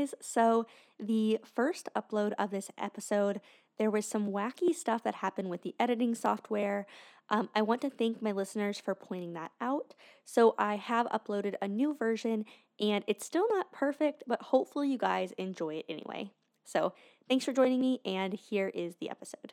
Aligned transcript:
guys. 0.00 0.14
So, 0.20 0.66
the 0.98 1.38
first 1.42 1.88
upload 1.96 2.32
of 2.38 2.50
this 2.50 2.70
episode, 2.78 3.40
there 3.78 3.90
was 3.90 4.06
some 4.06 4.30
wacky 4.30 4.74
stuff 4.74 5.02
that 5.04 5.16
happened 5.16 5.48
with 5.48 5.62
the 5.62 5.74
editing 5.78 6.14
software. 6.14 6.86
Um, 7.28 7.48
I 7.54 7.62
want 7.62 7.80
to 7.82 7.90
thank 7.90 8.20
my 8.20 8.32
listeners 8.32 8.78
for 8.78 8.94
pointing 8.94 9.32
that 9.34 9.52
out. 9.60 9.94
So, 10.24 10.54
I 10.58 10.76
have 10.76 11.06
uploaded 11.08 11.54
a 11.60 11.68
new 11.68 11.94
version 11.94 12.44
and 12.78 13.04
it's 13.06 13.26
still 13.26 13.46
not 13.50 13.72
perfect, 13.72 14.24
but 14.26 14.42
hopefully, 14.42 14.90
you 14.90 14.98
guys 14.98 15.32
enjoy 15.32 15.76
it 15.76 15.86
anyway. 15.88 16.30
So, 16.64 16.94
thanks 17.28 17.44
for 17.44 17.52
joining 17.52 17.80
me, 17.80 18.00
and 18.04 18.34
here 18.34 18.68
is 18.68 18.96
the 18.96 19.10
episode. 19.10 19.52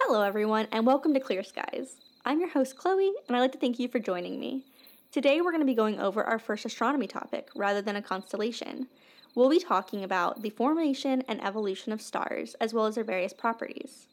Hello, 0.00 0.22
everyone, 0.22 0.68
and 0.70 0.86
welcome 0.86 1.14
to 1.14 1.20
Clear 1.20 1.42
Skies. 1.42 1.96
I'm 2.26 2.38
your 2.38 2.50
host, 2.50 2.76
Chloe, 2.76 3.12
and 3.26 3.36
I'd 3.36 3.40
like 3.40 3.52
to 3.52 3.58
thank 3.58 3.78
you 3.78 3.88
for 3.88 3.98
joining 3.98 4.38
me. 4.38 4.64
Today, 5.14 5.40
we're 5.40 5.52
going 5.52 5.60
to 5.60 5.64
be 5.64 5.76
going 5.76 6.00
over 6.00 6.24
our 6.24 6.40
first 6.40 6.64
astronomy 6.64 7.06
topic 7.06 7.48
rather 7.54 7.80
than 7.80 7.94
a 7.94 8.02
constellation. 8.02 8.88
We'll 9.36 9.48
be 9.48 9.60
talking 9.60 10.02
about 10.02 10.42
the 10.42 10.50
formation 10.50 11.22
and 11.28 11.40
evolution 11.40 11.92
of 11.92 12.02
stars, 12.02 12.56
as 12.60 12.74
well 12.74 12.86
as 12.86 12.96
their 12.96 13.04
various 13.04 13.32
properties. 13.32 14.08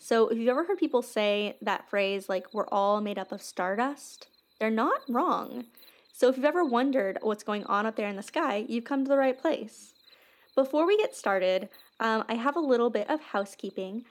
So, 0.00 0.26
if 0.26 0.38
you've 0.38 0.48
ever 0.48 0.64
heard 0.64 0.78
people 0.78 1.00
say 1.00 1.58
that 1.62 1.88
phrase, 1.88 2.28
like, 2.28 2.52
we're 2.52 2.66
all 2.72 3.00
made 3.00 3.20
up 3.20 3.30
of 3.30 3.40
stardust, 3.40 4.26
they're 4.58 4.68
not 4.68 5.02
wrong. 5.08 5.66
So, 6.12 6.28
if 6.28 6.36
you've 6.36 6.44
ever 6.44 6.64
wondered 6.64 7.18
what's 7.22 7.44
going 7.44 7.62
on 7.66 7.86
up 7.86 7.94
there 7.94 8.08
in 8.08 8.16
the 8.16 8.22
sky, 8.24 8.66
you've 8.68 8.82
come 8.82 9.04
to 9.04 9.08
the 9.08 9.16
right 9.16 9.40
place. 9.40 9.94
Before 10.56 10.88
we 10.88 10.98
get 10.98 11.14
started, 11.14 11.68
um, 12.00 12.24
I 12.28 12.34
have 12.34 12.56
a 12.56 12.60
little 12.60 12.90
bit 12.90 13.08
of 13.08 13.20
housekeeping. 13.20 14.06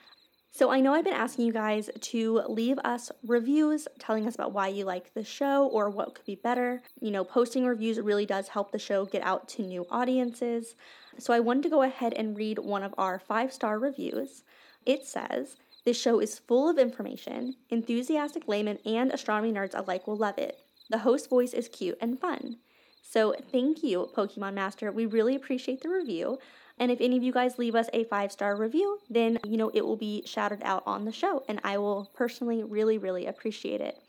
So, 0.54 0.70
I 0.70 0.82
know 0.82 0.94
I've 0.94 1.06
been 1.06 1.14
asking 1.14 1.46
you 1.46 1.54
guys 1.54 1.90
to 1.98 2.42
leave 2.50 2.78
us 2.80 3.10
reviews 3.26 3.88
telling 4.00 4.28
us 4.28 4.36
about 4.36 4.52
why 4.52 4.68
you 4.68 4.84
like 4.84 5.14
the 5.14 5.24
show 5.24 5.66
or 5.68 5.90
what 5.90 6.14
could 6.14 6.26
be 6.26 6.36
better. 6.36 6.82
You 7.00 7.10
know, 7.12 7.24
posting 7.24 7.66
reviews 7.66 7.98
really 8.02 8.26
does 8.26 8.50
help 8.50 8.74
the 8.74 8.78
show 8.78 9.06
get 9.06 9.24
out 9.24 9.48
to 9.50 9.62
new 9.62 9.88
audiences. 9.90 10.76
So, 11.18 11.34
I 11.34 11.40
wanted 11.40 11.64
to 11.64 11.70
go 11.70 11.84
ahead 11.84 12.14
and 12.14 12.36
read 12.36 12.60
one 12.60 12.84
of 12.84 12.94
our 12.98 13.18
five 13.18 13.54
star 13.54 13.80
reviews. 13.80 14.44
It 14.86 15.06
says, 15.06 15.56
This 15.86 16.00
show 16.00 16.20
is 16.20 16.40
full 16.40 16.70
of 16.70 16.78
information. 16.78 17.56
Enthusiastic 17.70 18.46
laymen 18.46 18.80
and 18.86 19.10
astronomy 19.12 19.54
nerds 19.54 19.74
alike 19.74 20.06
will 20.06 20.18
love 20.18 20.38
it. 20.38 20.60
The 20.90 21.00
host 21.00 21.30
voice 21.30 21.54
is 21.54 21.70
cute 21.70 21.98
and 22.02 22.20
fun. 22.20 22.58
So, 23.02 23.36
thank 23.54 23.84
you, 23.84 24.10
Pokemon 24.14 24.56
Master. 24.56 24.92
We 24.92 25.06
really 25.06 25.36
appreciate 25.36 25.82
the 25.82 25.90
review. 25.90 26.40
And 26.82 26.90
if 26.90 27.00
any 27.00 27.16
of 27.16 27.22
you 27.22 27.32
guys 27.32 27.60
leave 27.60 27.76
us 27.76 27.90
a 27.94 28.06
five 28.06 28.32
star 28.32 28.56
review, 28.56 28.98
then, 29.08 29.38
you 29.46 29.56
know, 29.56 29.70
it 29.72 29.86
will 29.86 29.96
be 29.96 30.24
shouted 30.26 30.62
out 30.64 30.82
on 30.88 31.06
the 31.06 31.12
show. 31.12 31.44
And 31.48 31.62
I 31.64 31.78
will 31.78 32.10
personally 32.16 32.64
really, 32.64 32.98
really 32.98 33.28
appreciate 33.28 33.82
it. 33.82 34.00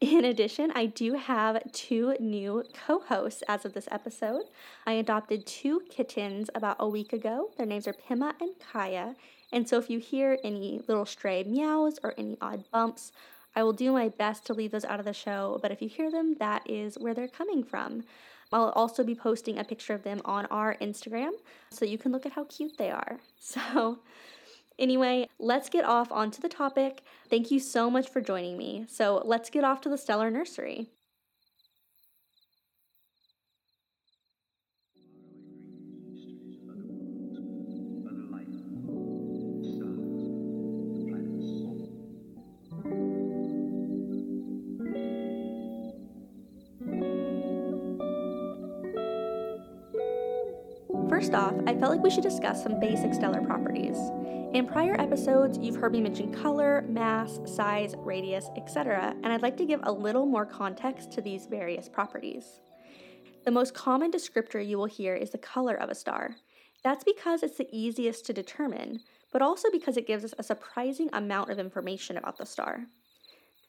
In 0.00 0.26
addition, 0.26 0.70
I 0.74 0.84
do 0.84 1.14
have 1.14 1.72
two 1.72 2.14
new 2.20 2.62
co 2.86 3.00
hosts 3.00 3.42
as 3.48 3.64
of 3.64 3.72
this 3.72 3.88
episode. 3.90 4.42
I 4.86 4.92
adopted 4.92 5.46
two 5.46 5.80
kittens 5.88 6.50
about 6.54 6.76
a 6.78 6.86
week 6.86 7.14
ago. 7.14 7.48
Their 7.56 7.64
names 7.64 7.88
are 7.88 7.94
Pima 7.94 8.34
and 8.38 8.50
Kaya. 8.60 9.16
And 9.50 9.66
so 9.66 9.78
if 9.78 9.88
you 9.88 9.98
hear 9.98 10.38
any 10.44 10.82
little 10.86 11.06
stray 11.06 11.42
meows 11.44 11.98
or 12.04 12.12
any 12.18 12.36
odd 12.38 12.64
bumps, 12.70 13.12
I 13.56 13.62
will 13.62 13.72
do 13.72 13.92
my 13.92 14.10
best 14.10 14.44
to 14.46 14.52
leave 14.52 14.72
those 14.72 14.84
out 14.84 14.98
of 14.98 15.06
the 15.06 15.14
show. 15.14 15.58
But 15.62 15.70
if 15.70 15.80
you 15.80 15.88
hear 15.88 16.10
them, 16.10 16.36
that 16.38 16.68
is 16.68 16.98
where 16.98 17.14
they're 17.14 17.28
coming 17.28 17.64
from. 17.64 18.04
I'll 18.54 18.70
also 18.70 19.02
be 19.02 19.16
posting 19.16 19.58
a 19.58 19.64
picture 19.64 19.94
of 19.94 20.04
them 20.04 20.22
on 20.24 20.46
our 20.46 20.76
Instagram 20.80 21.32
so 21.70 21.84
you 21.84 21.98
can 21.98 22.12
look 22.12 22.24
at 22.24 22.32
how 22.32 22.44
cute 22.44 22.78
they 22.78 22.90
are. 22.90 23.18
So, 23.40 23.98
anyway, 24.78 25.28
let's 25.38 25.68
get 25.68 25.84
off 25.84 26.10
onto 26.10 26.40
the 26.40 26.48
topic. 26.48 27.02
Thank 27.28 27.50
you 27.50 27.60
so 27.60 27.90
much 27.90 28.08
for 28.08 28.22
joining 28.22 28.56
me. 28.56 28.86
So, 28.88 29.20
let's 29.24 29.50
get 29.50 29.64
off 29.64 29.82
to 29.82 29.90
the 29.90 29.98
Stellar 29.98 30.30
Nursery. 30.30 30.88
First 51.24 51.36
off, 51.36 51.54
I 51.66 51.74
felt 51.74 51.90
like 51.90 52.02
we 52.02 52.10
should 52.10 52.22
discuss 52.22 52.62
some 52.62 52.78
basic 52.78 53.14
stellar 53.14 53.40
properties. 53.40 53.96
In 54.52 54.68
prior 54.70 54.94
episodes, 55.00 55.56
you've 55.56 55.76
heard 55.76 55.92
me 55.92 56.02
mention 56.02 56.30
color, 56.30 56.84
mass, 56.86 57.40
size, 57.46 57.94
radius, 57.96 58.50
etc., 58.58 59.14
and 59.22 59.32
I'd 59.32 59.40
like 59.40 59.56
to 59.56 59.64
give 59.64 59.80
a 59.84 59.90
little 59.90 60.26
more 60.26 60.44
context 60.44 61.12
to 61.12 61.22
these 61.22 61.46
various 61.46 61.88
properties. 61.88 62.60
The 63.46 63.50
most 63.50 63.72
common 63.72 64.10
descriptor 64.10 64.62
you 64.62 64.76
will 64.76 64.84
hear 64.84 65.14
is 65.14 65.30
the 65.30 65.38
color 65.38 65.74
of 65.74 65.88
a 65.88 65.94
star. 65.94 66.36
That's 66.82 67.04
because 67.04 67.42
it's 67.42 67.56
the 67.56 67.70
easiest 67.72 68.26
to 68.26 68.34
determine, 68.34 69.00
but 69.32 69.40
also 69.40 69.70
because 69.70 69.96
it 69.96 70.06
gives 70.06 70.24
us 70.24 70.34
a 70.36 70.42
surprising 70.42 71.08
amount 71.14 71.48
of 71.48 71.58
information 71.58 72.18
about 72.18 72.36
the 72.36 72.44
star. 72.44 72.84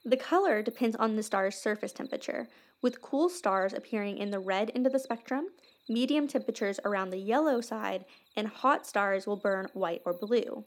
The 0.03 0.17
color 0.17 0.61
depends 0.61 0.97
on 0.97 1.15
the 1.15 1.23
star's 1.23 1.55
surface 1.55 1.93
temperature, 1.93 2.49
with 2.81 3.01
cool 3.01 3.29
stars 3.29 3.71
appearing 3.71 4.17
in 4.17 4.31
the 4.31 4.39
red 4.39 4.73
end 4.75 4.85
of 4.85 4.91
the 4.91 4.99
spectrum 4.99 5.47
medium 5.87 6.27
temperatures 6.27 6.79
around 6.85 7.09
the 7.09 7.17
yellow 7.17 7.61
side, 7.61 8.05
and 8.35 8.47
hot 8.47 8.85
stars 8.85 9.25
will 9.25 9.35
burn 9.35 9.67
white 9.73 10.01
or 10.05 10.13
blue. 10.13 10.65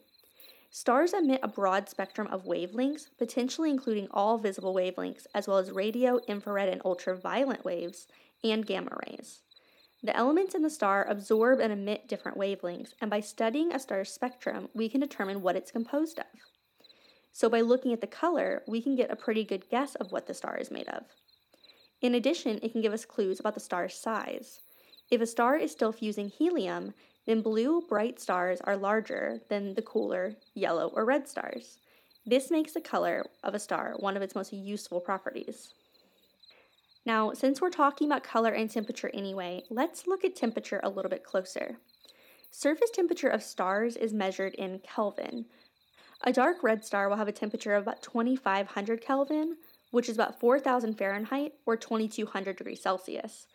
Stars 0.71 1.13
emit 1.13 1.39
a 1.41 1.47
broad 1.47 1.89
spectrum 1.89 2.27
of 2.27 2.45
wavelengths, 2.45 3.07
potentially 3.17 3.71
including 3.71 4.07
all 4.11 4.37
visible 4.37 4.73
wavelengths, 4.73 5.25
as 5.33 5.47
well 5.47 5.57
as 5.57 5.71
radio, 5.71 6.19
infrared, 6.27 6.69
and 6.69 6.81
ultraviolet 6.85 7.65
waves, 7.65 8.07
and 8.43 8.65
gamma 8.65 8.95
rays. 9.07 9.41
The 10.03 10.15
elements 10.15 10.55
in 10.55 10.61
the 10.61 10.69
star 10.69 11.05
absorb 11.09 11.59
and 11.59 11.73
emit 11.73 12.07
different 12.07 12.37
wavelengths, 12.37 12.93
and 13.01 13.09
by 13.09 13.19
studying 13.19 13.73
a 13.73 13.79
star's 13.79 14.11
spectrum, 14.11 14.69
we 14.73 14.87
can 14.87 15.01
determine 15.01 15.41
what 15.41 15.55
it's 15.55 15.71
composed 15.71 16.19
of. 16.19 16.25
So, 17.33 17.49
by 17.49 17.61
looking 17.61 17.91
at 17.91 18.01
the 18.01 18.07
color, 18.07 18.63
we 18.67 18.81
can 18.81 18.95
get 18.95 19.11
a 19.11 19.15
pretty 19.15 19.43
good 19.43 19.69
guess 19.69 19.95
of 19.95 20.11
what 20.11 20.27
the 20.27 20.33
star 20.33 20.57
is 20.57 20.71
made 20.71 20.87
of. 20.87 21.03
In 22.01 22.15
addition, 22.15 22.59
it 22.61 22.71
can 22.71 22.81
give 22.81 22.93
us 22.93 23.05
clues 23.05 23.39
about 23.39 23.55
the 23.55 23.59
star's 23.59 23.93
size. 23.93 24.59
If 25.11 25.21
a 25.21 25.25
star 25.25 25.55
is 25.55 25.71
still 25.71 25.91
fusing 25.91 26.29
helium, 26.29 26.93
then 27.25 27.41
blue 27.41 27.81
bright 27.87 28.19
stars 28.19 28.59
are 28.61 28.77
larger 28.77 29.41
than 29.49 29.73
the 29.73 29.81
cooler 29.81 30.35
yellow 30.53 30.91
or 30.93 31.05
red 31.05 31.27
stars. 31.27 31.79
This 32.25 32.51
makes 32.51 32.73
the 32.73 32.81
color 32.81 33.25
of 33.43 33.55
a 33.55 33.59
star 33.59 33.95
one 33.97 34.15
of 34.15 34.21
its 34.21 34.35
most 34.35 34.53
useful 34.53 34.99
properties. 34.99 35.73
Now, 37.05 37.33
since 37.33 37.59
we're 37.59 37.71
talking 37.71 38.07
about 38.07 38.23
color 38.23 38.51
and 38.51 38.69
temperature 38.69 39.09
anyway, 39.13 39.63
let's 39.69 40.05
look 40.05 40.23
at 40.23 40.35
temperature 40.35 40.79
a 40.83 40.89
little 40.89 41.09
bit 41.09 41.23
closer. 41.23 41.77
Surface 42.51 42.91
temperature 42.91 43.29
of 43.29 43.41
stars 43.41 43.95
is 43.95 44.13
measured 44.13 44.53
in 44.55 44.79
Kelvin. 44.79 45.45
A 46.23 46.33
dark 46.33 46.61
red 46.61 46.83
star 46.83 47.09
will 47.09 47.15
have 47.15 47.27
a 47.27 47.31
temperature 47.31 47.73
of 47.73 47.83
about 47.83 48.03
2500 48.03 49.01
Kelvin, 49.01 49.55
which 49.91 50.09
is 50.09 50.15
about 50.15 50.39
4000 50.39 50.97
Fahrenheit 50.97 51.53
or 51.65 51.77
2200 51.77 52.57
degrees 52.57 52.81
Celsius. 52.81 53.47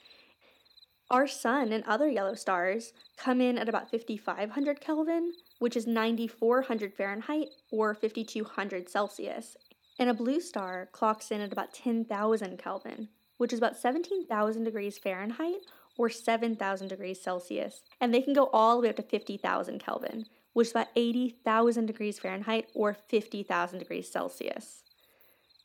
Our 1.10 1.26
sun 1.26 1.72
and 1.72 1.84
other 1.84 2.08
yellow 2.08 2.34
stars 2.34 2.92
come 3.16 3.40
in 3.40 3.58
at 3.58 3.68
about 3.68 3.90
5500 3.90 4.80
Kelvin, 4.80 5.32
which 5.58 5.76
is 5.76 5.86
9400 5.86 6.94
Fahrenheit 6.94 7.48
or 7.70 7.94
5200 7.94 8.88
Celsius. 8.88 9.56
And 9.98 10.08
a 10.08 10.14
blue 10.14 10.40
star 10.40 10.88
clocks 10.92 11.30
in 11.30 11.40
at 11.40 11.52
about 11.52 11.74
10,000 11.74 12.58
Kelvin, 12.58 13.08
which 13.36 13.52
is 13.52 13.58
about 13.58 13.76
17,000 13.76 14.64
degrees 14.64 14.98
Fahrenheit 14.98 15.60
or 15.96 16.08
7,000 16.08 16.88
degrees 16.88 17.22
Celsius. 17.22 17.82
And 18.00 18.12
they 18.12 18.22
can 18.22 18.32
go 18.32 18.48
all 18.52 18.76
the 18.76 18.82
way 18.82 18.88
up 18.88 18.96
to 18.96 19.02
50,000 19.02 19.78
Kelvin, 19.78 20.26
which 20.54 20.68
is 20.68 20.72
about 20.72 20.88
80,000 20.96 21.86
degrees 21.86 22.18
Fahrenheit 22.18 22.68
or 22.74 22.94
50,000 22.94 23.78
degrees 23.78 24.10
Celsius. 24.10 24.82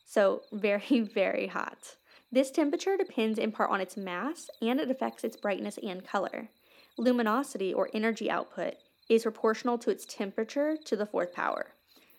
So, 0.06 0.42
very, 0.52 1.00
very 1.00 1.48
hot. 1.48 1.96
This 2.32 2.52
temperature 2.52 2.96
depends 2.96 3.40
in 3.40 3.52
part 3.52 3.72
on 3.72 3.82
its 3.82 3.98
mass 3.98 4.50
and 4.62 4.80
it 4.80 4.92
affects 4.92 5.24
its 5.24 5.36
brightness 5.36 5.80
and 5.82 6.06
color. 6.06 6.50
Luminosity, 6.98 7.74
or 7.74 7.90
energy 7.94 8.30
output, 8.30 8.76
is 9.10 9.24
proportional 9.24 9.78
to 9.80 9.90
its 9.90 10.06
temperature 10.06 10.78
to 10.86 10.96
the 10.96 11.08
fourth 11.08 11.34
power. 11.34 11.74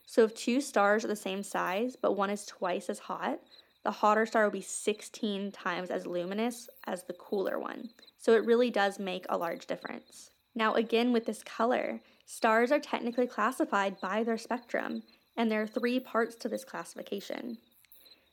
So 0.07 0.25
if 0.25 0.35
two 0.35 0.61
stars 0.61 1.05
are 1.05 1.09
the 1.09 1.15
same 1.15 1.45
size, 1.45 1.97
but 2.01 2.17
one 2.17 2.31
is 2.31 2.45
twice 2.45 2.91
as 2.91 2.99
hot, 2.99 3.39
the 3.85 3.93
hotter 3.93 4.27
star 4.27 4.45
will 4.45 4.51
be 4.51 4.61
16 4.61 5.53
times 5.53 5.91
as 5.91 6.07
luminous 6.07 6.69
as 6.87 7.05
the 7.05 7.13
cooler 7.13 7.61
one. 7.61 7.91
So 8.19 8.33
it 8.33 8.45
really 8.45 8.71
does 8.71 8.99
make 8.99 9.25
a 9.29 9.39
large 9.39 9.67
difference. 9.67 10.31
Now, 10.55 10.75
again, 10.75 11.13
with 11.13 11.27
this 11.27 11.45
color, 11.45 12.01
stars 12.27 12.73
are 12.73 12.81
technically 12.81 13.29
classified 13.29 14.01
by 14.01 14.25
their 14.25 14.37
spectrum, 14.37 15.05
and 15.37 15.51
there 15.51 15.63
are 15.63 15.67
three 15.67 16.01
parts 16.01 16.35
to 16.37 16.49
this 16.49 16.65
classification. 16.65 17.59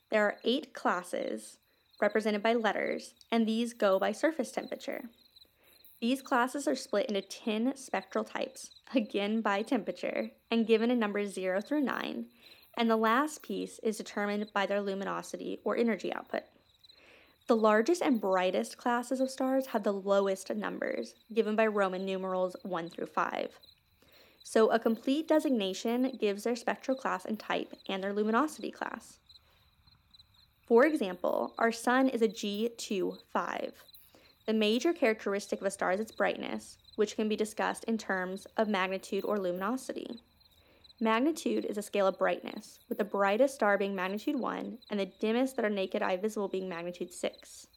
There 0.09 0.23
are 0.23 0.37
eight 0.43 0.73
classes, 0.73 1.59
represented 2.01 2.43
by 2.43 2.53
letters, 2.53 3.13
and 3.31 3.47
these 3.47 3.73
go 3.73 3.99
by 3.99 4.11
surface 4.11 4.51
temperature. 4.51 5.09
These 5.99 6.21
classes 6.21 6.67
are 6.67 6.75
split 6.75 7.07
into 7.07 7.21
10 7.21 7.75
spectral 7.75 8.23
types, 8.23 8.69
again 8.93 9.41
by 9.41 9.63
temperature, 9.63 10.29
and 10.51 10.67
given 10.67 10.91
a 10.91 10.95
number 10.95 11.25
0 11.25 11.61
through 11.61 11.81
9, 11.81 12.25
and 12.77 12.89
the 12.89 12.95
last 12.95 13.41
piece 13.41 13.79
is 13.79 13.97
determined 13.97 14.51
by 14.53 14.67
their 14.67 14.81
luminosity 14.81 15.59
or 15.63 15.75
energy 15.75 16.13
output. 16.13 16.43
The 17.47 17.55
largest 17.55 18.01
and 18.01 18.21
brightest 18.21 18.77
classes 18.77 19.19
of 19.19 19.31
stars 19.31 19.67
have 19.67 19.83
the 19.83 19.93
lowest 19.93 20.53
numbers, 20.53 21.15
given 21.33 21.55
by 21.55 21.65
Roman 21.65 22.05
numerals 22.05 22.55
1 22.63 22.89
through 22.89 23.07
5. 23.07 23.57
So 24.43 24.69
a 24.69 24.79
complete 24.79 25.27
designation 25.27 26.17
gives 26.19 26.43
their 26.43 26.55
spectral 26.55 26.95
class 26.95 27.25
and 27.25 27.39
type 27.39 27.73
and 27.89 28.03
their 28.03 28.13
luminosity 28.13 28.69
class. 28.69 29.19
For 30.67 30.85
example, 30.85 31.53
our 31.57 31.71
sun 31.71 32.09
is 32.09 32.21
a 32.21 32.27
G25. 32.27 33.71
The 34.45 34.53
major 34.53 34.91
characteristic 34.91 35.61
of 35.61 35.67
a 35.67 35.71
star 35.71 35.93
is 35.93 36.01
its 36.01 36.11
brightness, 36.11 36.77
which 36.97 37.15
can 37.15 37.29
be 37.29 37.37
discussed 37.37 37.85
in 37.85 37.97
terms 37.97 38.45
of 38.57 38.67
magnitude 38.67 39.23
or 39.23 39.39
luminosity. 39.39 40.19
Magnitude 40.99 41.63
is 41.63 41.77
a 41.77 41.81
scale 41.81 42.05
of 42.05 42.17
brightness, 42.17 42.79
with 42.89 42.97
the 42.97 43.05
brightest 43.05 43.55
star 43.55 43.77
being 43.77 43.95
magnitude 43.95 44.35
1 44.35 44.77
and 44.89 44.99
the 44.99 45.05
dimmest 45.21 45.55
that 45.55 45.63
are 45.63 45.69
naked 45.69 46.01
eye 46.01 46.17
visible 46.17 46.49
being 46.49 46.67
magnitude 46.67 47.13
6. 47.13 47.67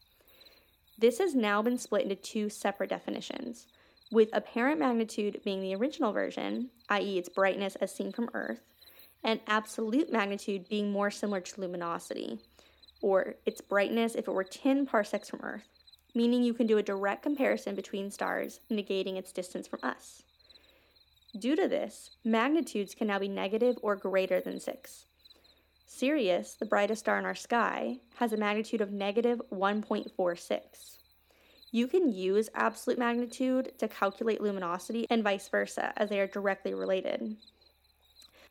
This 0.99 1.19
has 1.19 1.35
now 1.35 1.63
been 1.63 1.79
split 1.79 2.03
into 2.03 2.17
two 2.17 2.49
separate 2.49 2.91
definitions 2.91 3.69
with 4.11 4.31
apparent 4.33 4.81
magnitude 4.81 5.41
being 5.45 5.61
the 5.61 5.77
original 5.77 6.13
version, 6.13 6.71
i.e., 6.89 7.19
its 7.19 7.29
brightness 7.29 7.77
as 7.77 7.95
seen 7.95 8.11
from 8.11 8.31
Earth, 8.35 8.63
and 9.23 9.39
absolute 9.47 10.11
magnitude 10.11 10.69
being 10.69 10.91
more 10.91 11.11
similar 11.11 11.41
to 11.41 11.61
luminosity, 11.61 12.41
or 13.03 13.37
its 13.47 13.61
brightness 13.61 14.15
if 14.15 14.29
it 14.29 14.33
were 14.33 14.45
10 14.45 14.87
parsecs 14.87 15.31
from 15.31 15.41
Earth, 15.43 15.69
meaning 16.15 16.43
you 16.43 16.55
can 16.55 16.67
do 16.67 16.79
a 16.79 16.83
direct 16.83 17.23
comparison 17.23 17.75
between 17.75 18.11
stars, 18.11 18.61
negating 18.71 19.17
its 19.17 19.33
distance 19.33 19.67
from 19.67 19.81
us. 19.83 20.23
Due 21.39 21.55
to 21.55 21.69
this, 21.69 22.11
magnitudes 22.25 22.95
can 22.95 23.07
now 23.07 23.19
be 23.19 23.29
negative 23.29 23.77
or 23.83 23.95
greater 23.95 24.41
than 24.41 24.59
6. 24.59 25.05
Sirius, 25.87 26.55
the 26.55 26.67
brightest 26.67 27.01
star 27.01 27.19
in 27.19 27.25
our 27.25 27.35
sky, 27.35 27.99
has 28.17 28.33
a 28.33 28.37
magnitude 28.37 28.81
of 28.81 28.93
negative 28.93 29.41
1.46. 29.53 30.97
You 31.73 31.87
can 31.87 32.13
use 32.13 32.49
absolute 32.55 32.99
magnitude 32.99 33.79
to 33.79 33.87
calculate 33.87 34.41
luminosity 34.41 35.07
and 35.09 35.23
vice 35.23 35.49
versa, 35.49 35.93
as 35.97 36.09
they 36.09 36.19
are 36.19 36.27
directly 36.27 36.75
related. 36.75 37.37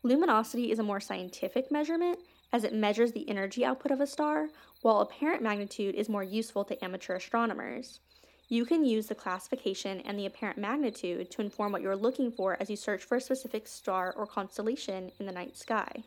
Luminosity 0.03 0.71
is 0.71 0.79
a 0.79 0.83
more 0.83 1.01
scientific 1.01 1.69
measurement 1.69 2.19
as 2.51 2.63
it 2.63 2.73
measures 2.73 3.11
the 3.11 3.29
energy 3.29 3.63
output 3.63 3.91
of 3.91 4.01
a 4.01 4.07
star, 4.07 4.49
while 4.81 4.99
apparent 4.99 5.41
magnitude 5.41 5.95
is 5.95 6.09
more 6.09 6.23
useful 6.23 6.63
to 6.65 6.83
amateur 6.83 7.15
astronomers. 7.15 7.99
You 8.47 8.65
can 8.65 8.83
use 8.83 9.07
the 9.07 9.15
classification 9.15 9.99
and 10.01 10.17
the 10.17 10.25
apparent 10.25 10.57
magnitude 10.57 11.29
to 11.29 11.41
inform 11.41 11.71
what 11.71 11.83
you're 11.83 11.95
looking 11.95 12.31
for 12.31 12.57
as 12.59 12.69
you 12.69 12.75
search 12.75 13.03
for 13.03 13.17
a 13.17 13.21
specific 13.21 13.67
star 13.67 14.13
or 14.17 14.25
constellation 14.25 15.11
in 15.19 15.27
the 15.27 15.31
night 15.31 15.55
sky. 15.55 16.03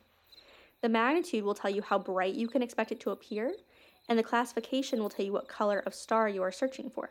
The 0.81 0.89
magnitude 0.89 1.45
will 1.45 1.55
tell 1.55 1.71
you 1.71 1.83
how 1.83 2.01
bright 2.01 2.35
you 2.35 2.49
can 2.49 2.61
expect 2.61 2.91
it 2.91 2.99
to 3.01 3.11
appear, 3.11 3.55
and 4.09 4.19
the 4.19 4.25
classification 4.25 4.99
will 4.99 5.11
tell 5.11 5.25
you 5.25 5.33
what 5.33 5.47
color 5.47 5.79
of 5.87 5.95
star 5.95 6.29
you 6.29 6.43
are 6.43 6.51
searching 6.51 6.91
for. 6.91 7.11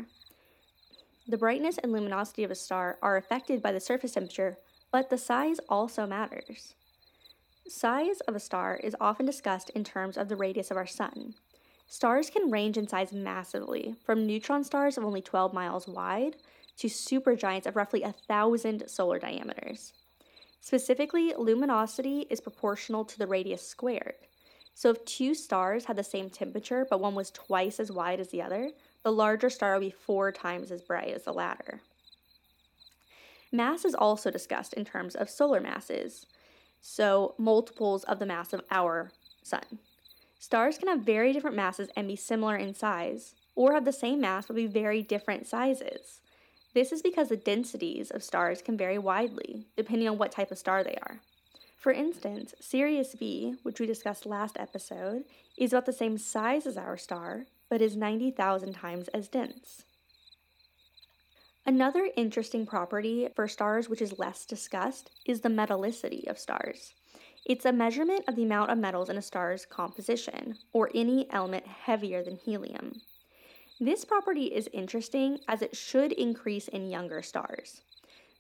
The 1.28 1.38
brightness 1.38 1.78
and 1.78 1.94
luminosity 1.94 2.44
of 2.44 2.52
a 2.52 2.56
star 2.56 2.98
are 3.02 3.16
affected 3.16 3.62
by 3.62 3.72
the 3.72 3.80
surface 3.80 4.12
temperature, 4.12 4.58
but 4.92 5.10
the 5.10 5.18
size 5.18 5.62
also 5.70 6.06
matters. 6.06 6.76
Size 7.72 8.20
of 8.28 8.36
a 8.36 8.40
star 8.40 8.76
is 8.76 8.98
often 9.00 9.26
discussed 9.26 9.70
in 9.70 9.86
terms 9.86 10.18
of 10.18 10.28
the 10.28 10.36
radius 10.36 10.72
of 10.72 10.78
our 10.78 10.86
sun. 10.86 11.36
Stars 11.88 12.30
can 12.30 12.52
range 12.52 12.78
in 12.78 12.86
size 12.86 13.14
massively, 13.14 13.96
from 14.04 14.28
neutron 14.28 14.66
stars 14.66 14.98
of 14.98 15.06
only 15.06 15.22
12 15.22 15.54
miles 15.54 15.88
wide 15.88 16.36
to 16.76 16.88
supergiants 16.88 17.66
of 17.66 17.78
roughly 17.78 18.04
a 18.04 18.12
thousand 18.12 18.90
solar 18.90 19.20
diameters. 19.20 19.94
Specifically, 20.60 21.34
luminosity 21.38 22.28
is 22.30 22.42
proportional 22.42 23.06
to 23.06 23.18
the 23.18 23.26
radius 23.26 23.66
squared. 23.66 24.16
So 24.76 24.90
if 24.90 25.06
two 25.06 25.34
stars 25.34 25.86
had 25.86 25.96
the 25.96 26.04
same 26.04 26.30
temperature, 26.30 26.86
but 26.90 27.00
one 27.00 27.16
was 27.16 27.32
twice 27.32 27.80
as 27.80 27.90
wide 27.90 28.20
as 28.20 28.32
the 28.32 28.42
other, 28.42 28.72
the 29.04 29.14
larger 29.14 29.50
star 29.50 29.76
would 29.76 29.86
be 29.86 29.92
four 29.92 30.34
times 30.34 30.72
as 30.72 30.82
bright 30.82 31.14
as 31.14 31.24
the 31.24 31.34
latter. 31.34 31.80
Mass 33.50 33.86
is 33.86 33.96
also 33.96 34.30
discussed 34.30 34.74
in 34.74 34.84
terms 34.84 35.16
of 35.16 35.30
solar 35.30 35.62
masses, 35.62 36.26
so 36.82 37.36
multiples 37.38 38.04
of 38.04 38.20
the 38.20 38.26
mass 38.26 38.54
of 38.54 38.62
our 38.72 39.12
sun. 39.44 39.80
Stars 40.40 40.78
can 40.78 40.88
have 40.88 41.02
very 41.02 41.32
different 41.32 41.56
masses 41.56 41.90
and 41.96 42.08
be 42.08 42.16
similar 42.16 42.56
in 42.56 42.74
size, 42.74 43.36
or 43.56 43.74
have 43.74 43.86
the 43.86 43.94
same 43.94 44.22
mass 44.22 44.48
but 44.48 44.56
be 44.56 44.66
very 44.66 45.04
different 45.04 45.48
sizes. 45.48 46.22
This 46.74 46.92
is 46.92 47.02
because 47.02 47.30
the 47.30 47.38
densities 47.38 48.10
of 48.12 48.24
stars 48.24 48.62
can 48.62 48.78
vary 48.78 48.98
widely, 48.98 49.68
depending 49.76 50.08
on 50.10 50.18
what 50.18 50.32
type 50.32 50.52
of 50.52 50.58
star 50.58 50.84
they 50.84 50.98
are. 51.04 51.20
For 51.78 51.92
instance, 51.92 52.54
Sirius 52.60 53.16
B, 53.16 53.56
which 53.64 53.80
we 53.80 53.86
discussed 53.86 54.26
last 54.26 54.56
episode, 54.58 55.24
is 55.58 55.74
about 55.74 55.86
the 55.86 55.94
same 55.94 56.18
size 56.18 56.66
as 56.66 56.78
our 56.78 56.98
star, 56.98 57.46
but 57.70 57.82
is 57.82 57.96
90,000 57.96 58.74
times 58.74 59.08
as 59.10 59.28
dense. 59.28 59.84
Another 61.64 62.10
interesting 62.18 62.66
property 62.66 63.30
for 63.36 63.48
stars, 63.48 63.88
which 63.88 64.02
is 64.02 64.18
less 64.18 64.46
discussed, 64.46 65.12
is 65.26 65.42
the 65.42 65.50
metallicity 65.50 66.28
of 66.28 66.40
stars. 66.40 66.96
It's 67.46 67.66
a 67.66 67.72
measurement 67.72 68.24
of 68.28 68.36
the 68.36 68.44
amount 68.44 68.72
of 68.72 68.80
metals 68.80 69.10
in 69.10 69.18
a 69.18 69.22
star's 69.22 69.68
composition, 69.68 70.58
or 70.74 70.90
any 70.96 71.28
element 71.30 71.68
heavier 71.68 72.24
than 72.24 72.38
helium. 72.38 73.02
This 73.80 74.06
property 74.06 74.46
is 74.46 74.70
interesting 74.74 75.40
as 75.48 75.62
it 75.62 75.78
should 75.78 76.12
increase 76.14 76.68
in 76.68 76.90
younger 76.90 77.22
stars. 77.22 77.82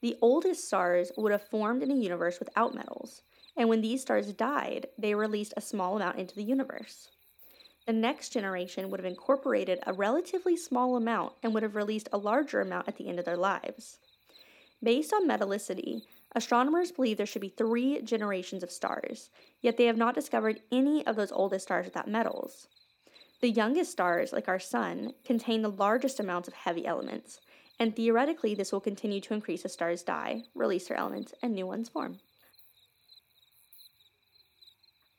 The 0.01 0.17
oldest 0.19 0.65
stars 0.65 1.11
would 1.15 1.31
have 1.31 1.47
formed 1.47 1.83
in 1.83 1.91
a 1.91 1.95
universe 1.95 2.39
without 2.39 2.73
metals, 2.73 3.21
and 3.55 3.69
when 3.69 3.81
these 3.81 4.01
stars 4.01 4.33
died, 4.33 4.87
they 4.97 5.13
released 5.13 5.53
a 5.55 5.61
small 5.61 5.95
amount 5.95 6.17
into 6.17 6.33
the 6.33 6.43
universe. 6.43 7.09
The 7.87 7.93
next 7.93 8.29
generation 8.29 8.89
would 8.89 8.99
have 8.99 9.11
incorporated 9.11 9.79
a 9.85 9.93
relatively 9.93 10.55
small 10.55 10.95
amount 10.95 11.33
and 11.41 11.53
would 11.53 11.63
have 11.63 11.75
released 11.75 12.09
a 12.13 12.17
larger 12.17 12.61
amount 12.61 12.87
at 12.87 12.97
the 12.97 13.07
end 13.07 13.19
of 13.19 13.25
their 13.25 13.37
lives. 13.37 13.97
Based 14.83 15.13
on 15.13 15.27
metallicity, 15.27 16.03
astronomers 16.35 16.91
believe 16.91 17.17
there 17.17 17.25
should 17.25 17.41
be 17.41 17.49
three 17.49 18.01
generations 18.01 18.63
of 18.63 18.71
stars, 18.71 19.29
yet 19.61 19.77
they 19.77 19.85
have 19.85 19.97
not 19.97 20.15
discovered 20.15 20.61
any 20.71 21.05
of 21.05 21.15
those 21.15 21.31
oldest 21.31 21.65
stars 21.65 21.85
without 21.85 22.07
metals. 22.07 22.67
The 23.41 23.49
youngest 23.49 23.91
stars, 23.91 24.31
like 24.31 24.47
our 24.47 24.59
Sun, 24.59 25.13
contain 25.25 25.63
the 25.63 25.69
largest 25.69 26.19
amounts 26.19 26.47
of 26.47 26.53
heavy 26.53 26.85
elements, 26.85 27.41
and 27.79 27.95
theoretically, 27.95 28.53
this 28.53 28.71
will 28.71 28.79
continue 28.79 29.19
to 29.21 29.33
increase 29.33 29.65
as 29.65 29.73
stars 29.73 30.03
die, 30.03 30.43
release 30.53 30.87
their 30.87 30.97
elements, 30.97 31.33
and 31.41 31.55
new 31.55 31.65
ones 31.65 31.89
form. 31.89 32.19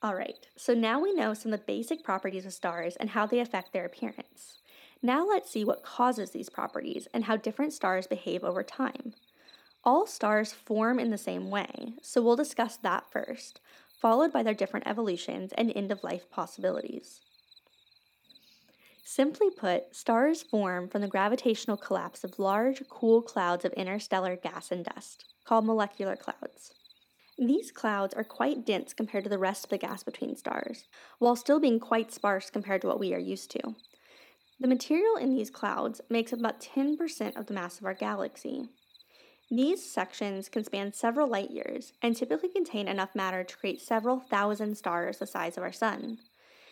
All 0.02 0.16
right, 0.16 0.48
so 0.56 0.74
now 0.74 0.98
we 0.98 1.14
know 1.14 1.32
some 1.32 1.52
of 1.52 1.60
the 1.60 1.64
basic 1.64 2.02
properties 2.02 2.44
of 2.44 2.52
stars 2.52 2.96
and 2.96 3.10
how 3.10 3.24
they 3.24 3.38
affect 3.38 3.72
their 3.72 3.84
appearance. 3.84 4.58
Now 5.00 5.24
let's 5.24 5.48
see 5.48 5.64
what 5.64 5.84
causes 5.84 6.32
these 6.32 6.48
properties 6.48 7.06
and 7.14 7.24
how 7.24 7.36
different 7.36 7.72
stars 7.72 8.08
behave 8.08 8.42
over 8.42 8.64
time. 8.64 9.14
All 9.84 10.08
stars 10.08 10.52
form 10.52 10.98
in 10.98 11.10
the 11.10 11.18
same 11.18 11.50
way, 11.50 11.94
so 12.02 12.20
we'll 12.20 12.34
discuss 12.34 12.76
that 12.78 13.12
first, 13.12 13.60
followed 14.00 14.32
by 14.32 14.42
their 14.42 14.54
different 14.54 14.88
evolutions 14.88 15.52
and 15.56 15.72
end 15.76 15.92
of 15.92 16.02
life 16.02 16.28
possibilities. 16.32 17.20
Simply 19.04 19.50
put, 19.50 19.94
stars 19.94 20.42
form 20.42 20.88
from 20.88 21.02
the 21.02 21.08
gravitational 21.08 21.76
collapse 21.76 22.24
of 22.24 22.40
large, 22.40 22.82
cool 22.88 23.22
clouds 23.22 23.64
of 23.64 23.72
interstellar 23.74 24.34
gas 24.34 24.72
and 24.72 24.84
dust, 24.84 25.26
called 25.44 25.64
molecular 25.64 26.16
clouds. 26.16 26.72
These 27.38 27.72
clouds 27.72 28.14
are 28.14 28.24
quite 28.24 28.66
dense 28.66 28.92
compared 28.92 29.24
to 29.24 29.30
the 29.30 29.38
rest 29.38 29.64
of 29.64 29.70
the 29.70 29.78
gas 29.78 30.02
between 30.02 30.36
stars, 30.36 30.84
while 31.18 31.34
still 31.34 31.58
being 31.58 31.80
quite 31.80 32.12
sparse 32.12 32.50
compared 32.50 32.82
to 32.82 32.86
what 32.86 33.00
we 33.00 33.14
are 33.14 33.18
used 33.18 33.50
to. 33.52 33.74
The 34.60 34.68
material 34.68 35.16
in 35.16 35.30
these 35.30 35.50
clouds 35.50 36.00
makes 36.08 36.32
up 36.32 36.38
about 36.38 36.60
10% 36.60 37.36
of 37.36 37.46
the 37.46 37.54
mass 37.54 37.80
of 37.80 37.86
our 37.86 37.94
galaxy. 37.94 38.68
These 39.50 39.84
sections 39.84 40.48
can 40.48 40.64
span 40.64 40.92
several 40.92 41.26
light 41.26 41.50
years 41.50 41.92
and 42.00 42.14
typically 42.14 42.48
contain 42.48 42.86
enough 42.86 43.14
matter 43.14 43.42
to 43.44 43.56
create 43.56 43.80
several 43.80 44.20
thousand 44.20 44.78
stars 44.78 45.18
the 45.18 45.26
size 45.26 45.56
of 45.56 45.62
our 45.62 45.72
Sun. 45.72 46.18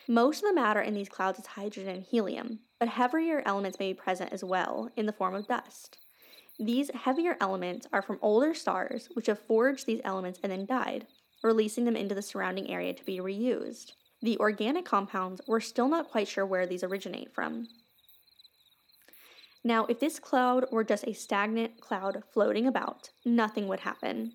Most 0.08 0.42
of 0.42 0.48
the 0.48 0.54
matter 0.54 0.80
in 0.80 0.94
these 0.94 1.08
clouds 1.08 1.38
is 1.38 1.46
hydrogen 1.46 1.94
and 1.94 2.04
helium, 2.04 2.60
but 2.78 2.88
heavier 2.88 3.42
elements 3.44 3.78
may 3.78 3.92
be 3.92 3.98
present 3.98 4.32
as 4.32 4.42
well 4.42 4.90
in 4.96 5.06
the 5.06 5.12
form 5.12 5.34
of 5.34 5.46
dust. 5.46 5.98
These 6.62 6.90
heavier 6.94 7.38
elements 7.40 7.86
are 7.90 8.02
from 8.02 8.18
older 8.20 8.52
stars 8.52 9.08
which 9.14 9.28
have 9.28 9.38
forged 9.38 9.86
these 9.86 10.02
elements 10.04 10.38
and 10.42 10.52
then 10.52 10.66
died, 10.66 11.06
releasing 11.42 11.86
them 11.86 11.96
into 11.96 12.14
the 12.14 12.20
surrounding 12.20 12.70
area 12.70 12.92
to 12.92 13.04
be 13.04 13.18
reused. 13.18 13.92
The 14.20 14.36
organic 14.36 14.84
compounds, 14.84 15.40
we're 15.48 15.60
still 15.60 15.88
not 15.88 16.10
quite 16.10 16.28
sure 16.28 16.44
where 16.44 16.66
these 16.66 16.84
originate 16.84 17.34
from. 17.34 17.68
Now, 19.64 19.86
if 19.86 20.00
this 20.00 20.18
cloud 20.18 20.66
were 20.70 20.84
just 20.84 21.06
a 21.06 21.14
stagnant 21.14 21.80
cloud 21.80 22.22
floating 22.30 22.66
about, 22.66 23.08
nothing 23.24 23.66
would 23.68 23.80
happen. 23.80 24.32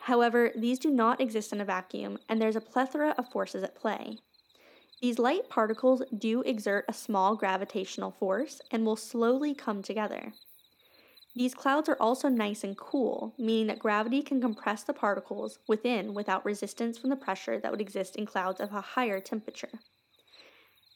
However, 0.00 0.50
these 0.56 0.80
do 0.80 0.90
not 0.90 1.20
exist 1.20 1.52
in 1.52 1.60
a 1.60 1.64
vacuum, 1.64 2.18
and 2.28 2.42
there's 2.42 2.56
a 2.56 2.60
plethora 2.60 3.14
of 3.16 3.30
forces 3.30 3.62
at 3.62 3.76
play. 3.76 4.18
These 5.00 5.20
light 5.20 5.48
particles 5.48 6.02
do 6.16 6.40
exert 6.42 6.86
a 6.88 6.92
small 6.92 7.36
gravitational 7.36 8.10
force 8.10 8.60
and 8.72 8.84
will 8.84 8.96
slowly 8.96 9.54
come 9.54 9.80
together. 9.80 10.32
These 11.38 11.54
clouds 11.54 11.88
are 11.88 11.96
also 12.00 12.28
nice 12.28 12.64
and 12.64 12.76
cool, 12.76 13.32
meaning 13.38 13.68
that 13.68 13.78
gravity 13.78 14.22
can 14.22 14.40
compress 14.40 14.82
the 14.82 14.92
particles 14.92 15.60
within 15.68 16.12
without 16.12 16.44
resistance 16.44 16.98
from 16.98 17.10
the 17.10 17.16
pressure 17.16 17.60
that 17.60 17.70
would 17.70 17.80
exist 17.80 18.16
in 18.16 18.26
clouds 18.26 18.60
of 18.60 18.72
a 18.72 18.80
higher 18.80 19.20
temperature. 19.20 19.70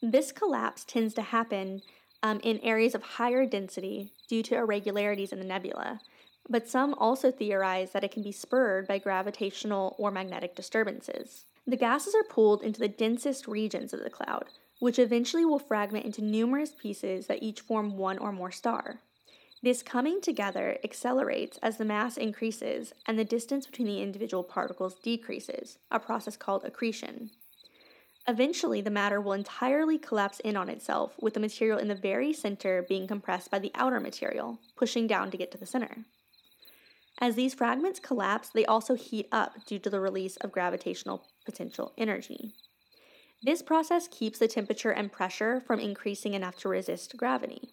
This 0.01 0.33
collapse 0.33 0.83
tends 0.83 1.13
to 1.13 1.21
happen 1.21 1.81
um, 2.21 2.41
in 2.43 2.59
areas 2.59 2.93
of 2.93 3.03
higher 3.03 3.45
density 3.45 4.11
due 4.27 4.43
to 4.43 4.57
irregularities 4.57 5.31
in 5.31 5.39
the 5.39 5.45
nebula, 5.45 6.01
but 6.49 6.67
some 6.67 6.93
also 6.95 7.31
theorize 7.31 7.93
that 7.93 8.03
it 8.03 8.11
can 8.11 8.21
be 8.21 8.33
spurred 8.33 8.85
by 8.85 8.97
gravitational 8.97 9.95
or 9.97 10.11
magnetic 10.11 10.57
disturbances. 10.57 11.45
The 11.65 11.77
gases 11.77 12.15
are 12.15 12.23
pulled 12.29 12.63
into 12.63 12.81
the 12.81 12.89
densest 12.89 13.47
regions 13.47 13.93
of 13.93 14.03
the 14.03 14.09
cloud, 14.09 14.49
which 14.79 14.99
eventually 14.99 15.45
will 15.45 15.57
fragment 15.57 16.03
into 16.03 16.21
numerous 16.21 16.73
pieces 16.77 17.27
that 17.27 17.41
each 17.41 17.61
form 17.61 17.95
one 17.95 18.17
or 18.17 18.33
more 18.33 18.51
star. 18.51 18.99
This 19.63 19.81
coming 19.81 20.19
together 20.19 20.77
accelerates 20.83 21.57
as 21.63 21.77
the 21.77 21.85
mass 21.85 22.17
increases 22.17 22.91
and 23.07 23.17
the 23.17 23.23
distance 23.23 23.65
between 23.65 23.87
the 23.87 24.01
individual 24.01 24.43
particles 24.43 24.95
decreases, 24.95 25.77
a 25.89 26.01
process 26.01 26.35
called 26.35 26.65
accretion. 26.65 27.29
Eventually, 28.27 28.81
the 28.81 28.89
matter 28.89 29.21
will 29.21 29.31
entirely 29.31 29.97
collapse 29.97 30.41
in 30.41 30.57
on 30.57 30.67
itself, 30.67 31.13
with 31.21 31.33
the 31.33 31.39
material 31.39 31.79
in 31.79 31.87
the 31.87 31.95
very 31.95 32.33
center 32.33 32.85
being 32.89 33.07
compressed 33.07 33.49
by 33.49 33.59
the 33.59 33.71
outer 33.73 34.01
material, 34.01 34.59
pushing 34.75 35.07
down 35.07 35.31
to 35.31 35.37
get 35.37 35.49
to 35.53 35.57
the 35.57 35.65
center. 35.65 36.03
As 37.21 37.35
these 37.35 37.53
fragments 37.53 38.01
collapse, 38.01 38.49
they 38.49 38.65
also 38.65 38.95
heat 38.95 39.29
up 39.31 39.65
due 39.65 39.79
to 39.79 39.89
the 39.89 40.01
release 40.01 40.35
of 40.37 40.51
gravitational 40.51 41.23
potential 41.45 41.93
energy. 41.97 42.53
This 43.41 43.61
process 43.61 44.09
keeps 44.09 44.39
the 44.39 44.47
temperature 44.49 44.91
and 44.91 45.09
pressure 45.09 45.61
from 45.61 45.79
increasing 45.79 46.33
enough 46.33 46.57
to 46.57 46.69
resist 46.69 47.15
gravity. 47.15 47.69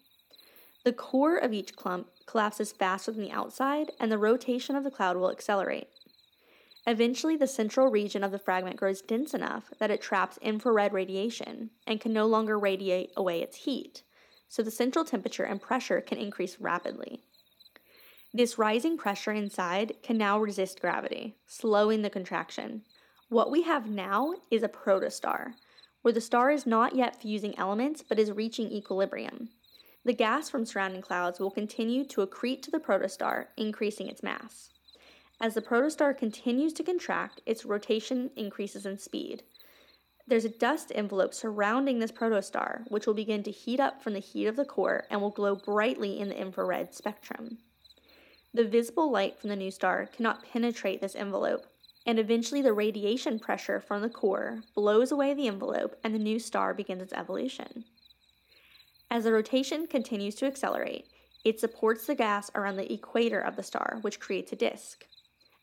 The 0.83 0.93
core 0.93 1.37
of 1.37 1.53
each 1.53 1.75
clump 1.75 2.07
collapses 2.25 2.71
faster 2.71 3.11
than 3.11 3.21
the 3.21 3.31
outside, 3.31 3.91
and 3.99 4.11
the 4.11 4.17
rotation 4.17 4.75
of 4.75 4.83
the 4.83 4.91
cloud 4.91 5.15
will 5.15 5.31
accelerate. 5.31 5.89
Eventually, 6.87 7.35
the 7.35 7.45
central 7.45 7.87
region 7.87 8.23
of 8.23 8.31
the 8.31 8.39
fragment 8.39 8.77
grows 8.77 9.03
dense 9.03 9.35
enough 9.35 9.71
that 9.79 9.91
it 9.91 10.01
traps 10.01 10.39
infrared 10.41 10.93
radiation 10.93 11.69
and 11.85 12.01
can 12.01 12.11
no 12.11 12.25
longer 12.25 12.57
radiate 12.57 13.11
away 13.15 13.41
its 13.41 13.57
heat, 13.57 14.01
so 14.49 14.63
the 14.63 14.71
central 14.71 15.05
temperature 15.05 15.43
and 15.43 15.61
pressure 15.61 16.01
can 16.01 16.17
increase 16.17 16.59
rapidly. 16.59 17.21
This 18.33 18.57
rising 18.57 18.97
pressure 18.97 19.31
inside 19.31 19.97
can 20.01 20.17
now 20.17 20.39
resist 20.39 20.81
gravity, 20.81 21.35
slowing 21.45 22.01
the 22.01 22.09
contraction. 22.09 22.81
What 23.29 23.51
we 23.51 23.61
have 23.61 23.87
now 23.87 24.33
is 24.49 24.63
a 24.63 24.67
protostar, 24.67 25.53
where 26.01 26.13
the 26.13 26.21
star 26.21 26.49
is 26.49 26.65
not 26.65 26.95
yet 26.95 27.21
fusing 27.21 27.57
elements 27.59 28.03
but 28.07 28.17
is 28.17 28.31
reaching 28.31 28.71
equilibrium. 28.71 29.49
The 30.03 30.13
gas 30.13 30.49
from 30.49 30.65
surrounding 30.65 31.01
clouds 31.01 31.39
will 31.39 31.51
continue 31.51 32.03
to 32.05 32.25
accrete 32.25 32.63
to 32.63 32.71
the 32.71 32.79
protostar, 32.79 33.47
increasing 33.55 34.07
its 34.07 34.23
mass. 34.23 34.71
As 35.39 35.53
the 35.53 35.61
protostar 35.61 36.17
continues 36.17 36.73
to 36.73 36.83
contract, 36.83 37.41
its 37.45 37.65
rotation 37.65 38.31
increases 38.35 38.85
in 38.85 38.97
speed. 38.97 39.43
There's 40.27 40.45
a 40.45 40.49
dust 40.49 40.91
envelope 40.95 41.33
surrounding 41.33 41.99
this 41.99 42.11
protostar, 42.11 42.83
which 42.89 43.05
will 43.05 43.13
begin 43.13 43.43
to 43.43 43.51
heat 43.51 43.79
up 43.79 44.01
from 44.01 44.13
the 44.13 44.19
heat 44.19 44.47
of 44.47 44.55
the 44.55 44.65
core 44.65 45.05
and 45.11 45.21
will 45.21 45.29
glow 45.29 45.55
brightly 45.55 46.19
in 46.19 46.29
the 46.29 46.39
infrared 46.39 46.95
spectrum. 46.95 47.59
The 48.53 48.65
visible 48.65 49.11
light 49.11 49.39
from 49.39 49.49
the 49.49 49.55
new 49.55 49.71
star 49.71 50.07
cannot 50.07 50.43
penetrate 50.43 51.01
this 51.01 51.15
envelope, 51.15 51.67
and 52.05 52.17
eventually 52.17 52.61
the 52.61 52.73
radiation 52.73 53.39
pressure 53.39 53.79
from 53.79 54.01
the 54.01 54.09
core 54.09 54.63
blows 54.75 55.11
away 55.11 55.33
the 55.33 55.47
envelope 55.47 55.99
and 56.03 56.13
the 56.15 56.19
new 56.19 56.39
star 56.39 56.73
begins 56.73 57.03
its 57.03 57.13
evolution. 57.13 57.85
As 59.11 59.25
the 59.25 59.33
rotation 59.33 59.87
continues 59.87 60.35
to 60.35 60.45
accelerate, 60.45 61.09
it 61.43 61.59
supports 61.59 62.07
the 62.07 62.15
gas 62.15 62.49
around 62.55 62.77
the 62.77 62.93
equator 62.93 63.41
of 63.41 63.57
the 63.57 63.61
star, 63.61 63.97
which 64.03 64.21
creates 64.21 64.53
a 64.53 64.55
disk. 64.55 65.05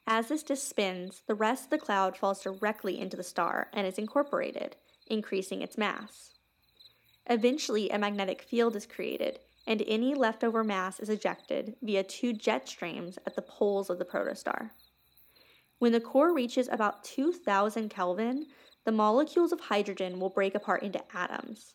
As 0.07 0.29
this 0.29 0.43
disk 0.43 0.69
spins, 0.69 1.23
the 1.27 1.35
rest 1.35 1.65
of 1.65 1.71
the 1.71 1.79
cloud 1.79 2.15
falls 2.15 2.43
directly 2.43 3.01
into 3.01 3.17
the 3.17 3.23
star 3.23 3.71
and 3.73 3.87
is 3.87 3.97
incorporated, 3.97 4.77
increasing 5.07 5.63
its 5.63 5.79
mass. 5.79 6.35
Eventually, 7.25 7.89
a 7.89 7.99
magnetic 7.99 8.43
field 8.43 8.77
is 8.77 8.85
created, 8.85 9.39
and 9.67 9.83
any 9.87 10.15
leftover 10.15 10.63
mass 10.63 11.01
is 11.01 11.09
ejected 11.09 11.75
via 11.81 12.05
two 12.05 12.35
jet 12.35 12.69
streams 12.69 13.19
at 13.27 13.35
the 13.35 13.41
poles 13.41 13.89
of 13.89 13.99
the 13.99 14.05
protostar. 14.05 14.73
When 15.79 15.93
the 15.93 16.01
core 16.01 16.35
reaches 16.35 16.69
about 16.69 17.03
2000 17.03 17.89
Kelvin, 17.89 18.49
the 18.85 18.93
molecules 18.93 19.53
of 19.53 19.61
hydrogen 19.61 20.21
will 20.21 20.29
break 20.29 20.55
apart 20.55 20.83
into 20.83 21.01
atoms. 21.17 21.73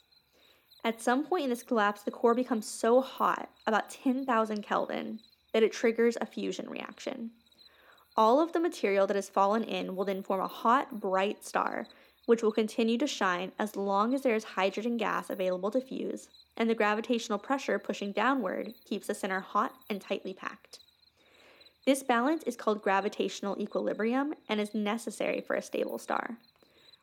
At 0.86 1.02
some 1.02 1.24
point 1.24 1.46
in 1.46 1.50
this 1.50 1.64
collapse, 1.64 2.04
the 2.04 2.12
core 2.12 2.36
becomes 2.36 2.68
so 2.68 3.00
hot, 3.02 3.50
about 3.66 3.90
10,000 3.90 4.64
Kelvin, 4.64 5.20
that 5.54 5.64
it 5.64 5.72
triggers 5.72 6.18
a 6.20 6.26
fusion 6.26 6.70
reaction. 6.70 7.32
All 8.18 8.42
of 8.42 8.52
the 8.52 8.60
material 8.60 9.08
that 9.08 9.16
has 9.16 9.30
fallen 9.30 9.64
in 9.64 9.96
will 9.96 10.06
then 10.06 10.24
form 10.24 10.42
a 10.42 10.48
hot, 10.48 11.00
bright 11.00 11.44
star, 11.46 11.88
which 12.26 12.44
will 12.44 12.52
continue 12.52 12.98
to 12.98 13.08
shine 13.08 13.52
as 13.58 13.76
long 13.76 14.14
as 14.14 14.22
there 14.22 14.36
is 14.36 14.44
hydrogen 14.44 14.98
gas 14.98 15.30
available 15.30 15.72
to 15.72 15.82
fuse, 15.82 16.28
and 16.58 16.70
the 16.70 16.76
gravitational 16.76 17.40
pressure 17.40 17.80
pushing 17.80 18.12
downward 18.12 18.74
keeps 18.86 19.08
the 19.08 19.16
center 19.16 19.40
hot 19.40 19.74
and 19.90 20.02
tightly 20.02 20.34
packed. 20.34 20.80
This 21.86 22.04
balance 22.04 22.44
is 22.44 22.56
called 22.56 22.82
gravitational 22.82 23.60
equilibrium 23.60 24.34
and 24.48 24.60
is 24.60 24.74
necessary 24.74 25.42
for 25.42 25.56
a 25.56 25.62
stable 25.62 25.98
star. 25.98 26.38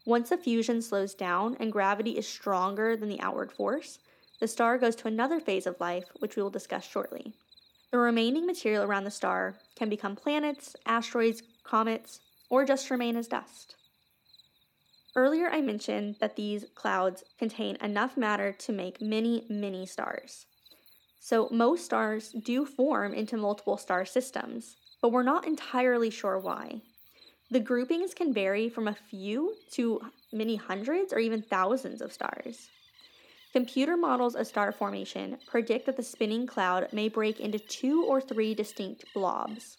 Once 0.07 0.30
the 0.30 0.37
fusion 0.37 0.80
slows 0.80 1.14
down 1.14 1.57
and 1.61 1.73
gravity 1.73 2.12
is 2.12 2.26
stronger 2.26 2.97
than 2.97 3.09
the 3.09 3.21
outward 3.21 3.52
force, 3.52 3.99
the 4.40 4.49
star 4.49 4.78
goes 4.78 4.97
to 4.97 5.09
another 5.09 5.38
phase 5.38 5.66
of 5.66 5.78
life, 5.80 6.04
which 6.21 6.37
we 6.37 6.42
will 6.42 6.50
discuss 6.50 6.85
shortly. 6.85 7.35
The 7.90 7.99
remaining 7.99 8.47
material 8.47 8.85
around 8.85 9.04
the 9.04 9.11
star 9.11 9.57
can 9.76 9.90
become 9.90 10.16
planets, 10.16 10.75
asteroids, 10.87 11.42
comets, 11.64 12.21
or 12.49 12.64
just 12.64 12.90
remain 12.90 13.16
as 13.16 13.28
dust. 13.28 13.76
Earlier, 15.16 15.50
I 15.50 15.61
mentioned 15.61 16.16
that 16.21 16.37
these 16.37 16.66
clouds 16.75 17.25
contain 17.38 17.76
enough 17.76 18.16
matter 18.16 18.52
to 18.52 18.73
make 18.73 19.02
many, 19.02 19.45
many 19.50 19.85
stars. 19.85 20.47
So, 21.19 21.49
most 21.50 21.85
stars 21.85 22.30
do 22.30 22.64
form 22.64 23.12
into 23.12 23.37
multiple 23.37 23.76
star 23.76 24.07
systems, 24.07 24.76
but 25.02 25.11
we're 25.11 25.23
not 25.23 25.47
entirely 25.47 26.11
sure 26.11 26.38
why. 26.38 26.80
The 27.52 27.61
groupings 27.61 28.14
can 28.14 28.33
vary 28.33 28.69
from 28.69 28.87
a 28.87 28.95
few 28.95 29.57
to 29.73 30.00
many 30.33 30.54
hundreds 30.54 31.12
or 31.12 31.19
even 31.19 31.42
thousands 31.42 32.00
of 32.00 32.12
stars. 32.12 32.69
Computer 33.52 33.97
models 33.97 34.37
of 34.37 34.47
star 34.47 34.71
formation 34.71 35.37
predict 35.49 35.87
that 35.87 35.97
the 35.97 36.02
spinning 36.04 36.47
cloud 36.47 36.87
may 36.92 37.09
break 37.09 37.40
into 37.40 37.59
two 37.59 38.04
or 38.04 38.21
three 38.21 38.54
distinct 38.54 39.04
blobs, 39.12 39.78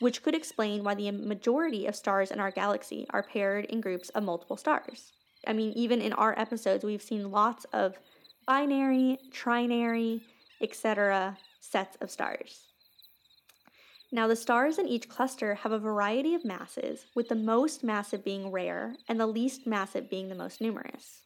which 0.00 0.24
could 0.24 0.34
explain 0.34 0.82
why 0.82 0.96
the 0.96 1.12
majority 1.12 1.86
of 1.86 1.94
stars 1.94 2.32
in 2.32 2.40
our 2.40 2.50
galaxy 2.50 3.06
are 3.10 3.22
paired 3.22 3.66
in 3.66 3.80
groups 3.80 4.08
of 4.08 4.24
multiple 4.24 4.56
stars. 4.56 5.12
I 5.46 5.52
mean, 5.52 5.72
even 5.74 6.00
in 6.00 6.12
our 6.14 6.36
episodes, 6.36 6.82
we've 6.82 7.00
seen 7.00 7.30
lots 7.30 7.64
of 7.72 7.94
binary, 8.48 9.20
trinary, 9.32 10.22
etc. 10.60 11.38
sets 11.60 11.96
of 12.00 12.10
stars. 12.10 12.71
Now, 14.14 14.26
the 14.26 14.36
stars 14.36 14.78
in 14.78 14.86
each 14.86 15.08
cluster 15.08 15.54
have 15.54 15.72
a 15.72 15.78
variety 15.78 16.34
of 16.34 16.44
masses, 16.44 17.06
with 17.14 17.30
the 17.30 17.34
most 17.34 17.82
massive 17.82 18.22
being 18.22 18.50
rare 18.50 18.94
and 19.08 19.18
the 19.18 19.26
least 19.26 19.66
massive 19.66 20.10
being 20.10 20.28
the 20.28 20.34
most 20.34 20.60
numerous. 20.60 21.22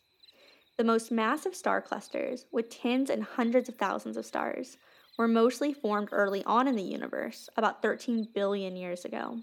The 0.79 0.85
most 0.85 1.11
massive 1.11 1.57
star 1.57 1.83
clusters, 1.83 2.47
with 2.53 2.71
tens 2.71 3.11
and 3.11 3.25
hundreds 3.25 3.69
of 3.69 3.75
thousands 3.75 4.17
of 4.17 4.25
stars, 4.25 4.77
were 5.19 5.27
mostly 5.27 5.73
formed 5.73 6.11
early 6.13 6.45
on 6.45 6.69
in 6.69 6.77
the 6.77 6.83
universe, 6.83 7.49
about 7.57 7.83
13 7.83 8.29
billion 8.33 8.77
years 8.77 9.05
ago. 9.05 9.41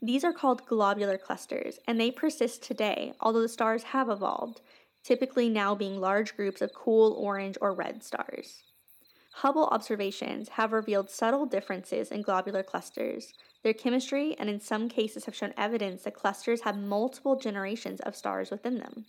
These 0.00 0.24
are 0.24 0.32
called 0.32 0.66
globular 0.66 1.18
clusters, 1.18 1.78
and 1.86 2.00
they 2.00 2.10
persist 2.10 2.62
today, 2.62 3.12
although 3.20 3.42
the 3.42 3.48
stars 3.48 3.82
have 3.82 4.08
evolved, 4.08 4.62
typically 5.02 5.50
now 5.50 5.74
being 5.74 6.00
large 6.00 6.34
groups 6.34 6.62
of 6.62 6.72
cool 6.72 7.12
orange 7.12 7.58
or 7.60 7.74
red 7.74 8.02
stars. 8.02 8.62
Hubble 9.38 9.66
observations 9.72 10.50
have 10.50 10.72
revealed 10.72 11.10
subtle 11.10 11.44
differences 11.44 12.12
in 12.12 12.22
globular 12.22 12.62
clusters. 12.62 13.32
Their 13.64 13.74
chemistry, 13.74 14.36
and 14.38 14.48
in 14.48 14.60
some 14.60 14.88
cases, 14.88 15.24
have 15.24 15.34
shown 15.34 15.52
evidence 15.56 16.04
that 16.04 16.14
clusters 16.14 16.60
have 16.60 16.78
multiple 16.78 17.34
generations 17.34 17.98
of 18.00 18.14
stars 18.14 18.52
within 18.52 18.78
them. 18.78 19.06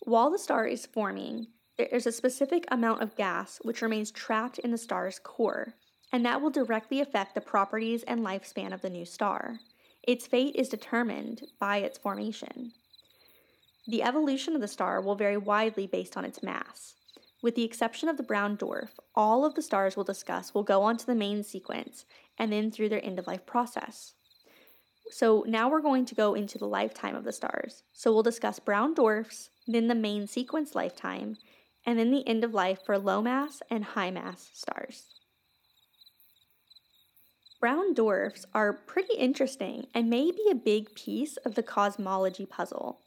While 0.00 0.30
the 0.30 0.38
star 0.38 0.66
is 0.66 0.84
forming, 0.84 1.46
there 1.78 1.86
is 1.86 2.06
a 2.06 2.12
specific 2.12 2.66
amount 2.70 3.02
of 3.02 3.16
gas 3.16 3.58
which 3.62 3.80
remains 3.80 4.10
trapped 4.10 4.58
in 4.58 4.70
the 4.70 4.76
star's 4.76 5.18
core, 5.18 5.72
and 6.12 6.24
that 6.26 6.42
will 6.42 6.50
directly 6.50 7.00
affect 7.00 7.34
the 7.34 7.40
properties 7.40 8.02
and 8.02 8.20
lifespan 8.20 8.74
of 8.74 8.82
the 8.82 8.90
new 8.90 9.06
star. 9.06 9.60
Its 10.02 10.26
fate 10.26 10.54
is 10.56 10.68
determined 10.68 11.42
by 11.58 11.78
its 11.78 11.96
formation. 11.96 12.72
The 13.86 14.02
evolution 14.02 14.54
of 14.54 14.60
the 14.60 14.68
star 14.68 15.00
will 15.00 15.14
vary 15.14 15.38
widely 15.38 15.86
based 15.86 16.18
on 16.18 16.26
its 16.26 16.42
mass. 16.42 16.96
With 17.42 17.54
the 17.54 17.64
exception 17.64 18.08
of 18.08 18.16
the 18.16 18.22
brown 18.22 18.56
dwarf, 18.56 18.90
all 19.14 19.44
of 19.44 19.54
the 19.54 19.62
stars 19.62 19.96
we'll 19.96 20.04
discuss 20.04 20.54
will 20.54 20.62
go 20.62 20.82
on 20.82 20.96
to 20.96 21.06
the 21.06 21.14
main 21.14 21.42
sequence 21.42 22.04
and 22.38 22.52
then 22.52 22.70
through 22.70 22.88
their 22.88 23.04
end 23.04 23.18
of 23.18 23.26
life 23.26 23.46
process. 23.46 24.14
So 25.10 25.44
now 25.46 25.68
we're 25.68 25.82
going 25.82 26.04
to 26.06 26.14
go 26.14 26.34
into 26.34 26.58
the 26.58 26.66
lifetime 26.66 27.14
of 27.14 27.24
the 27.24 27.32
stars. 27.32 27.84
So 27.92 28.12
we'll 28.12 28.22
discuss 28.22 28.58
brown 28.58 28.94
dwarfs, 28.94 29.50
then 29.66 29.86
the 29.88 29.94
main 29.94 30.26
sequence 30.26 30.74
lifetime, 30.74 31.36
and 31.84 31.98
then 31.98 32.10
the 32.10 32.26
end 32.26 32.42
of 32.42 32.54
life 32.54 32.80
for 32.84 32.98
low 32.98 33.22
mass 33.22 33.62
and 33.70 33.84
high 33.84 34.10
mass 34.10 34.50
stars. 34.52 35.04
Brown 37.60 37.94
dwarfs 37.94 38.44
are 38.52 38.72
pretty 38.72 39.14
interesting 39.14 39.86
and 39.94 40.10
may 40.10 40.30
be 40.30 40.48
a 40.50 40.54
big 40.54 40.94
piece 40.94 41.36
of 41.38 41.54
the 41.54 41.62
cosmology 41.62 42.44
puzzle. 42.44 43.00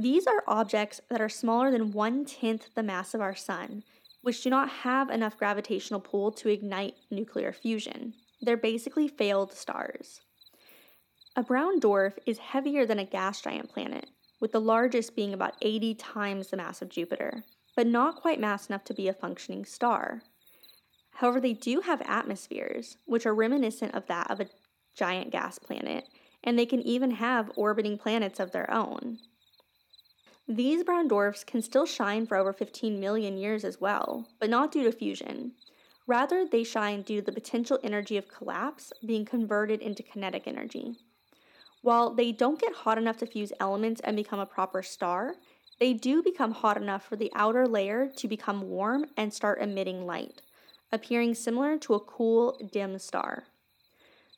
These 0.00 0.28
are 0.28 0.44
objects 0.46 1.00
that 1.10 1.20
are 1.20 1.28
smaller 1.28 1.72
than 1.72 1.90
one 1.90 2.24
tenth 2.24 2.72
the 2.76 2.84
mass 2.84 3.14
of 3.14 3.20
our 3.20 3.34
Sun, 3.34 3.82
which 4.22 4.44
do 4.44 4.48
not 4.48 4.68
have 4.68 5.10
enough 5.10 5.36
gravitational 5.36 5.98
pull 5.98 6.30
to 6.30 6.48
ignite 6.48 6.94
nuclear 7.10 7.52
fusion. 7.52 8.14
They're 8.40 8.56
basically 8.56 9.08
failed 9.08 9.52
stars. 9.52 10.20
A 11.34 11.42
brown 11.42 11.80
dwarf 11.80 12.12
is 12.26 12.38
heavier 12.38 12.86
than 12.86 13.00
a 13.00 13.04
gas 13.04 13.40
giant 13.40 13.70
planet, 13.70 14.06
with 14.38 14.52
the 14.52 14.60
largest 14.60 15.16
being 15.16 15.34
about 15.34 15.56
80 15.62 15.96
times 15.96 16.50
the 16.50 16.56
mass 16.56 16.80
of 16.80 16.90
Jupiter, 16.90 17.42
but 17.74 17.88
not 17.88 18.22
quite 18.22 18.38
mass 18.38 18.68
enough 18.68 18.84
to 18.84 18.94
be 18.94 19.08
a 19.08 19.12
functioning 19.12 19.64
star. 19.64 20.22
However, 21.14 21.40
they 21.40 21.54
do 21.54 21.80
have 21.80 22.02
atmospheres, 22.02 22.98
which 23.04 23.26
are 23.26 23.34
reminiscent 23.34 23.96
of 23.96 24.06
that 24.06 24.30
of 24.30 24.38
a 24.38 24.48
giant 24.96 25.32
gas 25.32 25.58
planet, 25.58 26.04
and 26.44 26.56
they 26.56 26.66
can 26.66 26.82
even 26.82 27.10
have 27.10 27.50
orbiting 27.56 27.98
planets 27.98 28.38
of 28.38 28.52
their 28.52 28.72
own. 28.72 29.18
These 30.50 30.82
brown 30.82 31.08
dwarfs 31.08 31.44
can 31.44 31.60
still 31.60 31.84
shine 31.84 32.26
for 32.26 32.38
over 32.38 32.54
15 32.54 32.98
million 32.98 33.36
years 33.36 33.64
as 33.64 33.82
well, 33.82 34.26
but 34.40 34.48
not 34.48 34.72
due 34.72 34.82
to 34.84 34.92
fusion. 34.92 35.52
Rather, 36.06 36.46
they 36.46 36.64
shine 36.64 37.02
due 37.02 37.20
to 37.20 37.26
the 37.26 37.32
potential 37.32 37.78
energy 37.84 38.16
of 38.16 38.28
collapse 38.28 38.90
being 39.04 39.26
converted 39.26 39.82
into 39.82 40.02
kinetic 40.02 40.48
energy. 40.48 40.96
While 41.82 42.14
they 42.14 42.32
don't 42.32 42.58
get 42.58 42.72
hot 42.72 42.96
enough 42.96 43.18
to 43.18 43.26
fuse 43.26 43.52
elements 43.60 44.00
and 44.02 44.16
become 44.16 44.40
a 44.40 44.46
proper 44.46 44.82
star, 44.82 45.34
they 45.80 45.92
do 45.92 46.22
become 46.22 46.52
hot 46.52 46.78
enough 46.78 47.04
for 47.04 47.16
the 47.16 47.30
outer 47.34 47.68
layer 47.68 48.08
to 48.16 48.26
become 48.26 48.70
warm 48.70 49.04
and 49.18 49.34
start 49.34 49.60
emitting 49.60 50.06
light, 50.06 50.40
appearing 50.90 51.34
similar 51.34 51.76
to 51.76 51.92
a 51.92 52.00
cool, 52.00 52.58
dim 52.72 52.98
star. 52.98 53.44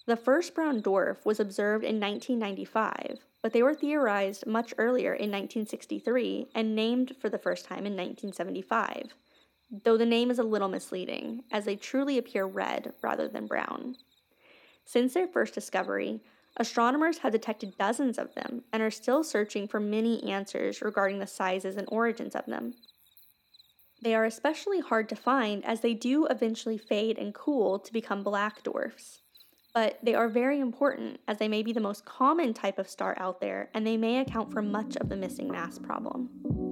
The 0.07 0.16
first 0.16 0.54
brown 0.54 0.83
dwarf 0.83 1.25
was 1.25 1.40
observed 1.40 1.85
in 1.85 2.00
1995, 2.00 3.19
but 3.42 3.52
they 3.52 3.62
were 3.62 3.75
theorized 3.75 4.47
much 4.47 4.75
earlier 4.78 5.12
in 5.12 5.30
1963 5.30 6.49
and 6.54 6.75
named 6.75 7.14
for 7.21 7.28
the 7.28 7.38
first 7.38 7.64
time 7.66 7.87
in 7.87 7.97
1975, 7.97 9.14
though 9.85 9.97
the 9.97 10.07
name 10.07 10.30
is 10.30 10.38
a 10.38 10.45
little 10.45 10.69
misleading, 10.69 11.45
as 11.52 11.64
they 11.64 11.76
truly 11.76 12.19
appear 12.19 12.47
red 12.47 12.95
rather 13.02 13.28
than 13.28 13.47
brown. 13.47 13.97
Since 14.85 15.14
their 15.14 15.28
first 15.28 15.54
discovery, 15.54 16.21
Astronomers 16.57 17.19
have 17.19 17.33
detected 17.33 17.78
dozens 17.78 18.19
of 18.19 18.35
them 18.35 18.64
and 18.73 18.83
are 18.83 18.90
still 18.90 19.23
searching 19.23 19.69
for 19.69 19.80
many 19.80 20.23
answers 20.30 20.83
regarding 20.83 21.19
the 21.19 21.26
sizes 21.26 21.76
and 21.76 21.88
origins 21.90 22.35
of 22.35 22.47
them. 22.47 22.75
They 24.02 24.14
are 24.14 24.25
especially 24.25 24.80
hard 24.80 25.09
to 25.11 25.16
find 25.16 25.64
as 25.64 25.80
they 25.80 25.95
do 25.95 26.26
eventually 26.26 26.78
fade 26.78 27.19
and 27.19 27.35
cool 27.35 27.78
to 27.78 27.92
become 27.92 28.23
black 28.23 28.62
dwarfs. 28.62 29.21
But 29.73 29.99
they 30.03 30.15
are 30.15 30.29
very 30.29 30.59
important 30.59 31.21
as 31.29 31.39
they 31.39 31.49
may 31.49 31.62
be 31.62 31.73
the 31.73 31.81
most 31.81 32.05
common 32.05 32.55
type 32.55 32.79
of 32.79 32.89
star 32.89 33.15
out 33.19 33.41
there 33.41 33.71
and 33.75 33.87
they 33.87 33.97
may 33.97 34.19
account 34.19 34.53
for 34.53 34.62
much 34.62 34.97
of 34.97 35.09
the 35.09 35.17
missing 35.17 35.50
mass 35.50 35.79
problem. 35.79 36.70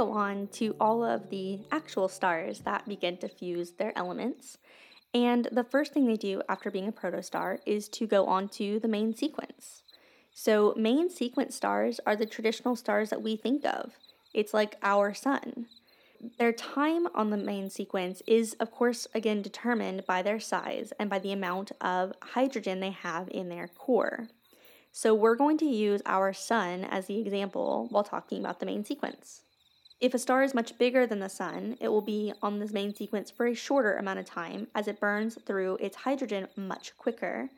Go 0.00 0.12
on 0.12 0.48
to 0.48 0.74
all 0.80 1.04
of 1.04 1.28
the 1.28 1.60
actual 1.70 2.08
stars 2.08 2.60
that 2.60 2.88
begin 2.88 3.18
to 3.18 3.28
fuse 3.28 3.72
their 3.72 3.92
elements. 3.98 4.56
And 5.12 5.46
the 5.52 5.64
first 5.64 5.92
thing 5.92 6.06
they 6.06 6.16
do 6.16 6.40
after 6.48 6.70
being 6.70 6.88
a 6.88 6.92
protostar 6.92 7.58
is 7.66 7.86
to 7.90 8.06
go 8.06 8.24
on 8.24 8.48
to 8.60 8.80
the 8.80 8.88
main 8.88 9.14
sequence. 9.14 9.82
So, 10.32 10.72
main 10.74 11.10
sequence 11.10 11.54
stars 11.54 12.00
are 12.06 12.16
the 12.16 12.24
traditional 12.24 12.76
stars 12.76 13.10
that 13.10 13.20
we 13.20 13.36
think 13.36 13.66
of. 13.66 13.92
It's 14.32 14.54
like 14.54 14.76
our 14.82 15.12
sun. 15.12 15.66
Their 16.38 16.52
time 16.52 17.06
on 17.14 17.28
the 17.28 17.36
main 17.36 17.68
sequence 17.68 18.22
is, 18.26 18.54
of 18.54 18.70
course, 18.70 19.06
again 19.14 19.42
determined 19.42 20.06
by 20.06 20.22
their 20.22 20.40
size 20.40 20.94
and 20.98 21.10
by 21.10 21.18
the 21.18 21.32
amount 21.32 21.72
of 21.80 22.14
hydrogen 22.22 22.80
they 22.80 22.92
have 22.92 23.28
in 23.30 23.50
their 23.50 23.68
core. 23.68 24.28
So 24.92 25.14
we're 25.14 25.36
going 25.36 25.58
to 25.58 25.66
use 25.66 26.00
our 26.06 26.32
sun 26.32 26.84
as 26.84 27.06
the 27.06 27.20
example 27.20 27.88
while 27.90 28.04
talking 28.04 28.40
about 28.40 28.60
the 28.60 28.66
main 28.66 28.84
sequence. 28.84 29.42
If 30.00 30.14
a 30.14 30.18
star 30.18 30.42
is 30.42 30.54
much 30.54 30.78
bigger 30.78 31.06
than 31.06 31.18
the 31.18 31.28
sun, 31.28 31.76
it 31.78 31.88
will 31.88 32.00
be 32.00 32.32
on 32.40 32.58
this 32.58 32.72
main 32.72 32.94
sequence 32.94 33.30
for 33.30 33.46
a 33.46 33.54
shorter 33.54 33.96
amount 33.96 34.18
of 34.18 34.24
time 34.24 34.66
as 34.74 34.88
it 34.88 34.98
burns 34.98 35.36
through 35.44 35.76
its 35.76 35.94
hydrogen 35.94 36.48
much 36.56 36.96
quicker. 36.96 37.50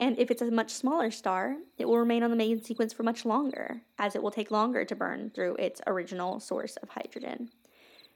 And 0.00 0.18
if 0.18 0.32
it's 0.32 0.42
a 0.42 0.50
much 0.50 0.72
smaller 0.72 1.12
star, 1.12 1.56
it 1.78 1.86
will 1.86 1.98
remain 1.98 2.24
on 2.24 2.30
the 2.30 2.36
main 2.36 2.60
sequence 2.60 2.92
for 2.92 3.04
much 3.04 3.24
longer, 3.24 3.82
as 3.98 4.16
it 4.16 4.22
will 4.22 4.32
take 4.32 4.50
longer 4.50 4.84
to 4.84 4.96
burn 4.96 5.30
through 5.30 5.54
its 5.56 5.80
original 5.86 6.40
source 6.40 6.76
of 6.78 6.88
hydrogen. 6.88 7.50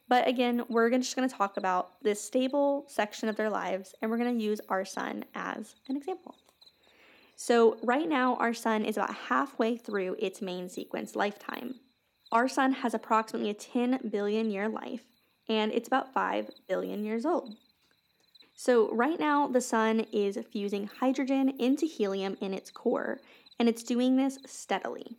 But 0.08 0.26
again, 0.26 0.64
we're 0.68 0.90
just 0.90 1.14
going 1.14 1.28
to 1.28 1.34
talk 1.34 1.56
about 1.56 2.02
this 2.02 2.20
stable 2.20 2.86
section 2.88 3.28
of 3.28 3.36
their 3.36 3.50
lives, 3.50 3.94
and 4.02 4.10
we're 4.10 4.18
going 4.18 4.36
to 4.36 4.44
use 4.44 4.60
our 4.68 4.84
sun 4.84 5.24
as 5.36 5.76
an 5.88 5.96
example. 5.96 6.34
So, 7.36 7.78
right 7.84 8.08
now, 8.08 8.34
our 8.34 8.52
sun 8.52 8.84
is 8.84 8.96
about 8.96 9.14
halfway 9.14 9.76
through 9.76 10.16
its 10.18 10.42
main 10.42 10.68
sequence 10.68 11.14
lifetime. 11.14 11.76
Our 12.32 12.48
sun 12.48 12.72
has 12.72 12.94
approximately 12.94 13.50
a 13.50 13.54
10 13.54 14.08
billion 14.10 14.50
year 14.50 14.68
life, 14.68 15.02
and 15.48 15.72
it's 15.72 15.88
about 15.88 16.14
5 16.14 16.50
billion 16.68 17.04
years 17.04 17.26
old. 17.26 17.56
So, 18.54 18.92
right 18.92 19.18
now, 19.18 19.48
the 19.48 19.60
sun 19.60 20.00
is 20.12 20.38
fusing 20.52 20.86
hydrogen 20.86 21.54
into 21.58 21.86
helium 21.86 22.36
in 22.40 22.54
its 22.54 22.70
core, 22.70 23.18
and 23.58 23.68
it's 23.68 23.82
doing 23.82 24.16
this 24.16 24.38
steadily. 24.46 25.16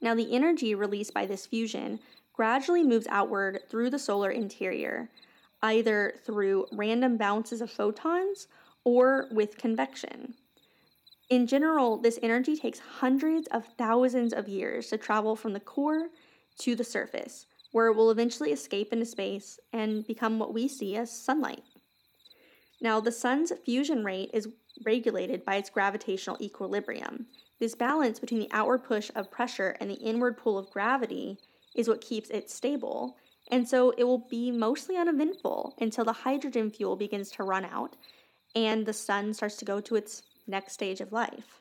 Now, 0.00 0.14
the 0.14 0.32
energy 0.34 0.74
released 0.74 1.12
by 1.12 1.26
this 1.26 1.46
fusion 1.46 2.00
gradually 2.32 2.84
moves 2.84 3.06
outward 3.10 3.60
through 3.68 3.90
the 3.90 3.98
solar 3.98 4.30
interior, 4.30 5.10
either 5.62 6.14
through 6.24 6.66
random 6.72 7.16
bounces 7.16 7.60
of 7.60 7.70
photons 7.70 8.46
or 8.84 9.26
with 9.30 9.58
convection. 9.58 10.34
In 11.28 11.48
general, 11.48 11.96
this 11.96 12.18
energy 12.22 12.56
takes 12.56 12.78
hundreds 12.78 13.48
of 13.48 13.66
thousands 13.76 14.32
of 14.32 14.48
years 14.48 14.88
to 14.88 14.96
travel 14.96 15.34
from 15.34 15.52
the 15.52 15.60
core 15.60 16.08
to 16.60 16.76
the 16.76 16.84
surface, 16.84 17.46
where 17.72 17.88
it 17.88 17.96
will 17.96 18.10
eventually 18.10 18.52
escape 18.52 18.92
into 18.92 19.06
space 19.06 19.58
and 19.72 20.06
become 20.06 20.38
what 20.38 20.54
we 20.54 20.68
see 20.68 20.96
as 20.96 21.10
sunlight. 21.10 21.64
Now, 22.80 23.00
the 23.00 23.10
sun's 23.10 23.52
fusion 23.64 24.04
rate 24.04 24.30
is 24.32 24.48
regulated 24.84 25.44
by 25.44 25.56
its 25.56 25.70
gravitational 25.70 26.36
equilibrium. 26.40 27.26
This 27.58 27.74
balance 27.74 28.20
between 28.20 28.40
the 28.40 28.52
outward 28.52 28.84
push 28.84 29.10
of 29.16 29.30
pressure 29.30 29.76
and 29.80 29.90
the 29.90 29.94
inward 29.94 30.36
pull 30.36 30.58
of 30.58 30.70
gravity 30.70 31.38
is 31.74 31.88
what 31.88 32.00
keeps 32.00 32.30
it 32.30 32.50
stable, 32.50 33.16
and 33.50 33.68
so 33.68 33.90
it 33.96 34.04
will 34.04 34.26
be 34.30 34.52
mostly 34.52 34.96
uneventful 34.96 35.74
until 35.80 36.04
the 36.04 36.12
hydrogen 36.12 36.70
fuel 36.70 36.96
begins 36.96 37.30
to 37.32 37.42
run 37.42 37.64
out 37.64 37.96
and 38.56 38.86
the 38.86 38.92
sun 38.92 39.34
starts 39.34 39.56
to 39.56 39.66
go 39.66 39.80
to 39.80 39.94
its 39.94 40.22
next 40.46 40.72
stage 40.72 41.00
of 41.00 41.12
life. 41.12 41.60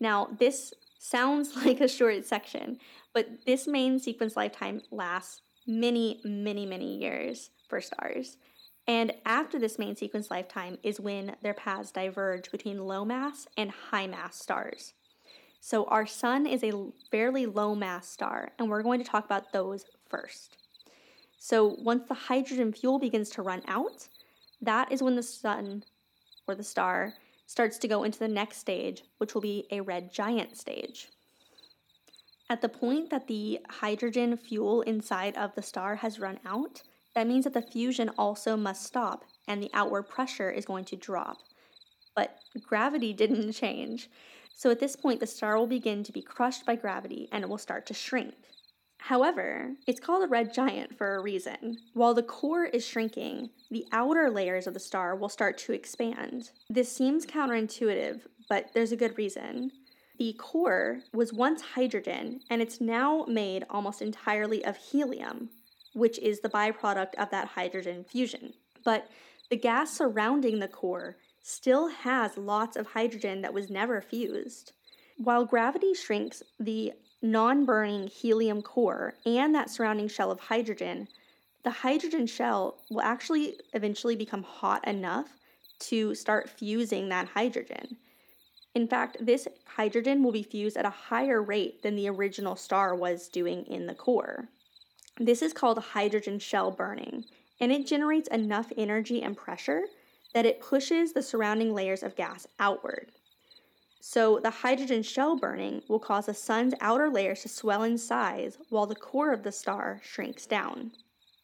Now, 0.00 0.28
this 0.38 0.74
sounds 0.98 1.56
like 1.64 1.80
a 1.80 1.88
short 1.88 2.24
section, 2.24 2.78
but 3.14 3.46
this 3.46 3.66
main 3.66 3.98
sequence 3.98 4.36
lifetime 4.36 4.82
lasts 4.90 5.42
many, 5.66 6.20
many, 6.24 6.66
many 6.66 6.98
years 6.98 7.50
for 7.68 7.80
stars. 7.80 8.36
And 8.88 9.12
after 9.24 9.58
this 9.58 9.78
main 9.78 9.96
sequence 9.96 10.30
lifetime 10.30 10.78
is 10.82 11.00
when 11.00 11.34
their 11.42 11.54
paths 11.54 11.90
diverge 11.90 12.50
between 12.52 12.86
low 12.86 13.04
mass 13.04 13.46
and 13.56 13.70
high 13.70 14.06
mass 14.06 14.40
stars. 14.40 14.92
So, 15.60 15.84
our 15.86 16.06
sun 16.06 16.46
is 16.46 16.62
a 16.62 16.92
fairly 17.10 17.46
low 17.46 17.74
mass 17.74 18.08
star, 18.08 18.52
and 18.58 18.70
we're 18.70 18.84
going 18.84 19.02
to 19.02 19.08
talk 19.08 19.24
about 19.24 19.52
those 19.52 19.84
first. 20.08 20.56
So, 21.38 21.76
once 21.80 22.04
the 22.06 22.14
hydrogen 22.14 22.72
fuel 22.72 23.00
begins 23.00 23.30
to 23.30 23.42
run 23.42 23.62
out, 23.66 24.08
that 24.60 24.92
is 24.92 25.02
when 25.02 25.16
the 25.16 25.24
sun 25.24 25.82
or 26.46 26.54
the 26.54 26.62
star 26.62 27.14
starts 27.46 27.78
to 27.78 27.88
go 27.88 28.02
into 28.02 28.18
the 28.18 28.28
next 28.28 28.58
stage, 28.58 29.04
which 29.18 29.34
will 29.34 29.40
be 29.40 29.66
a 29.70 29.80
red 29.80 30.12
giant 30.12 30.56
stage. 30.56 31.08
At 32.48 32.60
the 32.60 32.68
point 32.68 33.10
that 33.10 33.26
the 33.26 33.60
hydrogen 33.68 34.36
fuel 34.36 34.82
inside 34.82 35.36
of 35.36 35.54
the 35.54 35.62
star 35.62 35.96
has 35.96 36.20
run 36.20 36.38
out, 36.44 36.82
that 37.14 37.26
means 37.26 37.44
that 37.44 37.54
the 37.54 37.62
fusion 37.62 38.10
also 38.18 38.56
must 38.56 38.84
stop 38.84 39.24
and 39.48 39.62
the 39.62 39.70
outward 39.72 40.04
pressure 40.04 40.50
is 40.50 40.64
going 40.64 40.84
to 40.86 40.96
drop. 40.96 41.38
But 42.14 42.38
gravity 42.64 43.12
didn't 43.12 43.52
change. 43.64 44.10
So 44.54 44.70
at 44.70 44.80
this 44.80 44.96
point, 44.96 45.20
the 45.20 45.26
star 45.26 45.58
will 45.58 45.66
begin 45.66 46.02
to 46.04 46.12
be 46.12 46.22
crushed 46.22 46.64
by 46.64 46.76
gravity 46.76 47.28
and 47.32 47.42
it 47.42 47.48
will 47.48 47.58
start 47.58 47.86
to 47.86 47.94
shrink. 47.94 48.34
However, 49.06 49.70
it's 49.86 50.00
called 50.00 50.24
a 50.24 50.26
red 50.26 50.52
giant 50.52 50.98
for 50.98 51.14
a 51.14 51.22
reason. 51.22 51.78
While 51.94 52.12
the 52.12 52.24
core 52.24 52.64
is 52.64 52.84
shrinking, 52.84 53.50
the 53.70 53.86
outer 53.92 54.28
layers 54.28 54.66
of 54.66 54.74
the 54.74 54.80
star 54.80 55.14
will 55.14 55.28
start 55.28 55.58
to 55.58 55.72
expand. 55.72 56.50
This 56.68 56.90
seems 56.90 57.24
counterintuitive, 57.24 58.22
but 58.48 58.70
there's 58.74 58.90
a 58.90 58.96
good 58.96 59.16
reason. 59.16 59.70
The 60.18 60.32
core 60.32 61.02
was 61.12 61.32
once 61.32 61.62
hydrogen, 61.62 62.40
and 62.50 62.60
it's 62.60 62.80
now 62.80 63.24
made 63.28 63.64
almost 63.70 64.02
entirely 64.02 64.64
of 64.64 64.76
helium, 64.76 65.50
which 65.92 66.18
is 66.18 66.40
the 66.40 66.48
byproduct 66.48 67.14
of 67.14 67.30
that 67.30 67.46
hydrogen 67.46 68.02
fusion. 68.02 68.54
But 68.84 69.08
the 69.50 69.56
gas 69.56 69.92
surrounding 69.96 70.58
the 70.58 70.66
core 70.66 71.16
still 71.42 71.86
has 71.86 72.36
lots 72.36 72.76
of 72.76 72.88
hydrogen 72.88 73.42
that 73.42 73.54
was 73.54 73.70
never 73.70 74.00
fused. 74.00 74.72
While 75.16 75.46
gravity 75.46 75.94
shrinks 75.94 76.42
the 76.58 76.92
non 77.22 77.64
burning 77.64 78.06
helium 78.08 78.62
core 78.62 79.14
and 79.24 79.54
that 79.54 79.70
surrounding 79.70 80.08
shell 80.08 80.30
of 80.30 80.40
hydrogen, 80.40 81.08
the 81.64 81.70
hydrogen 81.70 82.26
shell 82.26 82.78
will 82.90 83.02
actually 83.02 83.58
eventually 83.72 84.16
become 84.16 84.42
hot 84.42 84.86
enough 84.86 85.28
to 85.78 86.14
start 86.14 86.48
fusing 86.48 87.08
that 87.08 87.28
hydrogen. 87.28 87.96
In 88.74 88.86
fact, 88.86 89.16
this 89.20 89.48
hydrogen 89.64 90.22
will 90.22 90.32
be 90.32 90.42
fused 90.42 90.76
at 90.76 90.84
a 90.84 90.90
higher 90.90 91.42
rate 91.42 91.82
than 91.82 91.96
the 91.96 92.08
original 92.08 92.56
star 92.56 92.94
was 92.94 93.28
doing 93.28 93.64
in 93.66 93.86
the 93.86 93.94
core. 93.94 94.48
This 95.18 95.40
is 95.40 95.54
called 95.54 95.78
hydrogen 95.78 96.38
shell 96.38 96.70
burning, 96.70 97.24
and 97.58 97.72
it 97.72 97.86
generates 97.86 98.28
enough 98.28 98.70
energy 98.76 99.22
and 99.22 99.36
pressure 99.36 99.84
that 100.34 100.44
it 100.44 100.60
pushes 100.60 101.14
the 101.14 101.22
surrounding 101.22 101.72
layers 101.72 102.02
of 102.02 102.16
gas 102.16 102.46
outward. 102.60 103.12
So, 104.08 104.38
the 104.38 104.50
hydrogen 104.50 105.02
shell 105.02 105.34
burning 105.34 105.82
will 105.88 105.98
cause 105.98 106.26
the 106.26 106.32
sun's 106.32 106.74
outer 106.80 107.10
layers 107.10 107.42
to 107.42 107.48
swell 107.48 107.82
in 107.82 107.98
size 107.98 108.56
while 108.68 108.86
the 108.86 108.94
core 108.94 109.32
of 109.32 109.42
the 109.42 109.50
star 109.50 110.00
shrinks 110.04 110.46
down. 110.46 110.92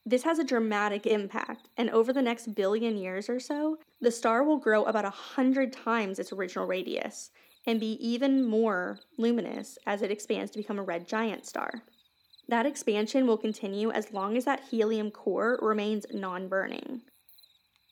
This 0.07 0.23
has 0.23 0.39
a 0.39 0.45
dramatic 0.45 1.05
impact, 1.05 1.71
and 1.77 1.91
over 1.91 2.13
the 2.13 2.23
next 2.23 2.55
billion 2.55 2.97
years 2.97 3.29
or 3.29 3.41
so, 3.41 3.79
the 4.01 4.13
star 4.13 4.45
will 4.45 4.59
grow 4.59 4.85
about 4.85 5.05
a 5.05 5.11
hundred 5.11 5.73
times 5.73 6.21
its 6.21 6.33
original 6.33 6.65
radius 6.65 7.33
and 7.67 7.81
be 7.81 7.95
even 7.95 8.47
more 8.47 9.01
luminous 9.19 9.77
as 9.85 10.01
it 10.01 10.13
expands 10.13 10.53
to 10.53 10.59
become 10.59 10.79
a 10.79 10.85
red 10.85 11.09
giant 11.09 11.45
star. 11.45 11.83
That 12.47 12.65
expansion 12.65 13.27
will 13.27 13.39
continue 13.39 13.91
as 13.91 14.13
long 14.13 14.37
as 14.37 14.45
that 14.45 14.69
helium 14.71 15.11
core 15.11 15.59
remains 15.61 16.07
non 16.13 16.47
burning. 16.47 17.03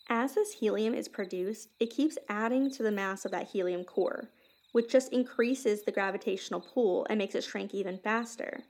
As 0.09 0.35
this 0.35 0.52
helium 0.52 0.94
is 0.94 1.09
produced, 1.09 1.70
it 1.80 1.90
keeps 1.90 2.18
adding 2.28 2.70
to 2.70 2.85
the 2.85 2.92
mass 2.92 3.24
of 3.24 3.33
that 3.33 3.48
helium 3.48 3.83
core, 3.83 4.30
which 4.72 4.90
just 4.90 5.12
increases 5.12 5.83
the 5.83 5.92
gravitational 5.92 6.61
pull 6.61 7.06
and 7.11 7.18
makes 7.18 7.35
it 7.35 7.44
shrink 7.44 7.74
even 7.74 7.98
faster. 7.98 8.61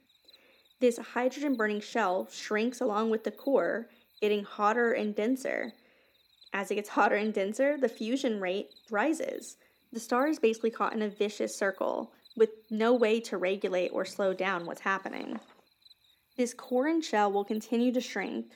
This 0.81 0.99
hydrogen 0.99 1.57
burning 1.57 1.81
shell 1.81 2.27
shrinks 2.31 2.81
along 2.81 3.11
with 3.11 3.25
the 3.25 3.31
core, 3.31 3.89
getting 4.21 4.45
hotter 4.45 4.93
and 4.93 5.15
denser. 5.15 5.73
As 6.53 6.71
it 6.71 6.77
gets 6.77 6.89
hotter 6.89 7.17
and 7.17 7.35
denser, 7.35 7.77
the 7.77 7.89
fusion 7.89 8.41
rate 8.41 8.71
rises. 8.91 9.57
The 9.93 10.01
star 10.01 10.29
is 10.29 10.39
basically 10.39 10.71
caught 10.71 10.95
in 10.95 11.03
a 11.03 11.09
vicious 11.09 11.57
circle 11.57 12.13
with 12.37 12.51
no 12.71 12.95
way 12.95 13.21
to 13.21 13.37
regulate 13.37 13.91
or 13.91 14.05
slow 14.05 14.33
down 14.33 14.65
what's 14.65 14.81
happening. 14.81 15.39
This 16.37 16.55
core 16.55 16.87
and 16.87 17.05
shell 17.05 17.31
will 17.31 17.45
continue 17.45 17.93
to 17.93 18.01
shrink 18.01 18.47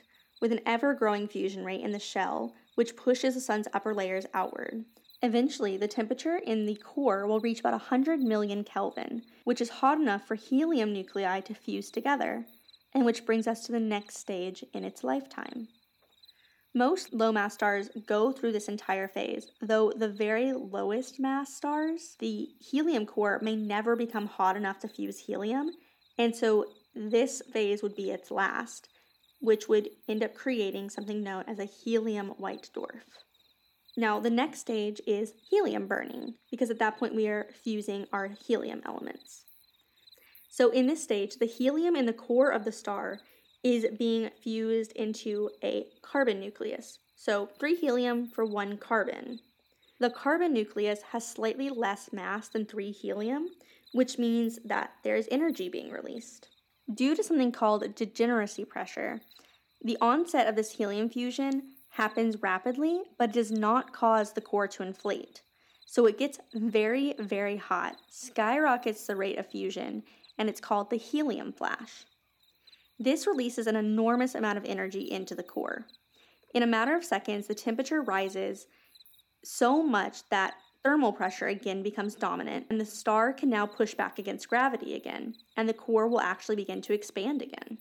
with 0.41 0.51
an 0.51 0.61
ever 0.65 0.93
growing 0.93 1.27
fusion 1.27 1.63
rate 1.63 1.81
in 1.81 1.91
the 1.91 1.99
shell, 1.99 2.55
which 2.75 2.95
pushes 2.95 3.35
the 3.35 3.41
sun's 3.41 3.67
upper 3.73 3.93
layers 3.93 4.25
outward. 4.33 4.83
Eventually, 5.21 5.77
the 5.77 5.87
temperature 5.87 6.37
in 6.37 6.65
the 6.65 6.75
core 6.75 7.25
will 7.25 7.39
reach 7.39 7.59
about 7.59 7.73
100 7.73 8.19
million 8.19 8.63
Kelvin, 8.63 9.23
which 9.43 9.61
is 9.61 9.69
hot 9.69 9.99
enough 9.99 10.27
for 10.27 10.35
helium 10.35 10.93
nuclei 10.93 11.39
to 11.41 11.53
fuse 11.53 11.89
together, 11.89 12.45
and 12.93 13.05
which 13.05 13.25
brings 13.25 13.47
us 13.47 13.65
to 13.65 13.71
the 13.71 13.79
next 13.79 14.17
stage 14.17 14.63
in 14.73 14.83
its 14.83 15.03
lifetime. 15.03 15.67
Most 16.73 17.13
low 17.13 17.31
mass 17.31 17.53
stars 17.53 17.89
go 18.05 18.33
through 18.33 18.51
this 18.51 18.67
entire 18.67 19.07
phase, 19.07 19.49
though 19.61 19.93
the 19.95 20.09
very 20.09 20.51
lowest 20.51 21.19
mass 21.21 21.55
stars, 21.55 22.17
the 22.19 22.49
helium 22.59 23.05
core, 23.05 23.39
may 23.41 23.55
never 23.55 23.95
become 23.95 24.25
hot 24.25 24.57
enough 24.57 24.79
to 24.79 24.89
fuse 24.89 25.19
helium, 25.19 25.71
and 26.17 26.35
so 26.35 26.65
this 26.93 27.41
phase 27.53 27.81
would 27.81 27.95
be 27.95 28.11
its 28.11 28.29
last, 28.29 28.89
which 29.39 29.69
would 29.69 29.89
end 30.09 30.21
up 30.23 30.33
creating 30.33 30.89
something 30.89 31.23
known 31.23 31.45
as 31.47 31.59
a 31.59 31.65
helium 31.65 32.27
white 32.37 32.69
dwarf. 32.75 33.03
Now, 33.97 34.19
the 34.19 34.29
next 34.29 34.59
stage 34.59 35.01
is 35.07 35.33
helium 35.49 35.87
burning, 35.87 36.35
because 36.51 36.69
at 36.69 36.79
that 36.79 36.97
point 36.97 37.15
we 37.15 37.27
are 37.27 37.47
fusing 37.63 38.07
our 38.11 38.27
helium 38.27 38.81
elements. 38.85 39.45
So, 40.49 40.69
in 40.69 40.87
this 40.87 41.03
stage, 41.03 41.35
the 41.37 41.45
helium 41.45 41.95
in 41.95 42.05
the 42.05 42.13
core 42.13 42.51
of 42.51 42.65
the 42.65 42.71
star 42.71 43.19
is 43.63 43.85
being 43.97 44.29
fused 44.43 44.91
into 44.93 45.49
a 45.63 45.85
carbon 46.01 46.39
nucleus. 46.39 46.99
So, 47.15 47.49
three 47.59 47.75
helium 47.75 48.27
for 48.27 48.45
one 48.45 48.77
carbon. 48.77 49.39
The 49.99 50.09
carbon 50.09 50.53
nucleus 50.53 51.01
has 51.11 51.25
slightly 51.25 51.69
less 51.69 52.11
mass 52.11 52.49
than 52.49 52.65
three 52.65 52.91
helium, 52.91 53.47
which 53.93 54.17
means 54.17 54.59
that 54.65 54.91
there's 55.03 55.27
energy 55.31 55.69
being 55.69 55.89
released. 55.89 56.49
Due 56.93 57.15
to 57.15 57.23
something 57.23 57.53
called 57.53 57.95
degeneracy 57.95 58.65
pressure, 58.65 59.21
the 59.81 59.97
onset 60.01 60.47
of 60.47 60.55
this 60.55 60.73
helium 60.73 61.09
fusion 61.09 61.74
happens 61.95 62.41
rapidly, 62.41 63.03
but 63.17 63.31
does 63.31 63.51
not 63.51 63.93
cause 63.93 64.33
the 64.33 64.41
core 64.41 64.67
to 64.67 64.83
inflate. 64.83 65.41
So 65.85 66.05
it 66.07 66.17
gets 66.17 66.39
very, 66.53 67.15
very 67.17 67.55
hot, 67.55 67.95
skyrockets 68.09 69.07
the 69.07 69.15
rate 69.15 69.37
of 69.37 69.47
fusion, 69.47 70.03
and 70.37 70.49
it's 70.49 70.59
called 70.59 70.89
the 70.89 70.97
helium 70.97 71.53
flash. 71.53 72.03
This 72.99 73.25
releases 73.25 73.65
an 73.65 73.77
enormous 73.77 74.35
amount 74.35 74.57
of 74.57 74.65
energy 74.65 75.09
into 75.09 75.35
the 75.35 75.43
core. 75.43 75.85
In 76.53 76.63
a 76.63 76.67
matter 76.67 76.97
of 76.97 77.05
seconds, 77.05 77.47
the 77.47 77.55
temperature 77.55 78.01
rises 78.01 78.67
so 79.45 79.81
much 79.81 80.27
that 80.29 80.55
thermal 80.83 81.13
pressure 81.13 81.47
again 81.47 81.81
becomes 81.81 82.15
dominant, 82.15 82.65
and 82.69 82.79
the 82.79 82.85
star 82.85 83.31
can 83.31 83.49
now 83.49 83.65
push 83.65 83.93
back 83.93 84.19
against 84.19 84.49
gravity 84.49 84.95
again, 84.95 85.33
and 85.55 85.69
the 85.69 85.73
core 85.73 86.09
will 86.09 86.19
actually 86.19 86.57
begin 86.57 86.81
to 86.81 86.93
expand 86.93 87.41
again. 87.41 87.77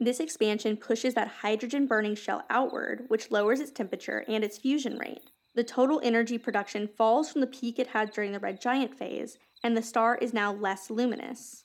This 0.00 0.18
expansion 0.18 0.76
pushes 0.76 1.14
that 1.14 1.28
hydrogen 1.28 1.86
burning 1.86 2.14
shell 2.14 2.44
outward, 2.50 3.04
which 3.08 3.30
lowers 3.30 3.60
its 3.60 3.70
temperature 3.70 4.24
and 4.26 4.42
its 4.42 4.58
fusion 4.58 4.98
rate. 4.98 5.22
The 5.54 5.62
total 5.62 6.00
energy 6.02 6.38
production 6.38 6.88
falls 6.88 7.30
from 7.30 7.42
the 7.42 7.46
peak 7.46 7.78
it 7.78 7.88
had 7.88 8.10
during 8.10 8.32
the 8.32 8.40
red 8.40 8.60
giant 8.60 8.96
phase, 8.96 9.36
and 9.62 9.76
the 9.76 9.82
star 9.82 10.16
is 10.16 10.32
now 10.32 10.52
less 10.52 10.90
luminous. 10.90 11.64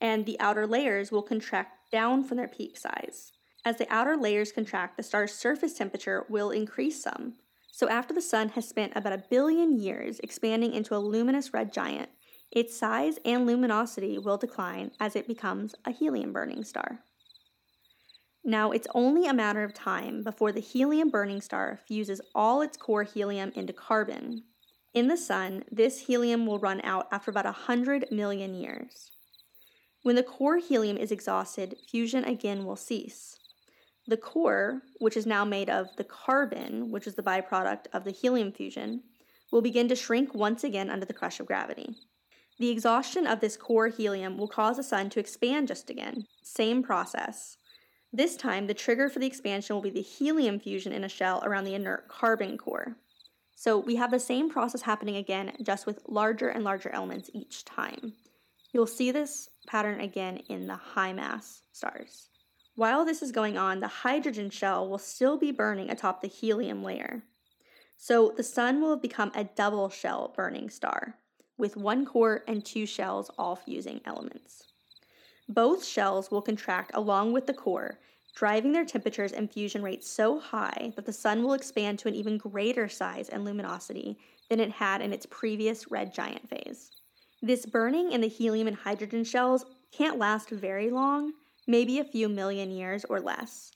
And 0.00 0.24
the 0.24 0.40
outer 0.40 0.66
layers 0.66 1.12
will 1.12 1.22
contract 1.22 1.92
down 1.92 2.24
from 2.24 2.38
their 2.38 2.48
peak 2.48 2.78
size. 2.78 3.32
As 3.64 3.76
the 3.76 3.92
outer 3.92 4.16
layers 4.16 4.52
contract, 4.52 4.96
the 4.96 5.02
star's 5.02 5.32
surface 5.34 5.74
temperature 5.74 6.24
will 6.30 6.50
increase 6.50 7.02
some, 7.02 7.34
so, 7.72 7.88
after 7.88 8.12
the 8.12 8.20
sun 8.20 8.50
has 8.50 8.68
spent 8.68 8.92
about 8.94 9.12
a 9.12 9.24
billion 9.30 9.78
years 9.78 10.20
expanding 10.20 10.74
into 10.74 10.94
a 10.94 10.98
luminous 10.98 11.54
red 11.54 11.72
giant, 11.72 12.10
its 12.50 12.76
size 12.76 13.18
and 13.24 13.46
luminosity 13.46 14.18
will 14.18 14.36
decline 14.36 14.90
as 14.98 15.14
it 15.14 15.28
becomes 15.28 15.74
a 15.84 15.90
helium 15.90 16.32
burning 16.32 16.64
star. 16.64 17.04
Now, 18.44 18.70
it's 18.70 18.88
only 18.94 19.26
a 19.26 19.34
matter 19.34 19.62
of 19.62 19.74
time 19.74 20.22
before 20.22 20.50
the 20.50 20.60
helium 20.60 21.10
burning 21.10 21.40
star 21.40 21.78
fuses 21.86 22.20
all 22.34 22.62
its 22.62 22.76
core 22.76 23.02
helium 23.02 23.52
into 23.54 23.72
carbon. 23.72 24.44
In 24.94 25.08
the 25.08 25.16
sun, 25.16 25.64
this 25.70 26.00
helium 26.00 26.46
will 26.46 26.58
run 26.58 26.80
out 26.82 27.06
after 27.12 27.30
about 27.30 27.44
100 27.44 28.06
million 28.10 28.54
years. 28.54 29.10
When 30.02 30.16
the 30.16 30.22
core 30.22 30.56
helium 30.56 30.96
is 30.96 31.12
exhausted, 31.12 31.76
fusion 31.90 32.24
again 32.24 32.64
will 32.64 32.76
cease. 32.76 33.38
The 34.06 34.16
core, 34.16 34.80
which 34.98 35.16
is 35.16 35.26
now 35.26 35.44
made 35.44 35.68
of 35.68 35.94
the 35.96 36.04
carbon, 36.04 36.90
which 36.90 37.06
is 37.06 37.14
the 37.14 37.22
byproduct 37.22 37.86
of 37.92 38.04
the 38.04 38.10
helium 38.10 38.50
fusion, 38.52 39.02
will 39.52 39.60
begin 39.60 39.88
to 39.88 39.94
shrink 39.94 40.34
once 40.34 40.64
again 40.64 40.88
under 40.88 41.04
the 41.04 41.12
crush 41.12 41.38
of 41.38 41.46
gravity. 41.46 41.94
The 42.58 42.70
exhaustion 42.70 43.26
of 43.26 43.40
this 43.40 43.56
core 43.56 43.88
helium 43.88 44.38
will 44.38 44.48
cause 44.48 44.78
the 44.78 44.82
sun 44.82 45.10
to 45.10 45.20
expand 45.20 45.68
just 45.68 45.90
again. 45.90 46.26
Same 46.42 46.82
process. 46.82 47.58
This 48.12 48.36
time, 48.36 48.66
the 48.66 48.74
trigger 48.74 49.08
for 49.08 49.20
the 49.20 49.26
expansion 49.26 49.74
will 49.74 49.82
be 49.82 49.90
the 49.90 50.00
helium 50.00 50.58
fusion 50.58 50.92
in 50.92 51.04
a 51.04 51.08
shell 51.08 51.42
around 51.44 51.64
the 51.64 51.74
inert 51.74 52.08
carbon 52.08 52.58
core. 52.58 52.96
So 53.54 53.78
we 53.78 53.96
have 53.96 54.10
the 54.10 54.18
same 54.18 54.50
process 54.50 54.82
happening 54.82 55.16
again, 55.16 55.52
just 55.62 55.86
with 55.86 56.02
larger 56.08 56.48
and 56.48 56.64
larger 56.64 56.90
elements 56.90 57.30
each 57.32 57.64
time. 57.64 58.14
You'll 58.72 58.86
see 58.86 59.10
this 59.10 59.48
pattern 59.68 60.00
again 60.00 60.38
in 60.48 60.66
the 60.66 60.76
high 60.76 61.12
mass 61.12 61.62
stars. 61.72 62.30
While 62.74 63.04
this 63.04 63.20
is 63.20 63.30
going 63.32 63.58
on, 63.58 63.80
the 63.80 63.88
hydrogen 63.88 64.50
shell 64.50 64.88
will 64.88 64.98
still 64.98 65.36
be 65.36 65.52
burning 65.52 65.90
atop 65.90 66.20
the 66.20 66.28
helium 66.28 66.82
layer. 66.82 67.22
So 67.96 68.32
the 68.34 68.42
sun 68.42 68.80
will 68.80 68.96
become 68.96 69.30
a 69.34 69.44
double 69.44 69.90
shell 69.90 70.32
burning 70.34 70.70
star, 70.70 71.16
with 71.58 71.76
one 71.76 72.06
core 72.06 72.42
and 72.48 72.64
two 72.64 72.86
shells 72.86 73.30
all 73.38 73.54
fusing 73.54 74.00
elements. 74.06 74.69
Both 75.50 75.84
shells 75.84 76.30
will 76.30 76.42
contract 76.42 76.92
along 76.94 77.32
with 77.32 77.48
the 77.48 77.54
core, 77.54 77.98
driving 78.36 78.70
their 78.70 78.84
temperatures 78.84 79.32
and 79.32 79.50
fusion 79.50 79.82
rates 79.82 80.08
so 80.08 80.38
high 80.38 80.92
that 80.94 81.06
the 81.06 81.12
sun 81.12 81.42
will 81.42 81.54
expand 81.54 81.98
to 81.98 82.08
an 82.08 82.14
even 82.14 82.38
greater 82.38 82.88
size 82.88 83.28
and 83.28 83.44
luminosity 83.44 84.16
than 84.48 84.60
it 84.60 84.70
had 84.70 85.00
in 85.00 85.12
its 85.12 85.26
previous 85.26 85.90
red 85.90 86.14
giant 86.14 86.48
phase. 86.48 86.92
This 87.42 87.66
burning 87.66 88.12
in 88.12 88.20
the 88.20 88.28
helium 88.28 88.68
and 88.68 88.76
hydrogen 88.76 89.24
shells 89.24 89.66
can't 89.90 90.18
last 90.18 90.50
very 90.50 90.88
long, 90.88 91.32
maybe 91.66 91.98
a 91.98 92.04
few 92.04 92.28
million 92.28 92.70
years 92.70 93.04
or 93.06 93.20
less. 93.20 93.72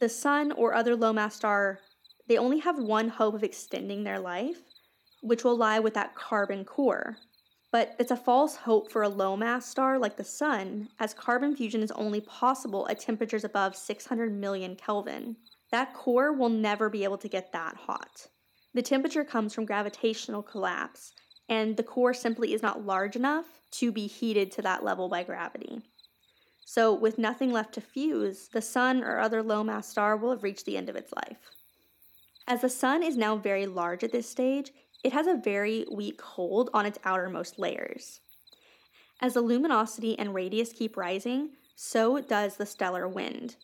The 0.00 0.08
sun 0.08 0.50
or 0.50 0.74
other 0.74 0.96
low 0.96 1.12
mass 1.12 1.36
star, 1.36 1.78
they 2.26 2.36
only 2.36 2.58
have 2.58 2.80
one 2.80 3.10
hope 3.10 3.34
of 3.34 3.44
extending 3.44 4.02
their 4.02 4.18
life, 4.18 4.58
which 5.20 5.44
will 5.44 5.56
lie 5.56 5.78
with 5.78 5.94
that 5.94 6.16
carbon 6.16 6.64
core. 6.64 7.16
But 7.72 7.94
it's 7.98 8.10
a 8.10 8.16
false 8.16 8.56
hope 8.56 8.90
for 8.90 9.02
a 9.02 9.08
low 9.08 9.36
mass 9.36 9.66
star 9.66 9.98
like 9.98 10.16
the 10.16 10.24
Sun, 10.24 10.88
as 10.98 11.14
carbon 11.14 11.54
fusion 11.54 11.82
is 11.82 11.92
only 11.92 12.20
possible 12.20 12.88
at 12.88 12.98
temperatures 12.98 13.44
above 13.44 13.76
600 13.76 14.32
million 14.32 14.74
Kelvin. 14.74 15.36
That 15.70 15.94
core 15.94 16.32
will 16.32 16.48
never 16.48 16.88
be 16.88 17.04
able 17.04 17.18
to 17.18 17.28
get 17.28 17.52
that 17.52 17.76
hot. 17.76 18.26
The 18.74 18.82
temperature 18.82 19.24
comes 19.24 19.54
from 19.54 19.66
gravitational 19.66 20.42
collapse, 20.42 21.12
and 21.48 21.76
the 21.76 21.84
core 21.84 22.14
simply 22.14 22.52
is 22.54 22.62
not 22.62 22.84
large 22.84 23.14
enough 23.14 23.46
to 23.72 23.92
be 23.92 24.06
heated 24.08 24.50
to 24.52 24.62
that 24.62 24.84
level 24.84 25.08
by 25.08 25.22
gravity. 25.22 25.82
So, 26.64 26.92
with 26.92 27.18
nothing 27.18 27.52
left 27.52 27.74
to 27.74 27.80
fuse, 27.80 28.48
the 28.48 28.62
Sun 28.62 29.02
or 29.02 29.18
other 29.18 29.42
low 29.42 29.64
mass 29.64 29.88
star 29.88 30.16
will 30.16 30.30
have 30.30 30.42
reached 30.42 30.66
the 30.66 30.76
end 30.76 30.88
of 30.88 30.96
its 30.96 31.12
life. 31.12 31.50
As 32.46 32.62
the 32.62 32.68
Sun 32.68 33.02
is 33.02 33.16
now 33.16 33.36
very 33.36 33.66
large 33.66 34.02
at 34.02 34.12
this 34.12 34.28
stage, 34.28 34.72
it 35.02 35.12
has 35.12 35.26
a 35.26 35.34
very 35.34 35.86
weak 35.90 36.20
hold 36.20 36.70
on 36.74 36.86
its 36.86 36.98
outermost 37.04 37.58
layers. 37.58 38.20
As 39.20 39.34
the 39.34 39.40
luminosity 39.40 40.18
and 40.18 40.34
radius 40.34 40.72
keep 40.72 40.96
rising, 40.96 41.50
so 41.74 42.20
does 42.20 42.56
the 42.56 42.66
stellar 42.66 43.08
wind. 43.08 43.56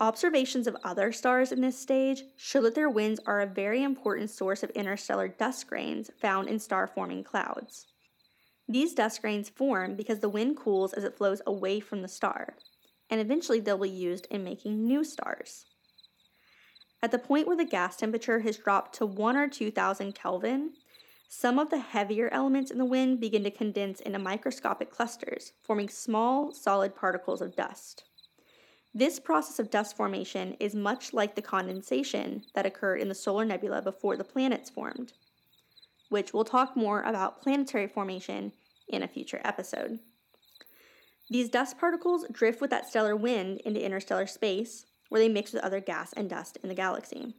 Observations 0.00 0.66
of 0.66 0.76
other 0.82 1.12
stars 1.12 1.52
in 1.52 1.60
this 1.60 1.78
stage 1.78 2.24
show 2.36 2.60
that 2.62 2.74
their 2.74 2.90
winds 2.90 3.20
are 3.26 3.40
a 3.40 3.46
very 3.46 3.82
important 3.82 4.28
source 4.28 4.64
of 4.64 4.70
interstellar 4.70 5.28
dust 5.28 5.68
grains 5.68 6.10
found 6.20 6.48
in 6.48 6.58
star 6.58 6.88
forming 6.88 7.22
clouds. 7.22 7.86
These 8.68 8.94
dust 8.94 9.20
grains 9.20 9.48
form 9.48 9.94
because 9.94 10.18
the 10.18 10.28
wind 10.28 10.56
cools 10.56 10.92
as 10.94 11.04
it 11.04 11.16
flows 11.16 11.42
away 11.46 11.78
from 11.78 12.02
the 12.02 12.08
star, 12.08 12.56
and 13.08 13.20
eventually 13.20 13.60
they'll 13.60 13.78
be 13.78 13.88
used 13.88 14.26
in 14.30 14.42
making 14.42 14.84
new 14.84 15.04
stars. 15.04 15.66
At 17.04 17.10
the 17.10 17.18
point 17.18 17.46
where 17.46 17.54
the 17.54 17.66
gas 17.66 17.98
temperature 17.98 18.40
has 18.40 18.56
dropped 18.56 18.94
to 18.94 19.04
1 19.04 19.36
or 19.36 19.46
2000 19.46 20.14
Kelvin, 20.14 20.70
some 21.28 21.58
of 21.58 21.68
the 21.68 21.78
heavier 21.78 22.30
elements 22.32 22.70
in 22.70 22.78
the 22.78 22.84
wind 22.86 23.20
begin 23.20 23.44
to 23.44 23.50
condense 23.50 24.00
into 24.00 24.18
microscopic 24.18 24.90
clusters, 24.90 25.52
forming 25.62 25.90
small, 25.90 26.50
solid 26.54 26.96
particles 26.96 27.42
of 27.42 27.54
dust. 27.56 28.04
This 28.94 29.20
process 29.20 29.58
of 29.58 29.68
dust 29.68 29.98
formation 29.98 30.54
is 30.58 30.74
much 30.74 31.12
like 31.12 31.34
the 31.34 31.42
condensation 31.42 32.44
that 32.54 32.64
occurred 32.64 33.02
in 33.02 33.10
the 33.10 33.14
solar 33.14 33.44
nebula 33.44 33.82
before 33.82 34.16
the 34.16 34.24
planets 34.24 34.70
formed, 34.70 35.12
which 36.08 36.32
we'll 36.32 36.42
talk 36.42 36.74
more 36.74 37.02
about 37.02 37.42
planetary 37.42 37.86
formation 37.86 38.50
in 38.88 39.02
a 39.02 39.08
future 39.08 39.42
episode. 39.44 39.98
These 41.28 41.50
dust 41.50 41.76
particles 41.76 42.24
drift 42.32 42.62
with 42.62 42.70
that 42.70 42.88
stellar 42.88 43.14
wind 43.14 43.60
into 43.66 43.84
interstellar 43.84 44.26
space, 44.26 44.86
where 45.14 45.22
they 45.22 45.28
mix 45.28 45.52
with 45.52 45.62
other 45.62 45.78
gas 45.78 46.12
and 46.14 46.28
dust 46.28 46.58
in 46.64 46.68
the 46.68 46.74
galaxy. 46.74 47.32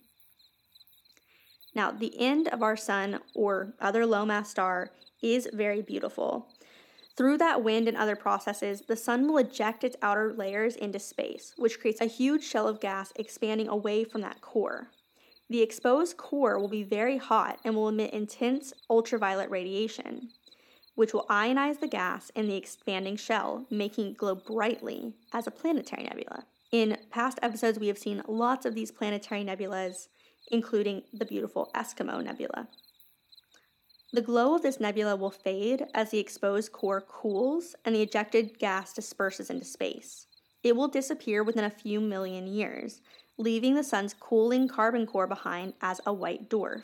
Now, 1.75 1.91
the 1.91 2.17
end 2.17 2.47
of 2.47 2.63
our 2.63 2.77
sun 2.77 3.19
or 3.33 3.73
other 3.81 4.05
low 4.05 4.25
mass 4.25 4.49
star 4.49 4.91
is 5.21 5.49
very 5.51 5.81
beautiful. 5.81 6.47
Through 7.17 7.37
that 7.39 7.65
wind 7.65 7.89
and 7.89 7.97
other 7.97 8.15
processes, 8.15 8.83
the 8.87 8.95
sun 8.95 9.27
will 9.27 9.39
eject 9.39 9.83
its 9.83 9.97
outer 10.01 10.33
layers 10.33 10.77
into 10.77 10.99
space, 10.99 11.53
which 11.57 11.81
creates 11.81 11.99
a 11.99 12.05
huge 12.05 12.45
shell 12.45 12.65
of 12.65 12.79
gas 12.79 13.11
expanding 13.17 13.67
away 13.67 14.05
from 14.05 14.21
that 14.21 14.39
core. 14.39 14.87
The 15.49 15.61
exposed 15.61 16.15
core 16.15 16.57
will 16.57 16.69
be 16.69 16.83
very 16.83 17.17
hot 17.17 17.59
and 17.65 17.75
will 17.75 17.89
emit 17.89 18.13
intense 18.13 18.71
ultraviolet 18.89 19.49
radiation, 19.49 20.29
which 20.95 21.13
will 21.13 21.25
ionize 21.29 21.81
the 21.81 21.89
gas 21.89 22.29
in 22.37 22.47
the 22.47 22.55
expanding 22.55 23.17
shell, 23.17 23.65
making 23.69 24.11
it 24.11 24.17
glow 24.17 24.35
brightly 24.35 25.11
as 25.33 25.45
a 25.45 25.51
planetary 25.51 26.03
nebula. 26.03 26.45
In 26.71 26.97
past 27.11 27.39
episodes, 27.41 27.79
we 27.79 27.87
have 27.87 27.97
seen 27.97 28.23
lots 28.27 28.65
of 28.65 28.73
these 28.73 28.91
planetary 28.91 29.43
nebulas, 29.43 30.07
including 30.51 31.03
the 31.13 31.25
beautiful 31.25 31.69
Eskimo 31.75 32.23
Nebula. 32.23 32.67
The 34.11 34.21
glow 34.21 34.55
of 34.55 34.61
this 34.61 34.79
nebula 34.79 35.15
will 35.15 35.29
fade 35.29 35.85
as 35.93 36.09
the 36.09 36.19
exposed 36.19 36.71
core 36.71 37.01
cools 37.01 37.75
and 37.85 37.95
the 37.95 38.01
ejected 38.01 38.57
gas 38.57 38.93
disperses 38.93 39.49
into 39.49 39.65
space. 39.65 40.27
It 40.63 40.75
will 40.75 40.87
disappear 40.87 41.43
within 41.43 41.65
a 41.65 41.69
few 41.69 41.99
million 42.01 42.47
years, 42.47 43.01
leaving 43.37 43.75
the 43.75 43.83
sun's 43.83 44.13
cooling 44.13 44.67
carbon 44.67 45.05
core 45.05 45.27
behind 45.27 45.73
as 45.81 46.01
a 46.05 46.13
white 46.13 46.49
dwarf. 46.49 46.83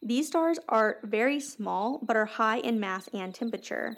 These 0.00 0.28
stars 0.28 0.58
are 0.68 0.98
very 1.02 1.40
small 1.40 2.00
but 2.02 2.16
are 2.16 2.24
high 2.24 2.58
in 2.58 2.80
mass 2.80 3.08
and 3.12 3.34
temperature. 3.34 3.96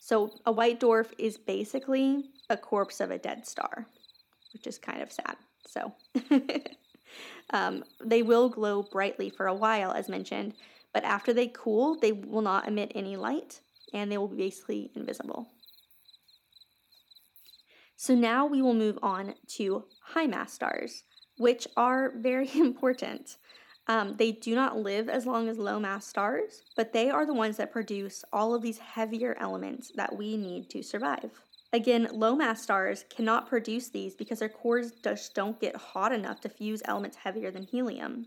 So, 0.00 0.34
a 0.44 0.52
white 0.52 0.80
dwarf 0.80 1.12
is 1.18 1.38
basically 1.38 2.30
a 2.48 2.56
corpse 2.56 3.00
of 3.00 3.10
a 3.10 3.18
dead 3.18 3.46
star 3.46 3.86
which 4.52 4.66
is 4.66 4.78
kind 4.78 5.02
of 5.02 5.12
sad. 5.12 5.36
So 5.66 5.94
um, 7.50 7.84
they 8.04 8.22
will 8.22 8.48
glow 8.48 8.82
brightly 8.82 9.30
for 9.30 9.46
a 9.46 9.54
while, 9.54 9.92
as 9.92 10.08
mentioned, 10.08 10.54
but 10.92 11.04
after 11.04 11.32
they 11.32 11.48
cool, 11.48 11.98
they 12.00 12.12
will 12.12 12.42
not 12.42 12.66
emit 12.66 12.92
any 12.94 13.16
light 13.16 13.60
and 13.92 14.10
they 14.10 14.18
will 14.18 14.28
be 14.28 14.36
basically 14.36 14.90
invisible. 14.94 15.48
So 17.96 18.14
now 18.14 18.46
we 18.46 18.62
will 18.62 18.74
move 18.74 18.98
on 19.02 19.34
to 19.56 19.84
high 20.02 20.26
mass 20.26 20.54
stars, 20.54 21.04
which 21.36 21.68
are 21.76 22.12
very 22.16 22.48
important. 22.54 23.36
Um, 23.86 24.16
they 24.16 24.32
do 24.32 24.54
not 24.54 24.78
live 24.78 25.08
as 25.08 25.26
long 25.26 25.48
as 25.48 25.58
low 25.58 25.80
mass 25.80 26.06
stars, 26.06 26.62
but 26.76 26.92
they 26.92 27.10
are 27.10 27.26
the 27.26 27.34
ones 27.34 27.56
that 27.56 27.72
produce 27.72 28.24
all 28.32 28.54
of 28.54 28.62
these 28.62 28.78
heavier 28.78 29.36
elements 29.38 29.90
that 29.96 30.16
we 30.16 30.36
need 30.36 30.70
to 30.70 30.82
survive. 30.82 31.42
Again, 31.72 32.08
low 32.12 32.34
mass 32.34 32.62
stars 32.62 33.04
cannot 33.08 33.48
produce 33.48 33.88
these 33.88 34.16
because 34.16 34.40
their 34.40 34.48
cores 34.48 34.92
just 35.04 35.34
don't 35.34 35.60
get 35.60 35.76
hot 35.76 36.12
enough 36.12 36.40
to 36.40 36.48
fuse 36.48 36.82
elements 36.84 37.18
heavier 37.18 37.52
than 37.52 37.62
helium. 37.62 38.26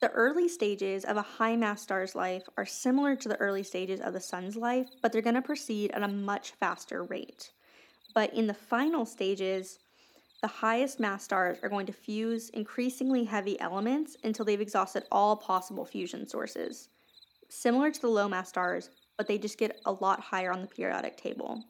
The 0.00 0.10
early 0.10 0.48
stages 0.48 1.04
of 1.04 1.16
a 1.16 1.22
high 1.22 1.56
mass 1.56 1.82
star's 1.82 2.14
life 2.14 2.42
are 2.56 2.66
similar 2.66 3.14
to 3.16 3.28
the 3.28 3.36
early 3.36 3.62
stages 3.62 4.00
of 4.00 4.12
the 4.12 4.20
sun's 4.20 4.56
life, 4.56 4.88
but 5.02 5.12
they're 5.12 5.22
going 5.22 5.34
to 5.34 5.42
proceed 5.42 5.92
at 5.92 6.02
a 6.02 6.08
much 6.08 6.52
faster 6.52 7.04
rate. 7.04 7.50
But 8.14 8.34
in 8.34 8.46
the 8.46 8.54
final 8.54 9.04
stages, 9.04 9.78
the 10.40 10.48
highest 10.48 11.00
mass 11.00 11.24
stars 11.24 11.58
are 11.62 11.68
going 11.68 11.86
to 11.86 11.92
fuse 11.92 12.48
increasingly 12.50 13.24
heavy 13.24 13.58
elements 13.60 14.16
until 14.22 14.44
they've 14.44 14.60
exhausted 14.60 15.04
all 15.10 15.36
possible 15.36 15.84
fusion 15.84 16.28
sources. 16.28 16.88
Similar 17.48 17.90
to 17.90 18.00
the 18.00 18.08
low 18.08 18.28
mass 18.28 18.48
stars, 18.48 18.90
but 19.16 19.26
they 19.26 19.38
just 19.38 19.58
get 19.58 19.80
a 19.84 19.92
lot 19.92 20.20
higher 20.20 20.52
on 20.52 20.62
the 20.62 20.68
periodic 20.68 21.16
table. 21.16 21.64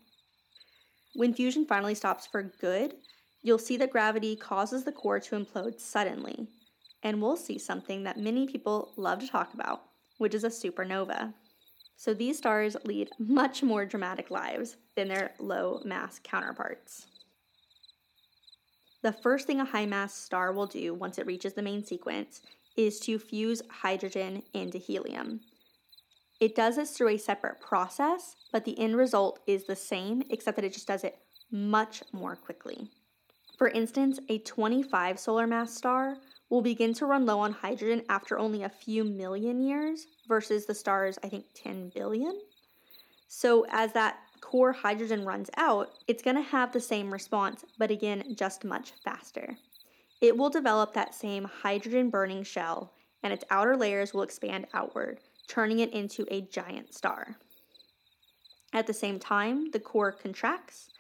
When 1.15 1.35
fusion 1.35 1.67
finally 1.67 1.95
stops 1.95 2.27
for 2.27 2.43
good, 2.43 2.95
you'll 3.43 3.59
see 3.59 3.77
that 3.79 3.91
gravity 3.91 4.37
causes 4.37 4.85
the 4.85 4.93
core 4.93 5.21
to 5.21 5.37
implode 5.37 5.81
suddenly, 5.81 6.49
and 7.03 7.21
we'll 7.21 7.37
see 7.37 7.59
something 7.59 8.05
that 8.05 8.19
many 8.19 8.47
people 8.47 8.93
love 8.97 9.21
to 9.21 9.29
talk 9.29 9.55
about, 9.55 9.83
which 10.19 10.35
is 10.35 10.45
a 10.45 10.49
supernova. 10.49 11.35
So 11.97 12.15
these 12.15 12.39
stars 12.39 12.77
lead 12.85 13.11
much 13.19 13.63
more 13.63 13.85
dramatic 13.85 14.31
lives 14.31 14.77
than 14.95 15.09
their 15.09 15.33
low 15.39 15.81
mass 15.85 16.21
counterparts. 16.23 17.07
The 19.03 19.13
first 19.13 19.47
thing 19.47 19.61
a 19.61 19.65
high 19.65 19.87
mass 19.87 20.15
star 20.15 20.53
will 20.53 20.67
do 20.67 20.93
once 20.93 21.19
it 21.19 21.27
reaches 21.27 21.55
the 21.55 21.63
main 21.63 21.85
sequence 21.85 22.43
is 22.77 22.99
to 23.01 23.19
fuse 23.19 23.63
hydrogen 23.71 24.43
into 24.55 24.79
helium. 24.79 25.41
It 26.41 26.55
does 26.55 26.77
this 26.77 26.93
through 26.93 27.09
a 27.09 27.19
separate 27.19 27.61
process, 27.61 28.37
but 28.53 28.65
the 28.65 28.79
end 28.79 28.97
result 28.97 29.41
is 29.47 29.65
the 29.65 29.77
same, 29.77 30.23
except 30.31 30.57
that 30.57 30.65
it 30.65 30.73
just 30.73 30.87
does 30.87 31.05
it 31.05 31.19
much 31.51 32.03
more 32.13 32.37
quickly. 32.37 32.91
For 33.57 33.69
instance, 33.69 34.21
a 34.29 34.39
25 34.39 35.19
solar 35.19 35.47
mass 35.47 35.75
star 35.75 36.19
will 36.49 36.63
begin 36.63 36.95
to 36.95 37.07
run 37.07 37.27
low 37.27 37.41
on 37.41 37.53
hydrogen 37.53 38.05
after 38.09 38.39
only 38.39 38.63
a 38.63 38.69
few 38.69 39.03
million 39.05 39.61
years 39.61 40.07
versus 40.29 40.65
the 40.65 40.75
star's, 40.75 41.19
I 41.25 41.29
think, 41.29 41.47
10 41.55 41.91
billion. 41.95 42.41
So, 43.27 43.67
as 43.71 43.93
that 43.93 44.19
core 44.41 44.73
hydrogen 44.73 45.25
runs 45.25 45.51
out, 45.57 45.91
it's 46.07 46.23
going 46.23 46.37
to 46.37 46.43
have 46.43 46.73
the 46.73 46.81
same 46.81 47.13
response, 47.13 47.65
but 47.79 47.91
again, 47.91 48.35
just 48.37 48.65
much 48.65 48.93
faster. 49.05 49.57
It 50.21 50.37
will 50.37 50.51
develop 50.51 50.95
that 50.95 51.15
same 51.15 51.45
hydrogen 51.45 52.11
burning 52.11 52.45
shell, 52.45 52.93
and 53.23 53.33
its 53.33 53.45
outer 53.51 53.77
layers 53.77 54.15
will 54.15 54.23
expand 54.23 54.69
outward, 54.73 55.21
turning 55.49 55.81
it 55.81 55.93
into 55.93 56.27
a 56.31 56.43
giant 56.43 56.95
star. 56.95 57.37
At 58.73 58.87
the 58.87 58.93
same 58.93 59.19
time, 59.19 59.71
the 59.71 59.81
core 59.81 60.13
contracts, 60.13 60.91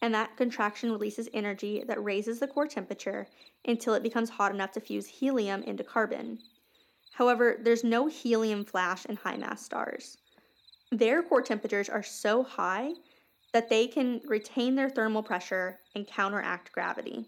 and 0.00 0.14
that 0.14 0.36
contraction 0.36 0.92
releases 0.92 1.28
energy 1.34 1.82
that 1.86 2.02
raises 2.02 2.38
the 2.38 2.46
core 2.46 2.68
temperature 2.68 3.26
until 3.64 3.94
it 3.94 4.02
becomes 4.02 4.30
hot 4.30 4.52
enough 4.52 4.72
to 4.72 4.80
fuse 4.80 5.06
helium 5.06 5.62
into 5.64 5.82
carbon. 5.82 6.38
However, 7.12 7.56
there's 7.60 7.82
no 7.82 8.06
helium 8.06 8.64
flash 8.64 9.06
in 9.06 9.16
high 9.16 9.36
mass 9.36 9.64
stars. 9.64 10.18
Their 10.92 11.22
core 11.22 11.42
temperatures 11.42 11.88
are 11.88 12.02
so 12.02 12.44
high 12.44 12.92
that 13.52 13.68
they 13.68 13.86
can 13.86 14.20
retain 14.26 14.74
their 14.74 14.90
thermal 14.90 15.22
pressure 15.22 15.80
and 15.94 16.06
counteract 16.06 16.72
gravity. 16.72 17.26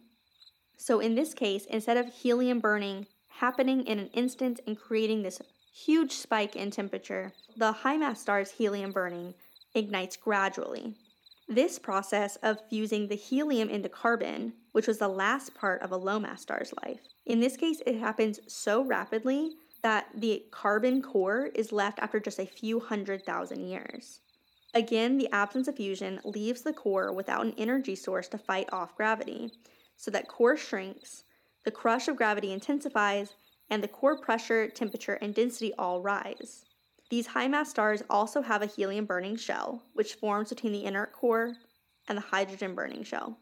So, 0.77 1.01
in 1.01 1.15
this 1.15 1.35
case, 1.35 1.65
instead 1.65 1.97
of 1.97 2.13
helium 2.13 2.61
burning 2.61 3.07
happening 3.29 3.87
in 3.87 3.99
an 3.99 4.09
instant 4.09 4.61
and 4.67 4.79
creating 4.79 5.23
this 5.23 5.41
huge 5.87 6.13
spike 6.13 6.57
in 6.57 6.71
temperature, 6.71 7.33
the 7.57 7.73
high 7.73 7.97
mass 7.97 8.21
star's 8.21 8.51
helium 8.51 8.93
burning 8.93 9.35
ignites 9.75 10.17
gradually. 10.17 10.95
This 11.49 11.79
process 11.79 12.37
of 12.37 12.59
fusing 12.69 13.09
the 13.09 13.15
helium 13.15 13.71
into 13.71 13.89
carbon, 13.89 14.53
which 14.73 14.87
was 14.87 14.99
the 14.99 15.09
last 15.09 15.55
part 15.55 15.81
of 15.83 15.93
a 15.93 15.97
low 15.97 16.19
mass 16.19 16.43
star's 16.43 16.75
life, 16.85 17.01
in 17.29 17.41
this 17.41 17.59
case, 17.59 17.83
it 17.87 18.01
happens 18.01 18.41
so 18.49 18.83
rapidly 18.83 19.53
that 19.83 20.07
the 20.15 20.45
carbon 20.51 21.03
core 21.03 21.51
is 21.55 21.73
left 21.73 21.99
after 21.99 22.19
just 22.19 22.41
a 22.41 22.47
few 22.47 22.81
hundred 22.81 23.25
thousand 23.25 23.69
years. 23.69 24.21
Again, 24.75 25.19
the 25.19 25.31
absence 25.31 25.69
of 25.69 25.77
fusion 25.77 26.21
leaves 26.25 26.63
the 26.63 26.73
core 26.73 27.13
without 27.13 27.45
an 27.45 27.55
energy 27.59 27.95
source 27.95 28.29
to 28.29 28.39
fight 28.39 28.69
off 28.73 28.97
gravity, 28.97 29.53
so 29.97 30.11
that 30.11 30.27
core 30.27 30.57
shrinks, 30.57 31.25
the 31.65 31.71
crush 31.71 32.09
of 32.09 32.17
gravity 32.17 32.51
intensifies, 32.51 33.35
and 33.71 33.83
the 33.83 33.89
core 33.89 34.19
pressure, 34.19 34.69
temperature, 34.69 35.15
and 35.15 35.35
density 35.35 35.73
all 35.79 36.01
rise. 36.01 36.65
These 37.11 37.29
high 37.29 37.49
mass 37.49 37.71
stars 37.71 38.03
also 38.11 38.43
have 38.43 38.63
a 38.63 38.67
helium 38.67 39.07
burning 39.07 39.37
shell, 39.37 39.83
which 39.95 40.15
forms 40.15 40.51
between 40.51 40.73
the 40.73 40.85
inert 40.85 41.13
core 41.13 41.55
and 42.09 42.19
the 42.19 42.23
hydrogen 42.23 42.75
burning 42.75 43.03
shell. 43.03 43.39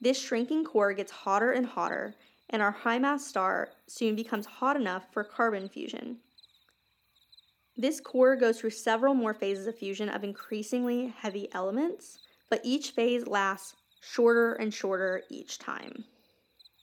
This 0.00 0.20
shrinking 0.20 0.64
core 0.64 0.92
gets 0.92 1.12
hotter 1.12 1.52
and 1.52 1.66
hotter, 1.66 2.14
and 2.50 2.62
our 2.62 2.70
high 2.70 2.98
mass 2.98 3.26
star 3.26 3.70
soon 3.86 4.14
becomes 4.14 4.46
hot 4.46 4.76
enough 4.76 5.12
for 5.12 5.24
carbon 5.24 5.68
fusion. 5.68 6.18
This 7.76 8.00
core 8.00 8.36
goes 8.36 8.60
through 8.60 8.70
several 8.70 9.14
more 9.14 9.34
phases 9.34 9.66
of 9.66 9.78
fusion 9.78 10.08
of 10.08 10.24
increasingly 10.24 11.14
heavy 11.18 11.48
elements, 11.52 12.18
but 12.48 12.60
each 12.64 12.92
phase 12.92 13.26
lasts 13.26 13.74
shorter 14.00 14.54
and 14.54 14.72
shorter 14.72 15.22
each 15.28 15.58
time. 15.58 16.04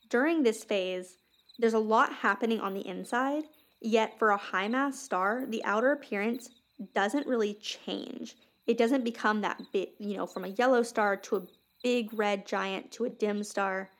During 0.08 0.42
this 0.42 0.62
phase, 0.62 1.16
there's 1.58 1.74
a 1.74 1.78
lot 1.78 2.12
happening 2.12 2.60
on 2.60 2.74
the 2.74 2.86
inside, 2.86 3.44
yet 3.80 4.18
for 4.18 4.30
a 4.30 4.36
high 4.36 4.68
mass 4.68 4.98
star, 4.98 5.44
the 5.46 5.64
outer 5.64 5.92
appearance 5.92 6.50
doesn't 6.94 7.26
really 7.26 7.54
change. 7.54 8.36
It 8.66 8.78
doesn't 8.78 9.04
become 9.04 9.40
that 9.42 9.60
big, 9.72 9.90
you 9.98 10.16
know, 10.16 10.26
from 10.26 10.44
a 10.44 10.48
yellow 10.48 10.82
star 10.82 11.16
to 11.16 11.36
a 11.36 11.42
big 11.82 12.12
red 12.12 12.46
giant 12.46 12.90
to 12.92 13.04
a 13.04 13.10
dim 13.10 13.44
star. 13.44 13.90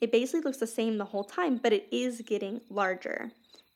It 0.00 0.12
basically 0.12 0.40
looks 0.40 0.58
the 0.58 0.66
same 0.66 0.98
the 0.98 1.04
whole 1.04 1.24
time, 1.24 1.58
but 1.62 1.72
it 1.72 1.86
is 1.92 2.22
getting 2.22 2.60
larger. 2.70 3.30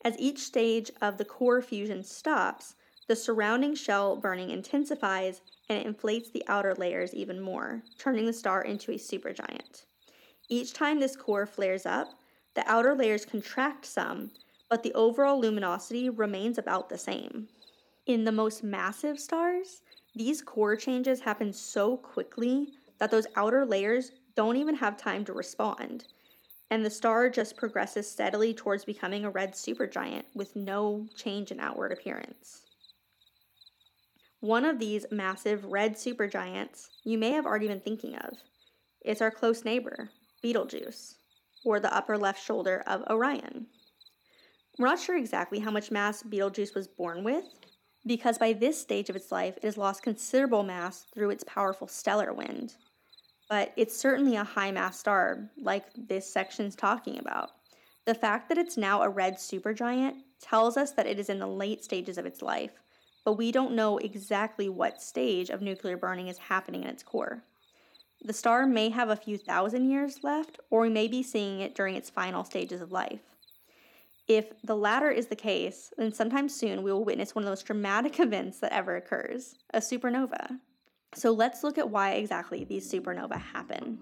As 0.04 0.18
each 0.18 0.38
stage 0.38 0.90
of 1.02 1.18
the 1.18 1.24
core 1.24 1.60
fusion 1.60 2.02
stops, 2.02 2.74
the 3.06 3.16
surrounding 3.16 3.74
shell 3.74 4.16
burning 4.16 4.50
intensifies 4.50 5.42
and 5.68 5.78
it 5.78 5.86
inflates 5.86 6.30
the 6.30 6.44
outer 6.48 6.74
layers 6.74 7.14
even 7.14 7.40
more, 7.40 7.82
turning 7.98 8.26
the 8.26 8.32
star 8.32 8.62
into 8.62 8.92
a 8.92 8.96
supergiant. 8.96 9.84
Each 10.48 10.72
time 10.72 10.98
this 10.98 11.16
core 11.16 11.46
flares 11.46 11.86
up, 11.86 12.08
the 12.54 12.64
outer 12.66 12.94
layers 12.94 13.24
contract 13.24 13.86
some, 13.86 14.30
but 14.68 14.82
the 14.82 14.92
overall 14.94 15.40
luminosity 15.40 16.08
remains 16.08 16.58
about 16.58 16.88
the 16.88 16.98
same. 16.98 17.48
In 18.06 18.24
the 18.24 18.32
most 18.32 18.64
massive 18.64 19.18
stars, 19.18 19.82
these 20.14 20.42
core 20.42 20.76
changes 20.76 21.20
happen 21.20 21.52
so 21.52 21.96
quickly 21.96 22.68
that 22.98 23.10
those 23.10 23.26
outer 23.36 23.64
layers 23.64 24.12
don't 24.34 24.56
even 24.56 24.74
have 24.74 24.96
time 24.96 25.24
to 25.24 25.32
respond, 25.32 26.06
and 26.70 26.84
the 26.84 26.90
star 26.90 27.28
just 27.28 27.56
progresses 27.56 28.10
steadily 28.10 28.54
towards 28.54 28.84
becoming 28.84 29.24
a 29.24 29.30
red 29.30 29.52
supergiant 29.52 30.24
with 30.34 30.56
no 30.56 31.06
change 31.16 31.50
in 31.50 31.60
outward 31.60 31.92
appearance. 31.92 32.62
One 34.40 34.64
of 34.64 34.78
these 34.78 35.06
massive 35.10 35.64
red 35.66 35.96
supergiants 35.96 36.88
you 37.04 37.18
may 37.18 37.32
have 37.32 37.44
already 37.44 37.68
been 37.68 37.80
thinking 37.80 38.16
of. 38.16 38.38
It's 39.02 39.20
our 39.20 39.30
close 39.30 39.64
neighbor, 39.64 40.10
Betelgeuse, 40.42 41.16
or 41.64 41.80
the 41.80 41.94
upper 41.94 42.16
left 42.16 42.44
shoulder 42.44 42.82
of 42.86 43.02
Orion. 43.10 43.66
We're 44.78 44.86
not 44.86 45.00
sure 45.00 45.16
exactly 45.16 45.58
how 45.58 45.70
much 45.70 45.90
mass 45.90 46.22
Betelgeuse 46.22 46.74
was 46.74 46.88
born 46.88 47.22
with, 47.22 47.44
because 48.06 48.38
by 48.38 48.52
this 48.54 48.80
stage 48.80 49.10
of 49.10 49.16
its 49.16 49.30
life, 49.30 49.56
it 49.58 49.64
has 49.64 49.76
lost 49.76 50.02
considerable 50.02 50.62
mass 50.62 51.04
through 51.14 51.30
its 51.30 51.44
powerful 51.44 51.86
stellar 51.86 52.32
wind, 52.32 52.74
but 53.48 53.72
it's 53.76 53.96
certainly 53.96 54.36
a 54.36 54.44
high 54.44 54.70
mass 54.70 54.98
star, 54.98 55.50
like 55.60 55.84
this 55.96 56.32
section's 56.32 56.74
talking 56.74 57.18
about. 57.18 57.50
The 58.06 58.14
fact 58.14 58.48
that 58.48 58.58
it's 58.58 58.76
now 58.76 59.02
a 59.02 59.08
red 59.08 59.34
supergiant 59.34 60.14
tells 60.40 60.76
us 60.76 60.92
that 60.92 61.06
it 61.06 61.18
is 61.18 61.28
in 61.28 61.38
the 61.38 61.46
late 61.46 61.84
stages 61.84 62.16
of 62.16 62.24
its 62.24 62.40
life, 62.40 62.72
but 63.24 63.34
we 63.34 63.52
don't 63.52 63.74
know 63.74 63.98
exactly 63.98 64.70
what 64.70 65.02
stage 65.02 65.50
of 65.50 65.60
nuclear 65.60 65.98
burning 65.98 66.28
is 66.28 66.38
happening 66.38 66.84
in 66.84 66.88
its 66.88 67.02
core. 67.02 67.44
The 68.22 68.32
star 68.32 68.66
may 68.66 68.90
have 68.90 69.08
a 69.08 69.16
few 69.16 69.38
thousand 69.38 69.90
years 69.90 70.22
left, 70.22 70.60
or 70.68 70.82
we 70.82 70.90
may 70.90 71.08
be 71.08 71.22
seeing 71.22 71.60
it 71.60 71.74
during 71.74 71.94
its 71.94 72.10
final 72.10 72.44
stages 72.44 72.80
of 72.80 72.92
life. 72.92 73.20
If 74.28 74.52
the 74.62 74.76
latter 74.76 75.10
is 75.10 75.26
the 75.26 75.36
case, 75.36 75.92
then 75.96 76.12
sometime 76.12 76.48
soon 76.48 76.82
we 76.82 76.92
will 76.92 77.04
witness 77.04 77.34
one 77.34 77.42
of 77.42 77.46
the 77.46 77.52
most 77.52 77.66
dramatic 77.66 78.20
events 78.20 78.60
that 78.60 78.72
ever 78.72 78.96
occurs 78.96 79.56
a 79.72 79.78
supernova. 79.78 80.60
So 81.14 81.32
let's 81.32 81.64
look 81.64 81.78
at 81.78 81.90
why 81.90 82.12
exactly 82.12 82.64
these 82.64 82.90
supernovae 82.92 83.40
happen. 83.40 83.98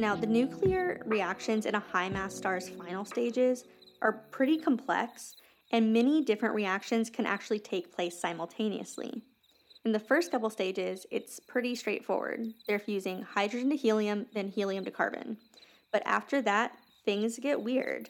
Now, 0.00 0.16
the 0.16 0.26
nuclear 0.26 1.02
reactions 1.04 1.66
in 1.66 1.74
a 1.74 1.84
high 1.92 2.08
mass 2.08 2.34
star's 2.34 2.70
final 2.70 3.04
stages 3.04 3.64
are 4.00 4.24
pretty 4.30 4.56
complex, 4.56 5.36
and 5.72 5.92
many 5.92 6.24
different 6.24 6.54
reactions 6.54 7.10
can 7.10 7.26
actually 7.26 7.58
take 7.58 7.94
place 7.94 8.18
simultaneously. 8.18 9.20
In 9.84 9.92
the 9.92 9.98
first 9.98 10.30
couple 10.30 10.48
stages, 10.48 11.04
it's 11.10 11.38
pretty 11.38 11.74
straightforward. 11.74 12.54
They're 12.66 12.78
fusing 12.78 13.20
hydrogen 13.20 13.68
to 13.68 13.76
helium, 13.76 14.24
then 14.32 14.48
helium 14.48 14.86
to 14.86 14.90
carbon. 14.90 15.36
But 15.92 16.02
after 16.06 16.40
that, 16.40 16.78
things 17.04 17.38
get 17.38 17.60
weird. 17.60 18.08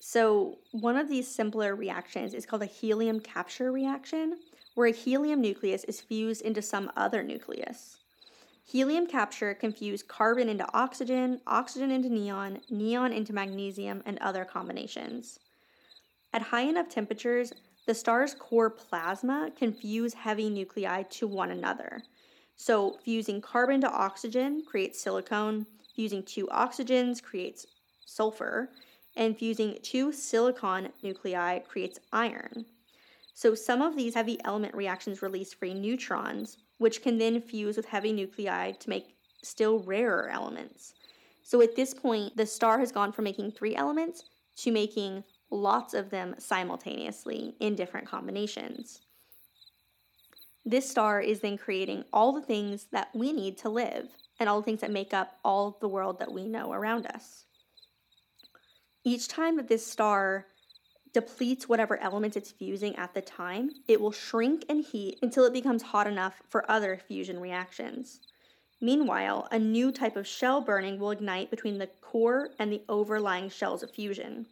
So, 0.00 0.58
one 0.72 0.96
of 0.96 1.08
these 1.08 1.32
simpler 1.32 1.76
reactions 1.76 2.34
is 2.34 2.46
called 2.46 2.62
a 2.62 2.66
helium 2.66 3.20
capture 3.20 3.70
reaction, 3.70 4.38
where 4.74 4.88
a 4.88 4.92
helium 4.92 5.40
nucleus 5.40 5.84
is 5.84 6.00
fused 6.00 6.42
into 6.42 6.62
some 6.62 6.90
other 6.96 7.22
nucleus. 7.22 8.01
Helium 8.72 9.06
capture 9.06 9.52
can 9.52 9.70
fuse 9.70 10.02
carbon 10.02 10.48
into 10.48 10.66
oxygen, 10.72 11.42
oxygen 11.46 11.90
into 11.90 12.08
neon, 12.08 12.62
neon 12.70 13.12
into 13.12 13.34
magnesium, 13.34 14.02
and 14.06 14.18
other 14.20 14.46
combinations. 14.46 15.40
At 16.32 16.40
high 16.40 16.62
enough 16.62 16.88
temperatures, 16.88 17.52
the 17.84 17.94
star's 17.94 18.32
core 18.32 18.70
plasma 18.70 19.50
can 19.54 19.74
fuse 19.74 20.14
heavy 20.14 20.48
nuclei 20.48 21.02
to 21.02 21.26
one 21.26 21.50
another. 21.50 22.02
So, 22.56 22.96
fusing 23.04 23.42
carbon 23.42 23.82
to 23.82 23.90
oxygen 23.90 24.62
creates 24.66 25.02
silicon, 25.02 25.66
fusing 25.94 26.22
two 26.22 26.46
oxygens 26.46 27.22
creates 27.22 27.66
sulfur, 28.06 28.70
and 29.14 29.36
fusing 29.36 29.80
two 29.82 30.12
silicon 30.12 30.88
nuclei 31.02 31.58
creates 31.58 31.98
iron. 32.10 32.64
So, 33.34 33.54
some 33.54 33.82
of 33.82 33.96
these 33.96 34.14
heavy 34.14 34.38
element 34.46 34.74
reactions 34.74 35.20
release 35.20 35.52
free 35.52 35.74
neutrons, 35.74 36.56
which 36.82 37.00
can 37.00 37.16
then 37.16 37.40
fuse 37.40 37.76
with 37.76 37.86
heavy 37.86 38.12
nuclei 38.12 38.72
to 38.72 38.90
make 38.90 39.14
still 39.42 39.78
rarer 39.78 40.28
elements. 40.28 40.94
So 41.42 41.62
at 41.62 41.76
this 41.76 41.94
point, 41.94 42.36
the 42.36 42.44
star 42.46 42.78
has 42.78 42.92
gone 42.92 43.12
from 43.12 43.24
making 43.24 43.52
three 43.52 43.74
elements 43.74 44.24
to 44.58 44.70
making 44.70 45.24
lots 45.50 45.94
of 45.94 46.10
them 46.10 46.34
simultaneously 46.38 47.54
in 47.60 47.74
different 47.74 48.06
combinations. 48.06 49.00
This 50.64 50.88
star 50.88 51.20
is 51.20 51.40
then 51.40 51.58
creating 51.58 52.04
all 52.12 52.32
the 52.32 52.42
things 52.42 52.86
that 52.92 53.08
we 53.14 53.32
need 53.32 53.58
to 53.58 53.68
live 53.68 54.08
and 54.38 54.48
all 54.48 54.60
the 54.60 54.64
things 54.64 54.80
that 54.80 54.90
make 54.90 55.12
up 55.12 55.38
all 55.44 55.78
the 55.80 55.88
world 55.88 56.18
that 56.18 56.32
we 56.32 56.46
know 56.46 56.72
around 56.72 57.06
us. 57.06 57.44
Each 59.04 59.26
time 59.26 59.56
that 59.56 59.68
this 59.68 59.86
star 59.86 60.46
depletes 61.12 61.68
whatever 61.68 62.00
elements 62.00 62.36
it's 62.36 62.52
fusing 62.52 62.96
at 62.96 63.14
the 63.14 63.20
time, 63.20 63.70
it 63.86 64.00
will 64.00 64.12
shrink 64.12 64.64
and 64.68 64.84
heat 64.84 65.18
until 65.22 65.44
it 65.44 65.52
becomes 65.52 65.82
hot 65.82 66.06
enough 66.06 66.42
for 66.48 66.70
other 66.70 66.96
fusion 66.96 67.38
reactions. 67.38 68.20
Meanwhile, 68.80 69.46
a 69.52 69.58
new 69.58 69.92
type 69.92 70.16
of 70.16 70.26
shell 70.26 70.60
burning 70.60 70.98
will 70.98 71.12
ignite 71.12 71.50
between 71.50 71.78
the 71.78 71.86
core 72.00 72.50
and 72.58 72.72
the 72.72 72.82
overlying 72.88 73.48
shells 73.48 73.82
of 73.82 73.90
fusion. 73.90 74.46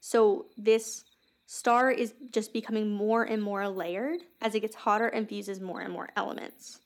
So, 0.00 0.46
this 0.56 1.04
star 1.46 1.90
is 1.90 2.14
just 2.30 2.52
becoming 2.52 2.90
more 2.90 3.24
and 3.24 3.42
more 3.42 3.68
layered 3.68 4.20
as 4.40 4.54
it 4.54 4.60
gets 4.60 4.76
hotter 4.76 5.08
and 5.08 5.28
fuses 5.28 5.60
more 5.60 5.80
and 5.80 5.92
more 5.92 6.10
elements. 6.14 6.80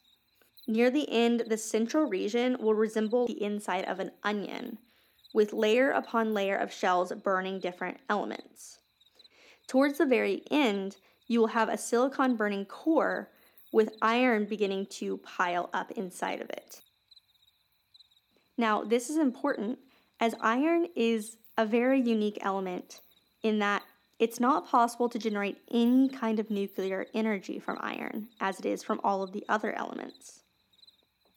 Near 0.69 0.91
the 0.91 1.11
end, 1.11 1.45
the 1.49 1.59
central 1.59 2.07
region 2.07 2.57
will 2.61 2.75
resemble 2.75 3.27
the 3.27 3.43
inside 3.43 3.85
of 3.85 3.99
an 3.99 4.13
onion, 4.23 4.79
with 5.35 5.53
layer 5.53 5.91
upon 5.91 6.33
layer 6.33 6.57
of 6.57 6.73
shells 6.73 7.13
burning 7.13 7.59
different 7.59 7.99
elements. 8.09 8.79
Towards 9.73 9.97
the 9.97 10.05
very 10.05 10.43
end, 10.51 10.99
you 11.29 11.41
will 11.41 11.47
have 11.47 11.71
a 11.71 11.79
silicon 11.79 12.37
burning 12.37 12.67
core 12.67 13.31
with 13.73 13.97
iron 14.03 14.45
beginning 14.45 14.85
to 14.99 15.17
pile 15.17 15.71
up 15.73 15.91
inside 15.93 16.43
of 16.43 16.51
it. 16.51 16.83
Now, 18.59 18.83
this 18.85 19.09
is 19.09 19.17
important 19.17 19.79
as 20.21 20.35
iron 20.43 20.89
is 20.95 21.39
a 21.57 21.65
very 21.65 22.03
unique 22.03 22.37
element 22.43 23.01
in 23.43 23.61
that 23.61 23.83
it's 24.19 24.39
not 24.39 24.69
possible 24.69 25.09
to 25.09 25.19
generate 25.19 25.57
any 25.71 26.11
kind 26.11 26.39
of 26.39 26.51
nuclear 26.51 27.07
energy 27.15 27.59
from 27.59 27.79
iron 27.81 28.29
as 28.43 28.59
it 28.59 28.67
is 28.67 28.83
from 28.83 29.01
all 29.03 29.23
of 29.23 29.33
the 29.33 29.43
other 29.49 29.73
elements. 29.73 30.43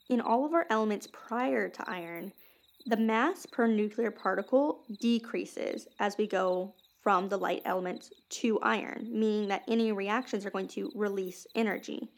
in 0.09 0.19
all 0.19 0.45
of 0.45 0.53
our 0.53 0.67
elements 0.69 1.07
prior 1.13 1.69
to 1.69 1.89
iron, 1.89 2.33
the 2.85 2.97
mass 2.97 3.45
per 3.45 3.65
nuclear 3.65 4.11
particle 4.11 4.83
decreases 4.99 5.87
as 5.99 6.17
we 6.17 6.27
go 6.27 6.73
from 7.05 7.29
the 7.29 7.37
light 7.37 7.61
elements 7.65 8.11
to 8.29 8.59
iron, 8.61 9.07
meaning 9.11 9.47
that 9.47 9.61
any 9.67 9.91
reactions 9.91 10.43
are 10.43 10.49
going 10.49 10.67
to 10.67 10.91
release 10.95 11.45
energy. 11.53 12.09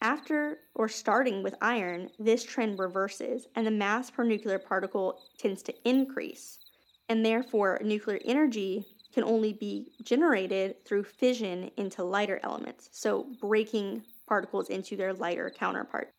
After 0.00 0.60
or 0.76 0.88
starting 0.88 1.42
with 1.42 1.56
iron, 1.60 2.08
this 2.20 2.44
trend 2.44 2.78
reverses 2.78 3.48
and 3.56 3.66
the 3.66 3.72
mass 3.72 4.12
per 4.12 4.22
nuclear 4.22 4.60
particle 4.60 5.18
tends 5.38 5.60
to 5.64 5.74
increase. 5.84 6.60
And 7.08 7.26
therefore, 7.26 7.80
nuclear 7.82 8.20
energy 8.24 8.86
can 9.12 9.24
only 9.24 9.54
be 9.54 9.90
generated 10.04 10.84
through 10.84 11.02
fission 11.02 11.72
into 11.76 12.04
lighter 12.04 12.38
elements, 12.44 12.90
so 12.92 13.26
breaking 13.40 14.04
particles 14.28 14.68
into 14.70 14.96
their 14.96 15.12
lighter 15.12 15.50
counterpart. 15.50 16.10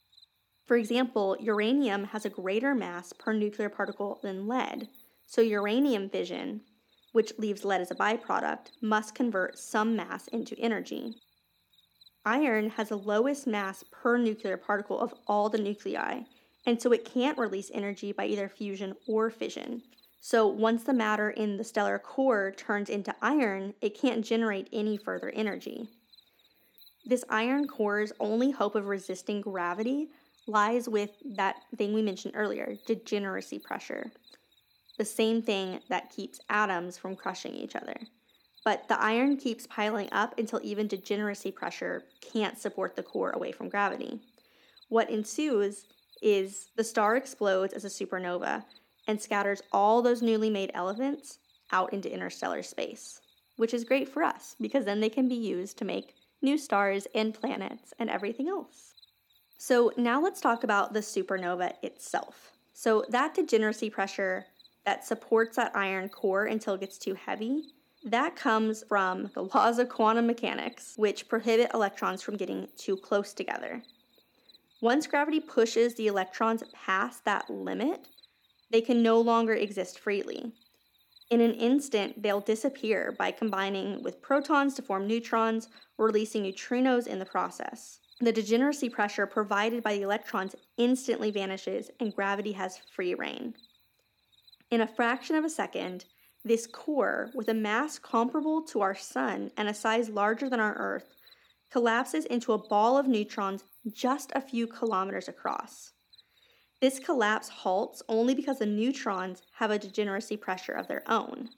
For 0.68 0.76
example, 0.76 1.38
uranium 1.40 2.04
has 2.06 2.26
a 2.26 2.30
greater 2.30 2.76
mass 2.76 3.14
per 3.14 3.32
nuclear 3.32 3.70
particle 3.70 4.20
than 4.22 4.46
lead, 4.46 4.90
so 5.26 5.42
uranium 5.42 6.10
fission, 6.10 6.62
which 7.14 7.34
leaves 7.38 7.64
lead 7.64 7.80
as 7.80 7.90
a 7.90 7.96
byproduct, 7.96 8.72
must 8.82 9.16
convert 9.16 9.58
some 9.58 9.96
mass 9.96 10.28
into 10.28 10.60
energy. 10.60 11.16
Iron 12.26 12.70
has 12.72 12.90
the 12.90 12.98
lowest 12.98 13.48
mass 13.48 13.84
per 13.92 14.18
nuclear 14.18 14.58
particle 14.58 15.00
of 15.00 15.14
all 15.26 15.50
the 15.50 15.58
nuclei, 15.58 16.22
and 16.66 16.82
so 16.82 16.92
it 16.92 17.06
can't 17.06 17.38
release 17.38 17.72
energy 17.74 18.12
by 18.12 18.26
either 18.26 18.50
fusion 18.50 18.94
or 19.08 19.30
fission. 19.30 19.82
So 20.22 20.48
once 20.48 20.84
the 20.84 20.94
matter 20.94 21.32
in 21.32 21.58
the 21.58 21.66
stellar 21.66 22.00
core 22.00 22.54
turns 22.56 22.90
into 22.90 23.14
iron, 23.22 23.74
it 23.82 24.00
can't 24.00 24.24
generate 24.24 24.70
any 24.72 24.98
further 24.98 25.30
energy. 25.32 25.90
This 27.06 27.26
iron 27.30 27.68
core's 27.68 28.14
only 28.22 28.52
hope 28.52 28.76
of 28.76 28.88
resisting 28.88 29.42
gravity 29.42 30.08
lies 30.48 30.88
with 30.88 31.12
that 31.36 31.58
thing 31.78 31.94
we 31.94 32.02
mentioned 32.02 32.36
earlier 32.38 32.76
degeneracy 32.88 33.60
pressure. 33.60 34.12
The 34.98 35.06
same 35.06 35.42
thing 35.42 35.80
that 35.90 36.10
keeps 36.10 36.40
atoms 36.50 36.98
from 36.98 37.16
crushing 37.16 37.54
each 37.54 37.76
other. 37.76 37.96
But 38.64 38.88
the 38.88 39.02
iron 39.02 39.38
keeps 39.38 39.68
piling 39.68 40.08
up 40.12 40.38
until 40.40 40.62
even 40.64 40.88
degeneracy 40.88 41.52
pressure 41.52 42.04
can't 42.22 42.58
support 42.58 42.96
the 42.96 43.04
core 43.04 43.32
away 43.32 43.52
from 43.52 43.70
gravity. 43.70 44.22
What 44.90 45.10
ensues 45.10 45.86
is 46.22 46.70
the 46.76 46.84
star 46.84 47.18
explodes 47.18 47.74
as 47.74 47.84
a 47.84 47.90
supernova 47.90 48.64
and 49.08 49.22
scatters 49.22 49.62
all 49.72 50.02
those 50.02 50.22
newly 50.22 50.50
made 50.50 50.72
elements 50.74 51.40
out 51.72 51.92
into 51.92 52.14
interstellar 52.14 52.64
space, 52.64 53.20
which 53.58 53.74
is 53.74 53.84
great 53.84 54.08
for 54.08 54.24
us 54.24 54.56
because 54.62 54.86
then 54.86 55.02
they 55.02 55.10
can 55.10 55.28
be 55.28 55.36
used 55.36 55.78
to 55.78 55.86
make 55.86 56.16
new 56.42 56.58
stars 56.58 57.08
and 57.14 57.34
planets 57.34 57.94
and 58.00 58.10
everything 58.10 58.48
else. 58.48 58.94
So 59.58 59.92
now 59.98 60.22
let's 60.22 60.42
talk 60.42 60.64
about 60.64 60.94
the 60.94 61.00
supernova 61.00 61.74
itself. 61.82 62.52
So 62.74 63.06
that 63.10 63.34
degeneracy 63.34 63.90
pressure 63.90 64.46
that 64.86 65.06
supports 65.06 65.56
that 65.56 65.76
iron 65.76 66.10
core 66.10 66.46
until 66.46 66.74
it 66.74 66.82
gets 66.82 66.98
too 66.98 67.14
heavy, 67.14 67.64
that 68.06 68.36
comes 68.36 68.84
from 68.88 69.32
the 69.34 69.44
laws 69.44 69.80
of 69.80 69.88
quantum 69.88 70.28
mechanics, 70.28 70.94
which 70.98 71.30
prohibit 71.30 71.72
electrons 71.74 72.22
from 72.22 72.36
getting 72.36 72.68
too 72.78 72.98
close 72.98 73.34
together. 73.34 73.82
Once 74.82 75.08
gravity 75.08 75.40
pushes 75.40 75.96
the 75.96 76.08
electrons 76.08 76.64
past 76.74 77.24
that 77.24 77.50
limit, 77.50 78.10
they 78.72 78.82
can 78.82 79.02
no 79.02 79.22
longer 79.22 79.54
exist 79.54 80.00
freely. 80.00 80.52
In 81.30 81.40
an 81.40 81.54
instant, 81.54 82.22
they'll 82.22 82.42
disappear 82.42 83.16
by 83.18 83.32
combining 83.32 84.04
with 84.04 84.22
protons 84.22 84.74
to 84.76 84.82
form 84.82 85.08
neutrons, 85.08 85.70
releasing 85.98 86.44
neutrinos 86.44 87.08
in 87.08 87.20
the 87.20 87.26
process. 87.26 88.00
The 88.20 88.34
degeneracy 88.34 88.90
pressure 88.90 89.26
provided 89.26 89.82
by 89.82 89.96
the 89.96 90.02
electrons 90.02 90.56
instantly 90.78 91.32
vanishes 91.32 91.90
and 92.00 92.14
gravity 92.14 92.52
has 92.52 92.82
free 92.94 93.16
reign. 93.16 93.54
In 94.74 94.82
a 94.82 94.88
fraction 94.88 95.36
of 95.36 95.46
a 95.46 95.52
second, 95.52 96.06
this 96.44 96.66
core, 96.66 97.30
with 97.36 97.48
a 97.48 97.54
mass 97.54 98.00
comparable 98.00 98.64
to 98.64 98.82
our 98.82 98.96
Sun 98.96 99.52
and 99.56 99.70
a 99.70 99.74
size 99.74 100.10
larger 100.10 100.50
than 100.50 100.60
our 100.60 100.74
Earth, 100.74 101.14
collapses 101.72 102.26
into 102.26 102.54
a 102.54 102.58
ball 102.58 102.98
of 102.98 103.08
neutrons 103.08 103.66
just 103.92 104.32
a 104.34 104.42
few 104.42 104.66
kilometers 104.66 105.28
across. 105.28 105.92
This 106.82 106.98
collapse 106.98 107.50
halts 107.50 108.02
only 108.10 108.34
because 108.34 108.58
the 108.58 108.66
neutrons 108.66 109.44
have 109.60 109.70
a 109.70 109.78
degeneracy 109.78 110.38
pressure 110.38 110.74
of 110.74 110.88
their 110.88 111.04
own. 111.08 111.50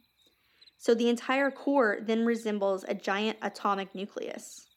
So 0.77 0.93
the 0.93 1.07
entire 1.07 1.51
core 1.51 1.99
then 2.01 2.25
resembles 2.25 2.83
a 2.85 2.93
giant 2.93 3.37
atomic 3.41 3.95
nucleus. 3.95 4.67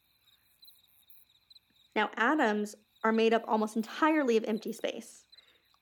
Now, 1.93 2.09
atoms 2.15 2.73
are 3.03 3.11
made 3.11 3.33
up 3.33 3.43
almost 3.49 3.75
entirely 3.75 4.37
of 4.37 4.45
empty 4.45 4.71
space. 4.71 5.25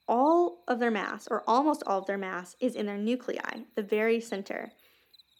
All 0.07 0.63
of 0.67 0.79
their 0.79 0.91
mass, 0.91 1.27
or 1.29 1.43
almost 1.47 1.83
all 1.85 1.99
of 1.99 2.05
their 2.05 2.17
mass, 2.17 2.55
is 2.59 2.75
in 2.75 2.85
their 2.85 2.97
nuclei, 2.97 3.63
the 3.75 3.83
very 3.83 4.21
center. 4.21 4.71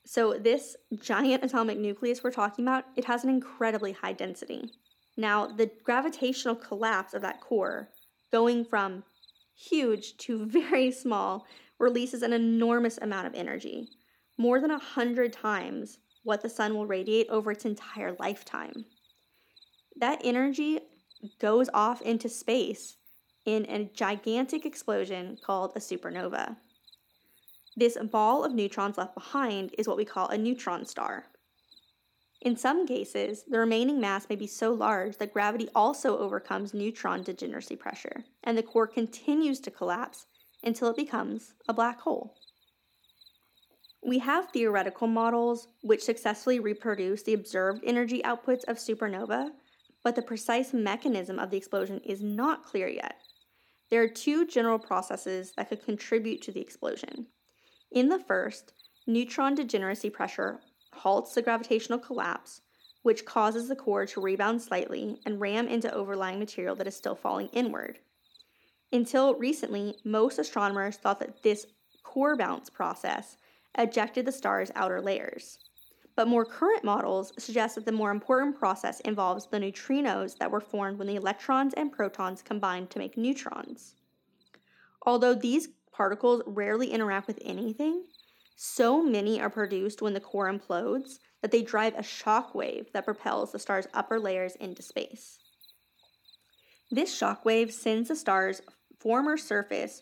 So, 0.06 0.34
this 0.34 0.76
giant 1.02 1.44
atomic 1.44 1.78
nucleus 1.78 2.24
we're 2.24 2.32
talking 2.32 2.66
about, 2.66 2.86
it 2.96 3.06
has 3.06 3.24
an 3.24 3.30
incredibly 3.30 3.94
high 3.94 4.14
density. 4.14 4.72
Now, 5.16 5.48
the 5.48 5.72
gravitational 5.84 6.56
collapse 6.56 7.14
of 7.14 7.22
that 7.22 7.42
core, 7.42 7.90
going 8.32 8.66
from 8.66 9.04
huge 9.56 10.18
to 10.18 10.46
very 10.48 10.92
small, 10.92 11.46
releases 11.80 12.22
an 12.22 12.34
enormous 12.34 12.98
amount 12.98 13.28
of 13.28 13.36
energy, 13.36 13.90
more 14.38 14.60
than 14.60 14.72
a 14.72 14.80
hundred 14.80 15.34
times 15.34 16.00
what 16.24 16.42
the 16.42 16.50
sun 16.50 16.74
will 16.74 16.86
radiate 16.86 17.30
over 17.30 17.52
its 17.52 17.66
entire 17.66 18.16
lifetime 18.20 18.86
that 20.00 20.22
energy 20.24 20.80
goes 21.40 21.70
off 21.74 22.02
into 22.02 22.30
space 22.30 22.98
in 23.48 23.66
a 23.70 23.90
gigantic 23.96 24.66
explosion 24.66 25.38
called 25.42 25.72
a 25.74 25.80
supernova. 25.80 26.58
This 27.78 27.98
ball 28.12 28.44
of 28.44 28.54
neutrons 28.54 28.98
left 28.98 29.16
behind 29.16 29.74
is 29.78 29.88
what 29.88 29.96
we 29.96 30.04
call 30.04 30.28
a 30.28 30.38
neutron 30.38 30.86
star. 30.86 31.28
In 32.42 32.58
some 32.58 32.86
cases, 32.86 33.46
the 33.48 33.58
remaining 33.58 34.02
mass 34.02 34.28
may 34.30 34.36
be 34.36 34.48
so 34.48 34.74
large 34.74 35.18
that 35.18 35.34
gravity 35.34 35.70
also 35.74 36.18
overcomes 36.18 36.74
neutron 36.74 37.24
degeneracy 37.24 37.78
pressure, 37.78 38.26
and 38.44 38.58
the 38.58 38.64
core 38.64 38.86
continues 38.86 39.62
to 39.62 39.72
collapse 39.72 40.26
until 40.62 40.90
it 40.90 40.98
becomes 40.98 41.54
a 41.70 41.74
black 41.74 42.02
hole. 42.02 42.36
We 44.06 44.20
have 44.20 44.50
theoretical 44.52 45.08
models 45.08 45.70
which 45.84 46.04
successfully 46.04 46.60
reproduce 46.60 47.24
the 47.24 47.34
observed 47.34 47.82
energy 47.86 48.22
outputs 48.24 48.66
of 48.66 48.78
supernova, 48.78 49.52
but 50.04 50.16
the 50.16 50.22
precise 50.22 50.74
mechanism 50.74 51.40
of 51.40 51.50
the 51.50 51.58
explosion 51.58 52.02
is 52.04 52.22
not 52.22 52.66
clear 52.66 52.88
yet. 52.88 53.22
There 53.90 54.02
are 54.02 54.08
two 54.08 54.46
general 54.46 54.80
processes 54.80 55.54
that 55.56 55.70
could 55.70 55.86
contribute 55.86 56.42
to 56.44 56.52
the 56.52 56.62
explosion. 56.62 57.28
In 57.92 58.10
the 58.10 58.20
first, 58.20 58.74
neutron 59.06 59.56
degeneracy 59.56 60.10
pressure 60.10 60.60
halts 60.94 61.34
the 61.34 61.42
gravitational 61.42 62.00
collapse, 62.00 62.62
which 63.04 63.26
causes 63.26 63.70
the 63.70 63.76
core 63.76 64.06
to 64.06 64.20
rebound 64.20 64.62
slightly 64.62 65.22
and 65.26 65.40
ram 65.40 65.68
into 65.68 65.94
overlying 65.94 66.40
material 66.40 66.76
that 66.76 66.88
is 66.88 66.96
still 66.96 67.16
falling 67.16 67.48
inward. 67.54 68.00
Until 68.92 69.36
recently, 69.36 69.96
most 70.04 70.40
astronomers 70.40 70.98
thought 70.98 71.20
that 71.20 71.44
this 71.44 71.66
core 72.04 72.36
bounce 72.36 72.70
process 72.70 73.38
ejected 73.78 74.26
the 74.26 74.32
star's 74.32 74.72
outer 74.76 75.02
layers. 75.02 75.60
But 76.18 76.28
more 76.28 76.46
current 76.46 76.84
models 76.84 77.32
suggest 77.38 77.76
that 77.76 77.86
the 77.86 77.92
more 77.92 78.10
important 78.10 78.58
process 78.58 79.00
involves 79.02 79.46
the 79.46 79.60
neutrinos 79.60 80.36
that 80.40 80.50
were 80.50 80.60
formed 80.60 80.98
when 80.98 81.08
the 81.08 81.16
electrons 81.16 81.76
and 81.76 81.92
protons 81.92 82.42
combined 82.42 82.90
to 82.90 83.00
make 83.00 83.18
neutrons. 83.18 83.94
Although 85.06 85.36
these 85.36 85.70
particles 85.92 86.42
rarely 86.48 86.92
interact 86.92 87.28
with 87.28 87.38
anything, 87.46 88.04
so 88.56 89.04
many 89.04 89.40
are 89.40 89.52
produced 89.52 90.02
when 90.02 90.16
the 90.16 90.20
core 90.20 90.52
implodes 90.52 91.20
that 91.44 91.52
they 91.52 91.62
drive 91.62 91.94
a 91.96 92.02
shock 92.02 92.56
wave 92.56 92.92
that 92.94 93.06
propels 93.06 93.52
the 93.52 93.60
star's 93.60 93.88
upper 93.94 94.20
layers 94.20 94.56
into 94.56 94.82
space. 94.82 95.38
This 96.90 97.16
shock 97.16 97.46
wave 97.46 97.72
sends 97.72 98.08
the 98.08 98.16
star's 98.16 98.64
former 99.00 99.38
surface 99.38 100.02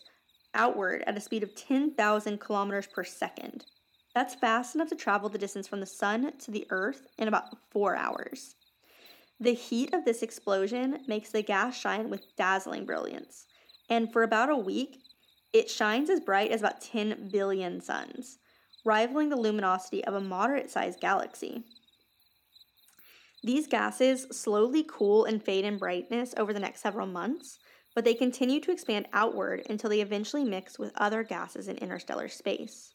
outward 0.54 1.04
at 1.06 1.18
a 1.18 1.20
speed 1.20 1.42
of 1.42 1.54
10,000 1.54 2.40
kilometers 2.40 2.86
per 2.86 3.04
second, 3.04 3.66
that's 4.16 4.34
fast 4.34 4.74
enough 4.74 4.88
to 4.88 4.96
travel 4.96 5.28
the 5.28 5.36
distance 5.36 5.68
from 5.68 5.80
the 5.80 5.84
sun 5.84 6.32
to 6.38 6.50
the 6.50 6.66
earth 6.70 7.06
in 7.18 7.28
about 7.28 7.54
four 7.70 7.94
hours. 7.94 8.54
The 9.40 9.52
heat 9.52 9.92
of 9.92 10.06
this 10.06 10.22
explosion 10.22 11.00
makes 11.06 11.30
the 11.30 11.42
gas 11.42 11.78
shine 11.78 12.08
with 12.08 12.34
dazzling 12.34 12.86
brilliance, 12.86 13.46
and 13.90 14.10
for 14.10 14.22
about 14.22 14.48
a 14.48 14.56
week, 14.56 15.02
it 15.52 15.68
shines 15.68 16.08
as 16.08 16.20
bright 16.20 16.50
as 16.50 16.62
about 16.62 16.80
10 16.80 17.28
billion 17.30 17.78
suns, 17.82 18.38
rivaling 18.86 19.28
the 19.28 19.36
luminosity 19.36 20.02
of 20.06 20.14
a 20.14 20.20
moderate 20.22 20.70
sized 20.70 20.98
galaxy. 20.98 21.64
These 23.44 23.66
gases 23.66 24.26
slowly 24.32 24.86
cool 24.88 25.26
and 25.26 25.44
fade 25.44 25.66
in 25.66 25.76
brightness 25.76 26.32
over 26.38 26.54
the 26.54 26.60
next 26.60 26.80
several 26.80 27.06
months, 27.06 27.58
but 27.94 28.06
they 28.06 28.14
continue 28.14 28.60
to 28.60 28.72
expand 28.72 29.08
outward 29.12 29.66
until 29.68 29.90
they 29.90 30.00
eventually 30.00 30.42
mix 30.42 30.78
with 30.78 30.92
other 30.96 31.22
gases 31.22 31.68
in 31.68 31.76
interstellar 31.76 32.28
space. 32.28 32.94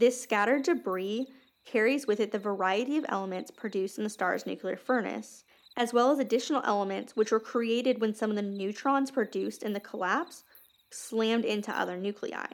This 0.00 0.18
scattered 0.18 0.62
debris 0.62 1.26
carries 1.66 2.06
with 2.06 2.20
it 2.20 2.32
the 2.32 2.38
variety 2.38 2.96
of 2.96 3.04
elements 3.10 3.50
produced 3.50 3.98
in 3.98 4.04
the 4.04 4.08
star's 4.08 4.46
nuclear 4.46 4.78
furnace, 4.78 5.44
as 5.76 5.92
well 5.92 6.10
as 6.10 6.18
additional 6.18 6.62
elements 6.64 7.14
which 7.14 7.30
were 7.30 7.38
created 7.38 8.00
when 8.00 8.14
some 8.14 8.30
of 8.30 8.36
the 8.36 8.40
neutrons 8.40 9.10
produced 9.10 9.62
in 9.62 9.74
the 9.74 9.78
collapse 9.78 10.42
slammed 10.90 11.44
into 11.44 11.70
other 11.70 11.98
nuclei. 11.98 12.46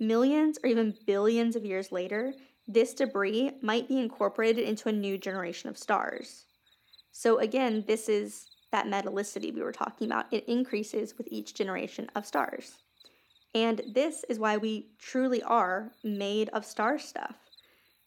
Millions 0.00 0.58
or 0.64 0.70
even 0.70 0.96
billions 1.06 1.54
of 1.54 1.66
years 1.66 1.92
later, 1.92 2.32
this 2.66 2.94
debris 2.94 3.50
might 3.60 3.86
be 3.86 4.00
incorporated 4.00 4.66
into 4.66 4.88
a 4.88 4.92
new 4.92 5.18
generation 5.18 5.68
of 5.68 5.76
stars. 5.76 6.46
So, 7.12 7.40
again, 7.40 7.84
this 7.86 8.08
is 8.08 8.46
that 8.72 8.86
metallicity 8.86 9.54
we 9.54 9.60
were 9.60 9.70
talking 9.70 10.06
about. 10.10 10.32
It 10.32 10.48
increases 10.48 11.18
with 11.18 11.28
each 11.30 11.52
generation 11.52 12.08
of 12.16 12.24
stars. 12.24 12.78
And 13.54 13.82
this 13.92 14.24
is 14.28 14.38
why 14.38 14.56
we 14.56 14.88
truly 14.98 15.42
are 15.42 15.92
made 16.02 16.48
of 16.50 16.64
star 16.64 16.98
stuff. 16.98 17.36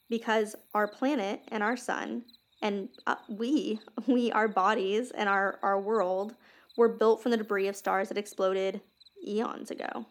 Because 0.10 0.56
our 0.74 0.88
planet 0.88 1.42
and 1.50 1.64
our 1.64 1.78
sun, 1.78 2.24
and 2.62 2.90
uh, 3.06 3.16
we, 3.30 3.80
we, 4.08 4.32
our 4.32 4.48
bodies 4.48 5.12
and 5.12 5.30
our, 5.30 5.60
our 5.64 5.80
world, 5.80 6.36
were 6.78 6.90
built 6.90 7.22
from 7.22 7.32
the 7.32 7.38
debris 7.38 7.68
of 7.68 7.76
stars 7.76 8.10
that 8.10 8.18
exploded 8.18 8.82
eons 9.26 9.72
ago. 9.72 10.06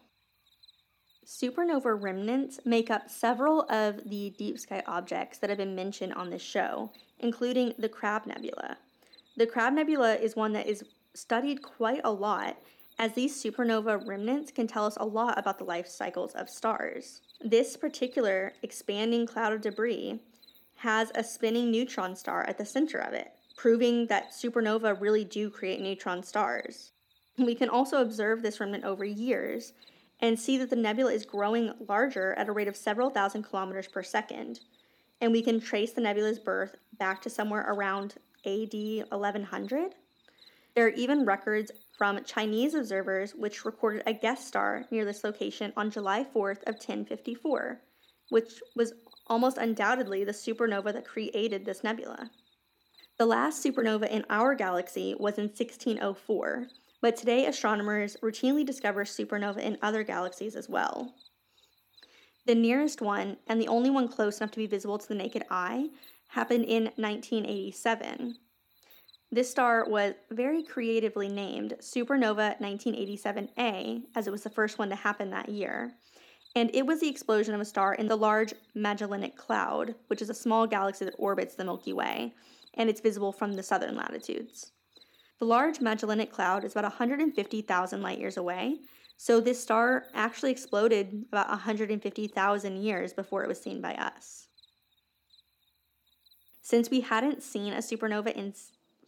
Supernova 1.25 2.01
remnants 2.01 2.59
make 2.63 2.89
up 2.89 3.09
several 3.09 3.63
of 3.69 4.09
the 4.09 4.33
deep 4.37 4.57
sky 4.57 4.81
objects 4.87 5.37
that 5.39 5.49
have 5.49 5.57
been 5.57 5.75
mentioned 5.75 6.13
on 6.13 6.29
this 6.29 6.41
show, 6.41 6.89
including 7.19 7.73
the 7.77 7.89
Crab 7.89 8.25
Nebula. 8.25 8.77
The 9.35 9.45
Crab 9.45 9.73
Nebula 9.73 10.15
is 10.15 10.37
one 10.37 10.53
that 10.53 10.67
is 10.67 10.85
studied 11.13 11.61
quite 11.61 11.99
a 12.05 12.11
lot, 12.11 12.57
as 12.99 13.13
these 13.13 13.35
supernova 13.41 14.05
remnants 14.07 14.51
can 14.51 14.67
tell 14.67 14.85
us 14.85 14.97
a 14.99 15.05
lot 15.05 15.37
about 15.37 15.57
the 15.57 15.63
life 15.63 15.87
cycles 15.87 16.33
of 16.33 16.49
stars. 16.49 17.21
This 17.41 17.77
particular 17.77 18.53
expanding 18.63 19.25
cloud 19.25 19.53
of 19.53 19.61
debris 19.61 20.19
has 20.77 21.11
a 21.15 21.23
spinning 21.23 21.71
neutron 21.71 22.15
star 22.15 22.43
at 22.47 22.57
the 22.57 22.65
center 22.65 22.99
of 22.99 23.13
it, 23.13 23.31
proving 23.55 24.07
that 24.07 24.31
supernova 24.31 24.99
really 24.99 25.23
do 25.23 25.49
create 25.49 25.81
neutron 25.81 26.23
stars. 26.23 26.91
We 27.37 27.53
can 27.53 27.69
also 27.69 28.01
observe 28.01 28.41
this 28.41 28.59
remnant 28.59 28.83
over 28.83 29.05
years 29.05 29.73
and 30.19 30.39
see 30.39 30.57
that 30.57 30.71
the 30.71 30.75
nebula 30.75 31.11
is 31.11 31.25
growing 31.25 31.73
larger 31.87 32.33
at 32.33 32.49
a 32.49 32.51
rate 32.51 32.67
of 32.67 32.75
several 32.75 33.11
thousand 33.11 33.43
kilometers 33.43 33.87
per 33.87 34.01
second. 34.01 34.61
And 35.21 35.31
we 35.31 35.43
can 35.43 35.59
trace 35.59 35.91
the 35.91 36.01
nebula's 36.01 36.39
birth 36.39 36.75
back 36.97 37.21
to 37.23 37.29
somewhere 37.29 37.65
around 37.67 38.15
AD 38.45 38.73
1100. 38.73 39.95
There 40.75 40.85
are 40.85 40.89
even 40.89 41.25
records 41.25 41.71
from 41.97 42.23
Chinese 42.23 42.75
observers 42.75 43.33
which 43.33 43.65
recorded 43.65 44.03
a 44.05 44.13
guest 44.13 44.47
star 44.47 44.85
near 44.91 45.03
this 45.03 45.23
location 45.23 45.73
on 45.75 45.89
July 45.89 46.23
4th 46.23 46.61
of 46.67 46.75
1054, 46.75 47.81
which 48.29 48.61
was 48.75 48.93
almost 49.25 49.57
undoubtedly 49.57 50.23
the 50.23 50.31
supernova 50.31 50.93
that 50.93 51.05
created 51.05 51.65
this 51.65 51.83
nebula. 51.83 52.29
The 53.17 53.25
last 53.25 53.65
supernova 53.65 54.07
in 54.09 54.25
our 54.29 54.53
galaxy 54.53 55.15
was 55.17 55.39
in 55.39 55.45
1604, 55.45 56.67
but 57.01 57.17
today 57.17 57.47
astronomers 57.47 58.15
routinely 58.21 58.65
discover 58.65 59.03
supernova 59.03 59.59
in 59.59 59.79
other 59.81 60.03
galaxies 60.03 60.55
as 60.55 60.69
well. 60.69 61.15
The 62.45 62.55
nearest 62.55 63.01
one, 63.01 63.37
and 63.47 63.59
the 63.59 63.67
only 63.67 63.89
one 63.89 64.07
close 64.07 64.39
enough 64.39 64.51
to 64.51 64.59
be 64.59 64.67
visible 64.67 64.99
to 64.99 65.07
the 65.07 65.15
naked 65.15 65.43
eye, 65.49 65.89
happened 66.29 66.65
in 66.65 66.85
1987. 66.95 68.37
This 69.31 69.51
star 69.51 69.85
was 69.89 70.13
very 70.31 70.63
creatively 70.63 71.27
named 71.27 71.75
Supernova 71.81 72.59
1987A, 72.61 74.03
as 74.15 74.25
it 74.25 74.31
was 74.31 74.43
the 74.43 74.49
first 74.49 74.79
one 74.79 74.89
to 74.89 74.95
happen 74.95 75.29
that 75.31 75.49
year. 75.49 75.93
And 76.55 76.71
it 76.73 76.85
was 76.85 77.01
the 77.01 77.09
explosion 77.09 77.53
of 77.53 77.59
a 77.59 77.65
star 77.65 77.93
in 77.93 78.07
the 78.07 78.15
Large 78.15 78.53
Magellanic 78.73 79.35
Cloud, 79.35 79.95
which 80.07 80.21
is 80.21 80.29
a 80.29 80.33
small 80.33 80.65
galaxy 80.65 81.03
that 81.05 81.15
orbits 81.17 81.55
the 81.55 81.65
Milky 81.65 81.91
Way, 81.91 82.33
and 82.75 82.89
it's 82.89 83.01
visible 83.01 83.33
from 83.33 83.53
the 83.53 83.63
southern 83.63 83.97
latitudes. 83.97 84.71
The 85.39 85.45
Large 85.45 85.81
Magellanic 85.81 86.31
Cloud 86.31 86.63
is 86.63 86.71
about 86.71 86.85
150,000 86.85 88.01
light 88.01 88.19
years 88.19 88.37
away, 88.37 88.79
so 89.17 89.41
this 89.41 89.61
star 89.61 90.05
actually 90.13 90.51
exploded 90.51 91.25
about 91.27 91.49
150,000 91.49 92.77
years 92.77 93.13
before 93.13 93.43
it 93.43 93.47
was 93.47 93.59
seen 93.59 93.81
by 93.81 93.93
us. 93.95 94.47
Since 96.61 96.89
we 96.89 97.01
hadn't 97.01 97.43
seen 97.43 97.73
a 97.73 97.77
supernova 97.77 98.31
in 98.33 98.53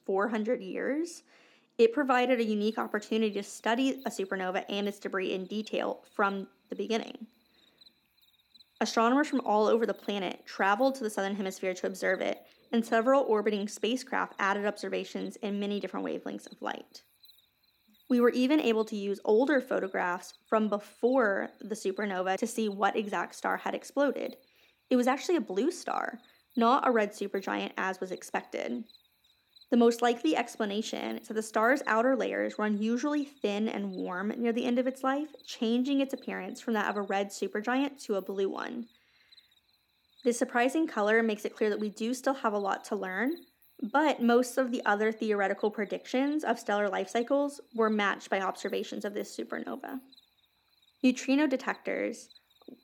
400 0.10 0.64
years, 0.64 1.22
it 1.78 1.94
provided 1.94 2.40
a 2.40 2.44
unique 2.44 2.80
opportunity 2.80 3.32
to 3.34 3.44
study 3.44 4.02
a 4.08 4.10
supernova 4.10 4.66
and 4.68 4.88
its 4.88 4.98
debris 4.98 5.34
in 5.34 5.46
detail 5.46 6.04
from 6.16 6.48
the 6.70 6.76
beginning. 6.76 7.28
Astronomers 8.82 9.28
from 9.28 9.42
all 9.42 9.68
over 9.68 9.86
the 9.86 9.94
planet 9.94 10.44
traveled 10.48 10.96
to 10.96 11.04
the 11.04 11.12
southern 11.12 11.36
hemisphere 11.36 11.76
to 11.76 11.86
observe 11.86 12.22
it, 12.22 12.40
and 12.72 12.84
several 12.84 13.22
orbiting 13.26 13.68
spacecraft 13.68 14.34
added 14.40 14.66
observations 14.66 15.36
in 15.44 15.60
many 15.60 15.80
different 15.80 16.08
wavelengths 16.08 16.52
of 16.52 16.60
light. 16.60 17.04
We 18.10 18.20
were 18.20 18.32
even 18.32 18.60
able 18.60 18.86
to 18.86 18.96
use 18.96 19.20
older 19.24 19.62
photographs 19.62 20.34
from 20.48 20.70
before 20.70 21.52
the 21.62 21.76
supernova 21.76 22.38
to 22.38 22.48
see 22.48 22.68
what 22.68 22.96
exact 22.96 23.36
star 23.36 23.58
had 23.58 23.76
exploded. 23.76 24.38
It 24.90 24.96
was 24.96 25.06
actually 25.06 25.36
a 25.36 25.42
blue 25.42 25.70
star, 25.70 26.18
not 26.58 26.88
a 26.88 26.92
red 26.92 27.12
supergiant 27.12 27.74
as 27.78 28.00
was 28.00 28.12
expected. 28.12 28.86
The 29.72 29.78
most 29.78 30.02
likely 30.02 30.36
explanation 30.36 31.20
is 31.20 31.28
that 31.28 31.36
the 31.36 31.44
star's 31.44 31.84
outer 31.86 32.16
layers 32.16 32.58
were 32.58 32.66
unusually 32.66 33.24
thin 33.24 33.70
and 33.70 33.92
warm 33.92 34.34
near 34.36 34.52
the 34.52 34.66
end 34.66 34.80
of 34.80 34.88
its 34.88 35.04
life, 35.04 35.30
changing 35.46 36.00
its 36.00 36.14
appearance 36.14 36.60
from 36.60 36.74
that 36.74 36.90
of 36.90 36.98
a 36.98 37.04
red 37.04 37.30
supergiant 37.30 38.04
to 38.06 38.16
a 38.16 38.22
blue 38.22 38.50
one. 38.50 38.88
This 40.24 40.40
surprising 40.40 40.88
color 40.88 41.22
makes 41.22 41.46
it 41.46 41.56
clear 41.56 41.70
that 41.70 41.80
we 41.80 41.90
do 41.90 42.14
still 42.16 42.34
have 42.34 42.54
a 42.54 42.58
lot 42.58 42.84
to 42.86 42.96
learn, 42.96 43.38
but 43.82 44.22
most 44.22 44.58
of 44.58 44.72
the 44.72 44.84
other 44.86 45.12
theoretical 45.12 45.70
predictions 45.70 46.44
of 46.44 46.60
stellar 46.60 46.90
life 46.90 47.08
cycles 47.10 47.62
were 47.76 47.92
matched 47.92 48.30
by 48.30 48.42
observations 48.42 49.06
of 49.06 49.14
this 49.14 49.38
supernova. 49.38 50.00
Neutrino 51.04 51.48
detectors 51.48 52.30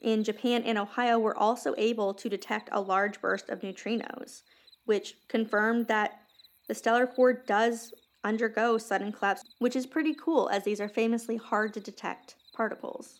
in 0.02 0.24
Japan 0.24 0.64
and 0.64 0.78
Ohio 0.78 1.20
were 1.20 1.38
also 1.38 1.74
able 1.78 2.14
to 2.14 2.30
detect 2.30 2.70
a 2.72 2.80
large 2.80 3.20
burst 3.20 3.50
of 3.50 3.62
neutrinos, 3.62 4.44
which 4.86 5.16
confirmed 5.28 5.88
that 5.88 6.22
the 6.68 6.76
stellar 6.76 7.08
core 7.08 7.34
does 7.34 7.94
undergo 8.24 8.78
sudden 8.78 9.12
collapse, 9.12 9.44
which 9.60 9.76
is 9.76 9.86
pretty 9.86 10.14
cool 10.14 10.50
as 10.50 10.64
these 10.64 10.82
are 10.82 10.90
famously 10.90 11.38
hard 11.38 11.74
to 11.74 11.80
detect 11.80 12.36
particles. 12.54 13.20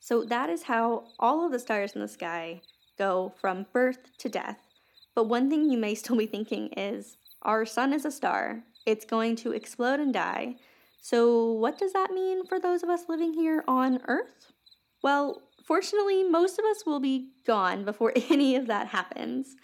So 0.00 0.24
that 0.24 0.50
is 0.50 0.64
how 0.64 1.04
all 1.18 1.46
of 1.46 1.52
the 1.52 1.58
stars 1.58 1.92
in 1.92 2.00
the 2.00 2.08
sky 2.08 2.62
go 2.98 3.32
from 3.40 3.66
birth 3.72 4.16
to 4.18 4.28
death. 4.28 4.58
But 5.14 5.24
one 5.24 5.48
thing 5.48 5.70
you 5.70 5.78
may 5.78 5.94
still 5.96 6.16
be 6.16 6.26
thinking 6.26 6.68
is 6.76 7.16
our 7.42 7.64
sun 7.64 7.92
is 7.92 8.04
a 8.04 8.10
star, 8.10 8.64
it's 8.86 9.04
going 9.04 9.36
to 9.36 9.52
explode 9.52 10.00
and 10.00 10.12
die. 10.12 10.56
So, 11.02 11.52
what 11.52 11.78
does 11.78 11.92
that 11.94 12.10
mean 12.10 12.44
for 12.44 12.60
those 12.60 12.82
of 12.82 12.90
us 12.90 13.08
living 13.08 13.32
here 13.32 13.64
on 13.66 14.00
Earth? 14.06 14.52
Well, 15.02 15.42
fortunately, 15.64 16.24
most 16.24 16.58
of 16.58 16.64
us 16.66 16.84
will 16.84 17.00
be 17.00 17.30
gone 17.46 17.84
before 17.84 18.12
any 18.30 18.56
of 18.56 18.66
that 18.66 18.88
happens. 18.88 19.56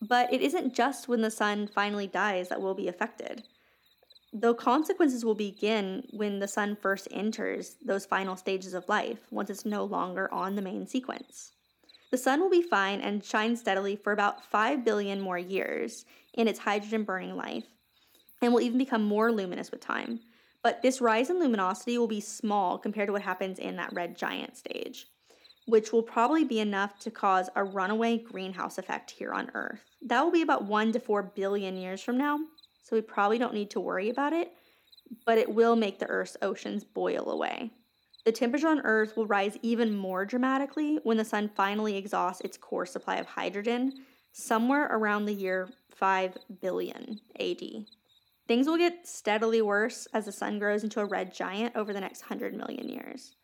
But 0.00 0.32
it 0.32 0.40
isn't 0.42 0.74
just 0.74 1.08
when 1.08 1.22
the 1.22 1.30
sun 1.30 1.68
finally 1.68 2.06
dies 2.06 2.48
that 2.48 2.60
we'll 2.60 2.74
be 2.74 2.88
affected. 2.88 3.44
The 4.32 4.54
consequences 4.54 5.24
will 5.24 5.34
begin 5.34 6.04
when 6.10 6.38
the 6.38 6.48
sun 6.48 6.76
first 6.76 7.08
enters 7.10 7.76
those 7.82 8.04
final 8.04 8.36
stages 8.36 8.74
of 8.74 8.88
life, 8.88 9.20
once 9.30 9.48
it's 9.48 9.64
no 9.64 9.84
longer 9.84 10.32
on 10.32 10.54
the 10.54 10.62
main 10.62 10.86
sequence. 10.86 11.52
The 12.10 12.18
sun 12.18 12.40
will 12.40 12.50
be 12.50 12.62
fine 12.62 13.00
and 13.00 13.24
shine 13.24 13.56
steadily 13.56 13.96
for 13.96 14.12
about 14.12 14.44
5 14.44 14.84
billion 14.84 15.20
more 15.20 15.38
years 15.38 16.04
in 16.34 16.48
its 16.48 16.58
hydrogen 16.58 17.04
burning 17.04 17.36
life, 17.36 17.64
and 18.42 18.52
will 18.52 18.60
even 18.60 18.78
become 18.78 19.02
more 19.02 19.32
luminous 19.32 19.70
with 19.70 19.80
time. 19.80 20.20
But 20.62 20.82
this 20.82 21.00
rise 21.00 21.30
in 21.30 21.38
luminosity 21.38 21.96
will 21.96 22.06
be 22.06 22.20
small 22.20 22.76
compared 22.78 23.08
to 23.08 23.12
what 23.12 23.22
happens 23.22 23.58
in 23.58 23.76
that 23.76 23.92
red 23.92 24.16
giant 24.16 24.56
stage, 24.56 25.06
which 25.66 25.92
will 25.92 26.02
probably 26.02 26.44
be 26.44 26.60
enough 26.60 26.98
to 27.00 27.10
cause 27.10 27.50
a 27.54 27.64
runaway 27.64 28.18
greenhouse 28.18 28.78
effect 28.78 29.10
here 29.10 29.32
on 29.32 29.50
Earth. 29.54 29.80
That 30.02 30.22
will 30.22 30.32
be 30.32 30.42
about 30.42 30.64
1 30.64 30.92
to 30.92 31.00
4 31.00 31.22
billion 31.34 31.76
years 31.76 32.02
from 32.02 32.16
now, 32.16 32.38
so 32.82 32.96
we 32.96 33.02
probably 33.02 33.38
don't 33.38 33.54
need 33.54 33.70
to 33.70 33.80
worry 33.80 34.08
about 34.08 34.32
it, 34.32 34.52
but 35.24 35.38
it 35.38 35.52
will 35.52 35.76
make 35.76 35.98
the 35.98 36.08
Earth's 36.08 36.36
oceans 36.40 36.84
boil 36.84 37.30
away. 37.30 37.70
The 38.24 38.32
temperature 38.32 38.68
on 38.68 38.80
Earth 38.80 39.16
will 39.16 39.26
rise 39.26 39.56
even 39.62 39.96
more 39.96 40.24
dramatically 40.24 40.98
when 41.02 41.16
the 41.16 41.24
sun 41.24 41.50
finally 41.54 41.96
exhausts 41.96 42.40
its 42.42 42.56
core 42.56 42.86
supply 42.86 43.16
of 43.16 43.26
hydrogen, 43.26 44.04
somewhere 44.32 44.88
around 44.90 45.26
the 45.26 45.32
year 45.32 45.68
5 45.94 46.36
billion 46.60 47.20
AD. 47.40 47.86
Things 48.46 48.66
will 48.66 48.78
get 48.78 49.06
steadily 49.06 49.62
worse 49.62 50.06
as 50.12 50.26
the 50.26 50.32
sun 50.32 50.58
grows 50.58 50.84
into 50.84 51.00
a 51.00 51.04
red 51.04 51.34
giant 51.34 51.74
over 51.74 51.92
the 51.92 52.00
next 52.00 52.22
100 52.22 52.54
million 52.54 52.88
years. 52.88 53.34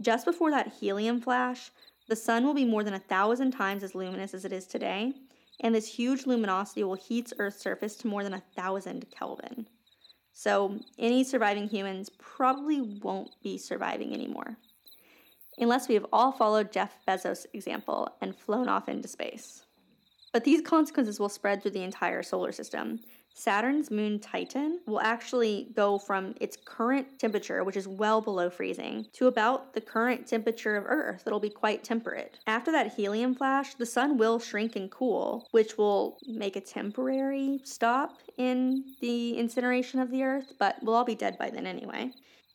Just 0.00 0.24
before 0.24 0.50
that 0.50 0.74
helium 0.80 1.20
flash, 1.20 1.70
the 2.08 2.16
sun 2.16 2.44
will 2.44 2.54
be 2.54 2.64
more 2.64 2.84
than 2.84 2.94
a 2.94 2.98
thousand 2.98 3.52
times 3.52 3.82
as 3.82 3.94
luminous 3.94 4.34
as 4.34 4.44
it 4.44 4.52
is 4.52 4.66
today, 4.66 5.14
and 5.60 5.74
this 5.74 5.94
huge 5.94 6.26
luminosity 6.26 6.84
will 6.84 6.94
heat 6.94 7.32
Earth's 7.38 7.60
surface 7.60 7.96
to 7.96 8.08
more 8.08 8.24
than 8.24 8.34
a 8.34 8.42
thousand 8.56 9.06
Kelvin. 9.10 9.66
So, 10.32 10.80
any 10.98 11.22
surviving 11.22 11.68
humans 11.68 12.10
probably 12.18 12.80
won't 12.80 13.30
be 13.42 13.56
surviving 13.56 14.12
anymore. 14.12 14.56
Unless 15.58 15.88
we 15.88 15.94
have 15.94 16.06
all 16.12 16.32
followed 16.32 16.72
Jeff 16.72 16.96
Bezos' 17.06 17.46
example 17.52 18.08
and 18.20 18.36
flown 18.36 18.68
off 18.68 18.88
into 18.88 19.06
space. 19.06 19.62
But 20.32 20.42
these 20.42 20.60
consequences 20.60 21.20
will 21.20 21.28
spread 21.28 21.62
through 21.62 21.70
the 21.70 21.84
entire 21.84 22.24
solar 22.24 22.50
system. 22.50 22.98
Saturn's 23.36 23.90
moon 23.90 24.20
Titan 24.20 24.80
will 24.86 25.00
actually 25.00 25.68
go 25.74 25.98
from 25.98 26.34
its 26.40 26.56
current 26.64 27.18
temperature, 27.18 27.64
which 27.64 27.76
is 27.76 27.88
well 27.88 28.20
below 28.20 28.48
freezing, 28.48 29.06
to 29.12 29.26
about 29.26 29.74
the 29.74 29.80
current 29.80 30.26
temperature 30.26 30.76
of 30.76 30.84
Earth. 30.86 31.24
It'll 31.26 31.40
be 31.40 31.50
quite 31.50 31.82
temperate. 31.82 32.38
After 32.46 32.70
that 32.70 32.94
helium 32.94 33.34
flash, 33.34 33.74
the 33.74 33.86
sun 33.86 34.16
will 34.18 34.38
shrink 34.38 34.76
and 34.76 34.88
cool, 34.88 35.48
which 35.50 35.76
will 35.76 36.16
make 36.28 36.54
a 36.54 36.60
temporary 36.60 37.60
stop 37.64 38.18
in 38.38 38.84
the 39.00 39.36
incineration 39.36 39.98
of 39.98 40.12
the 40.12 40.22
Earth, 40.22 40.52
but 40.60 40.76
we'll 40.82 40.94
all 40.94 41.04
be 41.04 41.16
dead 41.16 41.36
by 41.36 41.50
then 41.50 41.66
anyway. 41.66 42.12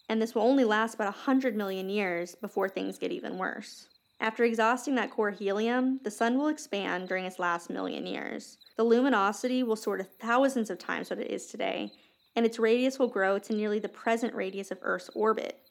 And 0.08 0.22
this 0.22 0.34
will 0.34 0.44
only 0.44 0.64
last 0.64 0.96
about 0.96 1.14
100 1.14 1.56
million 1.58 1.90
years 1.90 2.36
before 2.36 2.70
things 2.70 2.98
get 2.98 3.12
even 3.12 3.38
worse. 3.38 3.88
After 4.22 4.44
exhausting 4.44 4.96
that 4.96 5.12
core 5.12 5.32
helium, 5.32 6.02
the 6.04 6.12
sun 6.12 6.38
will 6.38 6.50
expand 6.50 7.08
during 7.08 7.26
its 7.26 7.40
last 7.40 7.70
million 7.70 8.06
years. 8.06 8.58
The 8.76 8.84
luminosity 8.84 9.64
will 9.64 9.78
soar 9.78 9.98
to 9.98 10.04
thousands 10.04 10.70
of 10.70 10.78
times 10.78 11.10
what 11.10 11.20
it 11.20 11.32
is 11.32 11.46
today, 11.46 11.92
and 12.36 12.46
its 12.46 12.60
radius 12.60 13.00
will 13.00 13.08
grow 13.08 13.40
to 13.40 13.54
nearly 13.54 13.80
the 13.80 13.88
present 13.90 14.36
radius 14.36 14.72
of 14.72 14.80
Earth's 14.82 15.10
orbit, 15.16 15.62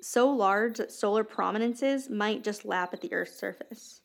so 0.00 0.28
large 0.30 0.78
that 0.78 0.90
solar 0.90 1.22
prominences 1.22 2.10
might 2.10 2.42
just 2.42 2.64
lap 2.64 2.92
at 2.92 3.00
the 3.00 3.12
Earth's 3.12 3.38
surface. 3.38 4.00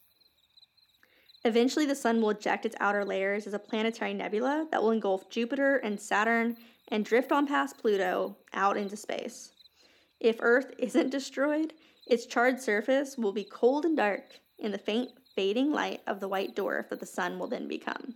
Eventually, 1.43 1.86
the 1.86 1.95
Sun 1.95 2.22
will 2.22 2.32
eject 2.32 2.66
its 2.66 2.76
outer 2.80 3.06
layers 3.06 3.48
as 3.48 3.54
a 3.54 3.60
planetary 3.60 4.14
nebula 4.14 4.68
that 4.72 4.82
will 4.82 4.91
engulf 4.91 5.30
Jupiter 5.30 5.78
and 5.78 6.00
Saturn 6.00 6.58
and 6.89 7.06
drift 7.06 7.32
on 7.32 7.48
past 7.48 7.78
Pluto 7.78 8.38
out 8.54 8.78
into 8.78 8.98
space. 8.98 9.52
If 10.20 10.38
Earth 10.39 10.74
isn't 10.80 11.10
destroyed, 11.10 11.74
its 12.10 12.26
charred 12.26 12.60
surface 12.62 13.18
will 13.18 13.34
be 13.34 13.43
cold 13.43 13.86
and 13.86 13.97
dark 13.97 14.39
in 14.60 14.72
the 14.72 14.78
faint 14.78 15.12
fading 15.36 15.72
light 15.72 16.01
of 16.08 16.20
the 16.20 16.28
white 16.28 16.55
dwarf 16.55 16.89
that 16.89 16.99
the 16.99 17.05
Sun 17.05 17.38
will 17.38 17.47
then 17.47 17.68
become. 17.68 18.16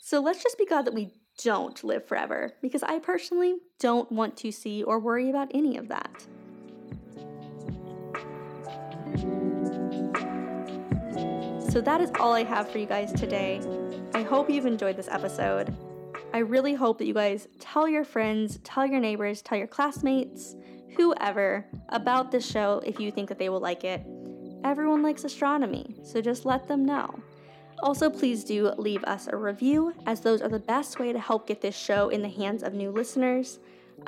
So 0.00 0.20
let's 0.20 0.42
just 0.42 0.58
be 0.58 0.66
glad 0.66 0.84
that 0.84 0.94
we 0.94 1.12
don't 1.42 1.82
live 1.82 2.06
forever, 2.06 2.52
because 2.60 2.82
I 2.82 2.98
personally 2.98 3.56
don't 3.78 4.12
want 4.12 4.36
to 4.38 4.52
see 4.52 4.82
or 4.82 4.98
worry 4.98 5.30
about 5.30 5.50
any 5.54 5.78
of 5.78 5.88
that. 5.88 6.26
So 11.70 11.80
that 11.80 12.00
is 12.00 12.10
all 12.18 12.34
I 12.34 12.44
have 12.44 12.70
for 12.70 12.78
you 12.78 12.86
guys 12.86 13.12
today. 13.12 13.60
I 14.12 14.22
hope 14.22 14.50
you've 14.50 14.66
enjoyed 14.66 14.96
this 14.96 15.08
episode. 15.08 15.74
I 16.34 16.38
really 16.38 16.74
hope 16.74 16.98
that 16.98 17.06
you 17.06 17.14
guys 17.14 17.48
tell 17.58 17.88
your 17.88 18.04
friends, 18.04 18.58
tell 18.64 18.84
your 18.84 19.00
neighbors, 19.00 19.40
tell 19.40 19.56
your 19.56 19.66
classmates, 19.66 20.56
whoever 20.96 21.64
about 21.88 22.30
this 22.30 22.46
show 22.46 22.80
if 22.84 23.00
you 23.00 23.10
think 23.10 23.28
that 23.28 23.38
they 23.38 23.48
will 23.48 23.60
like 23.60 23.84
it. 23.84 24.02
Everyone 24.64 25.02
likes 25.02 25.24
astronomy, 25.24 25.96
so 26.02 26.20
just 26.20 26.44
let 26.44 26.68
them 26.68 26.84
know. 26.84 27.14
Also, 27.82 28.10
please 28.10 28.44
do 28.44 28.70
leave 28.76 29.02
us 29.04 29.26
a 29.26 29.36
review, 29.36 29.94
as 30.06 30.20
those 30.20 30.42
are 30.42 30.48
the 30.48 30.58
best 30.58 30.98
way 30.98 31.12
to 31.12 31.18
help 31.18 31.46
get 31.46 31.62
this 31.62 31.76
show 31.76 32.10
in 32.10 32.20
the 32.20 32.28
hands 32.28 32.62
of 32.62 32.74
new 32.74 32.90
listeners. 32.90 33.58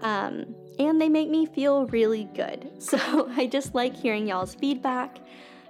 Um, 0.01 0.55
and 0.79 1.01
they 1.01 1.09
make 1.09 1.29
me 1.29 1.47
feel 1.47 1.87
really 1.87 2.29
good. 2.35 2.71
So 2.81 3.31
I 3.31 3.47
just 3.47 3.75
like 3.75 3.95
hearing 3.95 4.27
y'all's 4.29 4.55
feedback. 4.55 5.19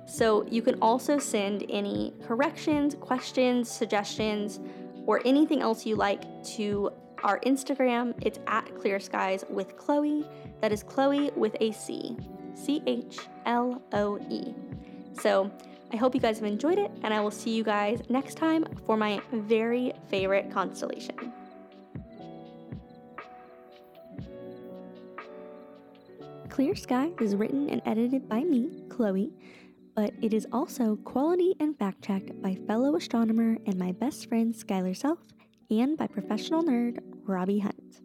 So 0.06 0.44
you 0.48 0.62
can 0.62 0.78
also 0.80 1.18
send 1.18 1.64
any 1.68 2.12
corrections, 2.24 2.96
questions, 2.96 3.70
suggestions, 3.70 4.58
or 5.06 5.20
anything 5.24 5.62
else 5.62 5.86
you 5.86 5.94
like 5.94 6.22
to 6.56 6.90
our 7.22 7.38
Instagram. 7.40 8.14
It's 8.20 8.40
at 8.46 8.74
Clear 8.80 8.98
Skies 8.98 9.44
with 9.48 9.76
Chloe. 9.76 10.26
That 10.62 10.72
is 10.72 10.84
Chloe 10.84 11.32
with 11.34 11.56
a 11.60 11.72
C, 11.72 12.16
C 12.54 12.82
H 12.86 13.18
L 13.46 13.82
O 13.92 14.18
E. 14.30 14.54
So 15.20 15.50
I 15.92 15.96
hope 15.96 16.14
you 16.14 16.20
guys 16.20 16.38
have 16.38 16.46
enjoyed 16.46 16.78
it, 16.78 16.90
and 17.02 17.12
I 17.12 17.18
will 17.18 17.32
see 17.32 17.50
you 17.50 17.64
guys 17.64 18.00
next 18.08 18.36
time 18.36 18.64
for 18.86 18.96
my 18.96 19.20
very 19.32 19.92
favorite 20.08 20.52
constellation. 20.52 21.32
Clear 26.48 26.76
Sky 26.76 27.10
is 27.20 27.34
written 27.34 27.68
and 27.68 27.82
edited 27.84 28.28
by 28.28 28.44
me, 28.44 28.84
Chloe, 28.88 29.32
but 29.96 30.12
it 30.22 30.32
is 30.32 30.46
also 30.52 30.94
quality 30.96 31.56
and 31.58 31.76
fact 31.76 32.02
checked 32.02 32.40
by 32.40 32.54
fellow 32.68 32.94
astronomer 32.94 33.58
and 33.66 33.76
my 33.76 33.90
best 33.90 34.28
friend 34.28 34.54
Skylar 34.54 34.96
Self, 34.96 35.18
and 35.70 35.96
by 35.98 36.06
professional 36.06 36.62
nerd 36.62 37.00
Robbie 37.26 37.58
Hunt. 37.58 38.00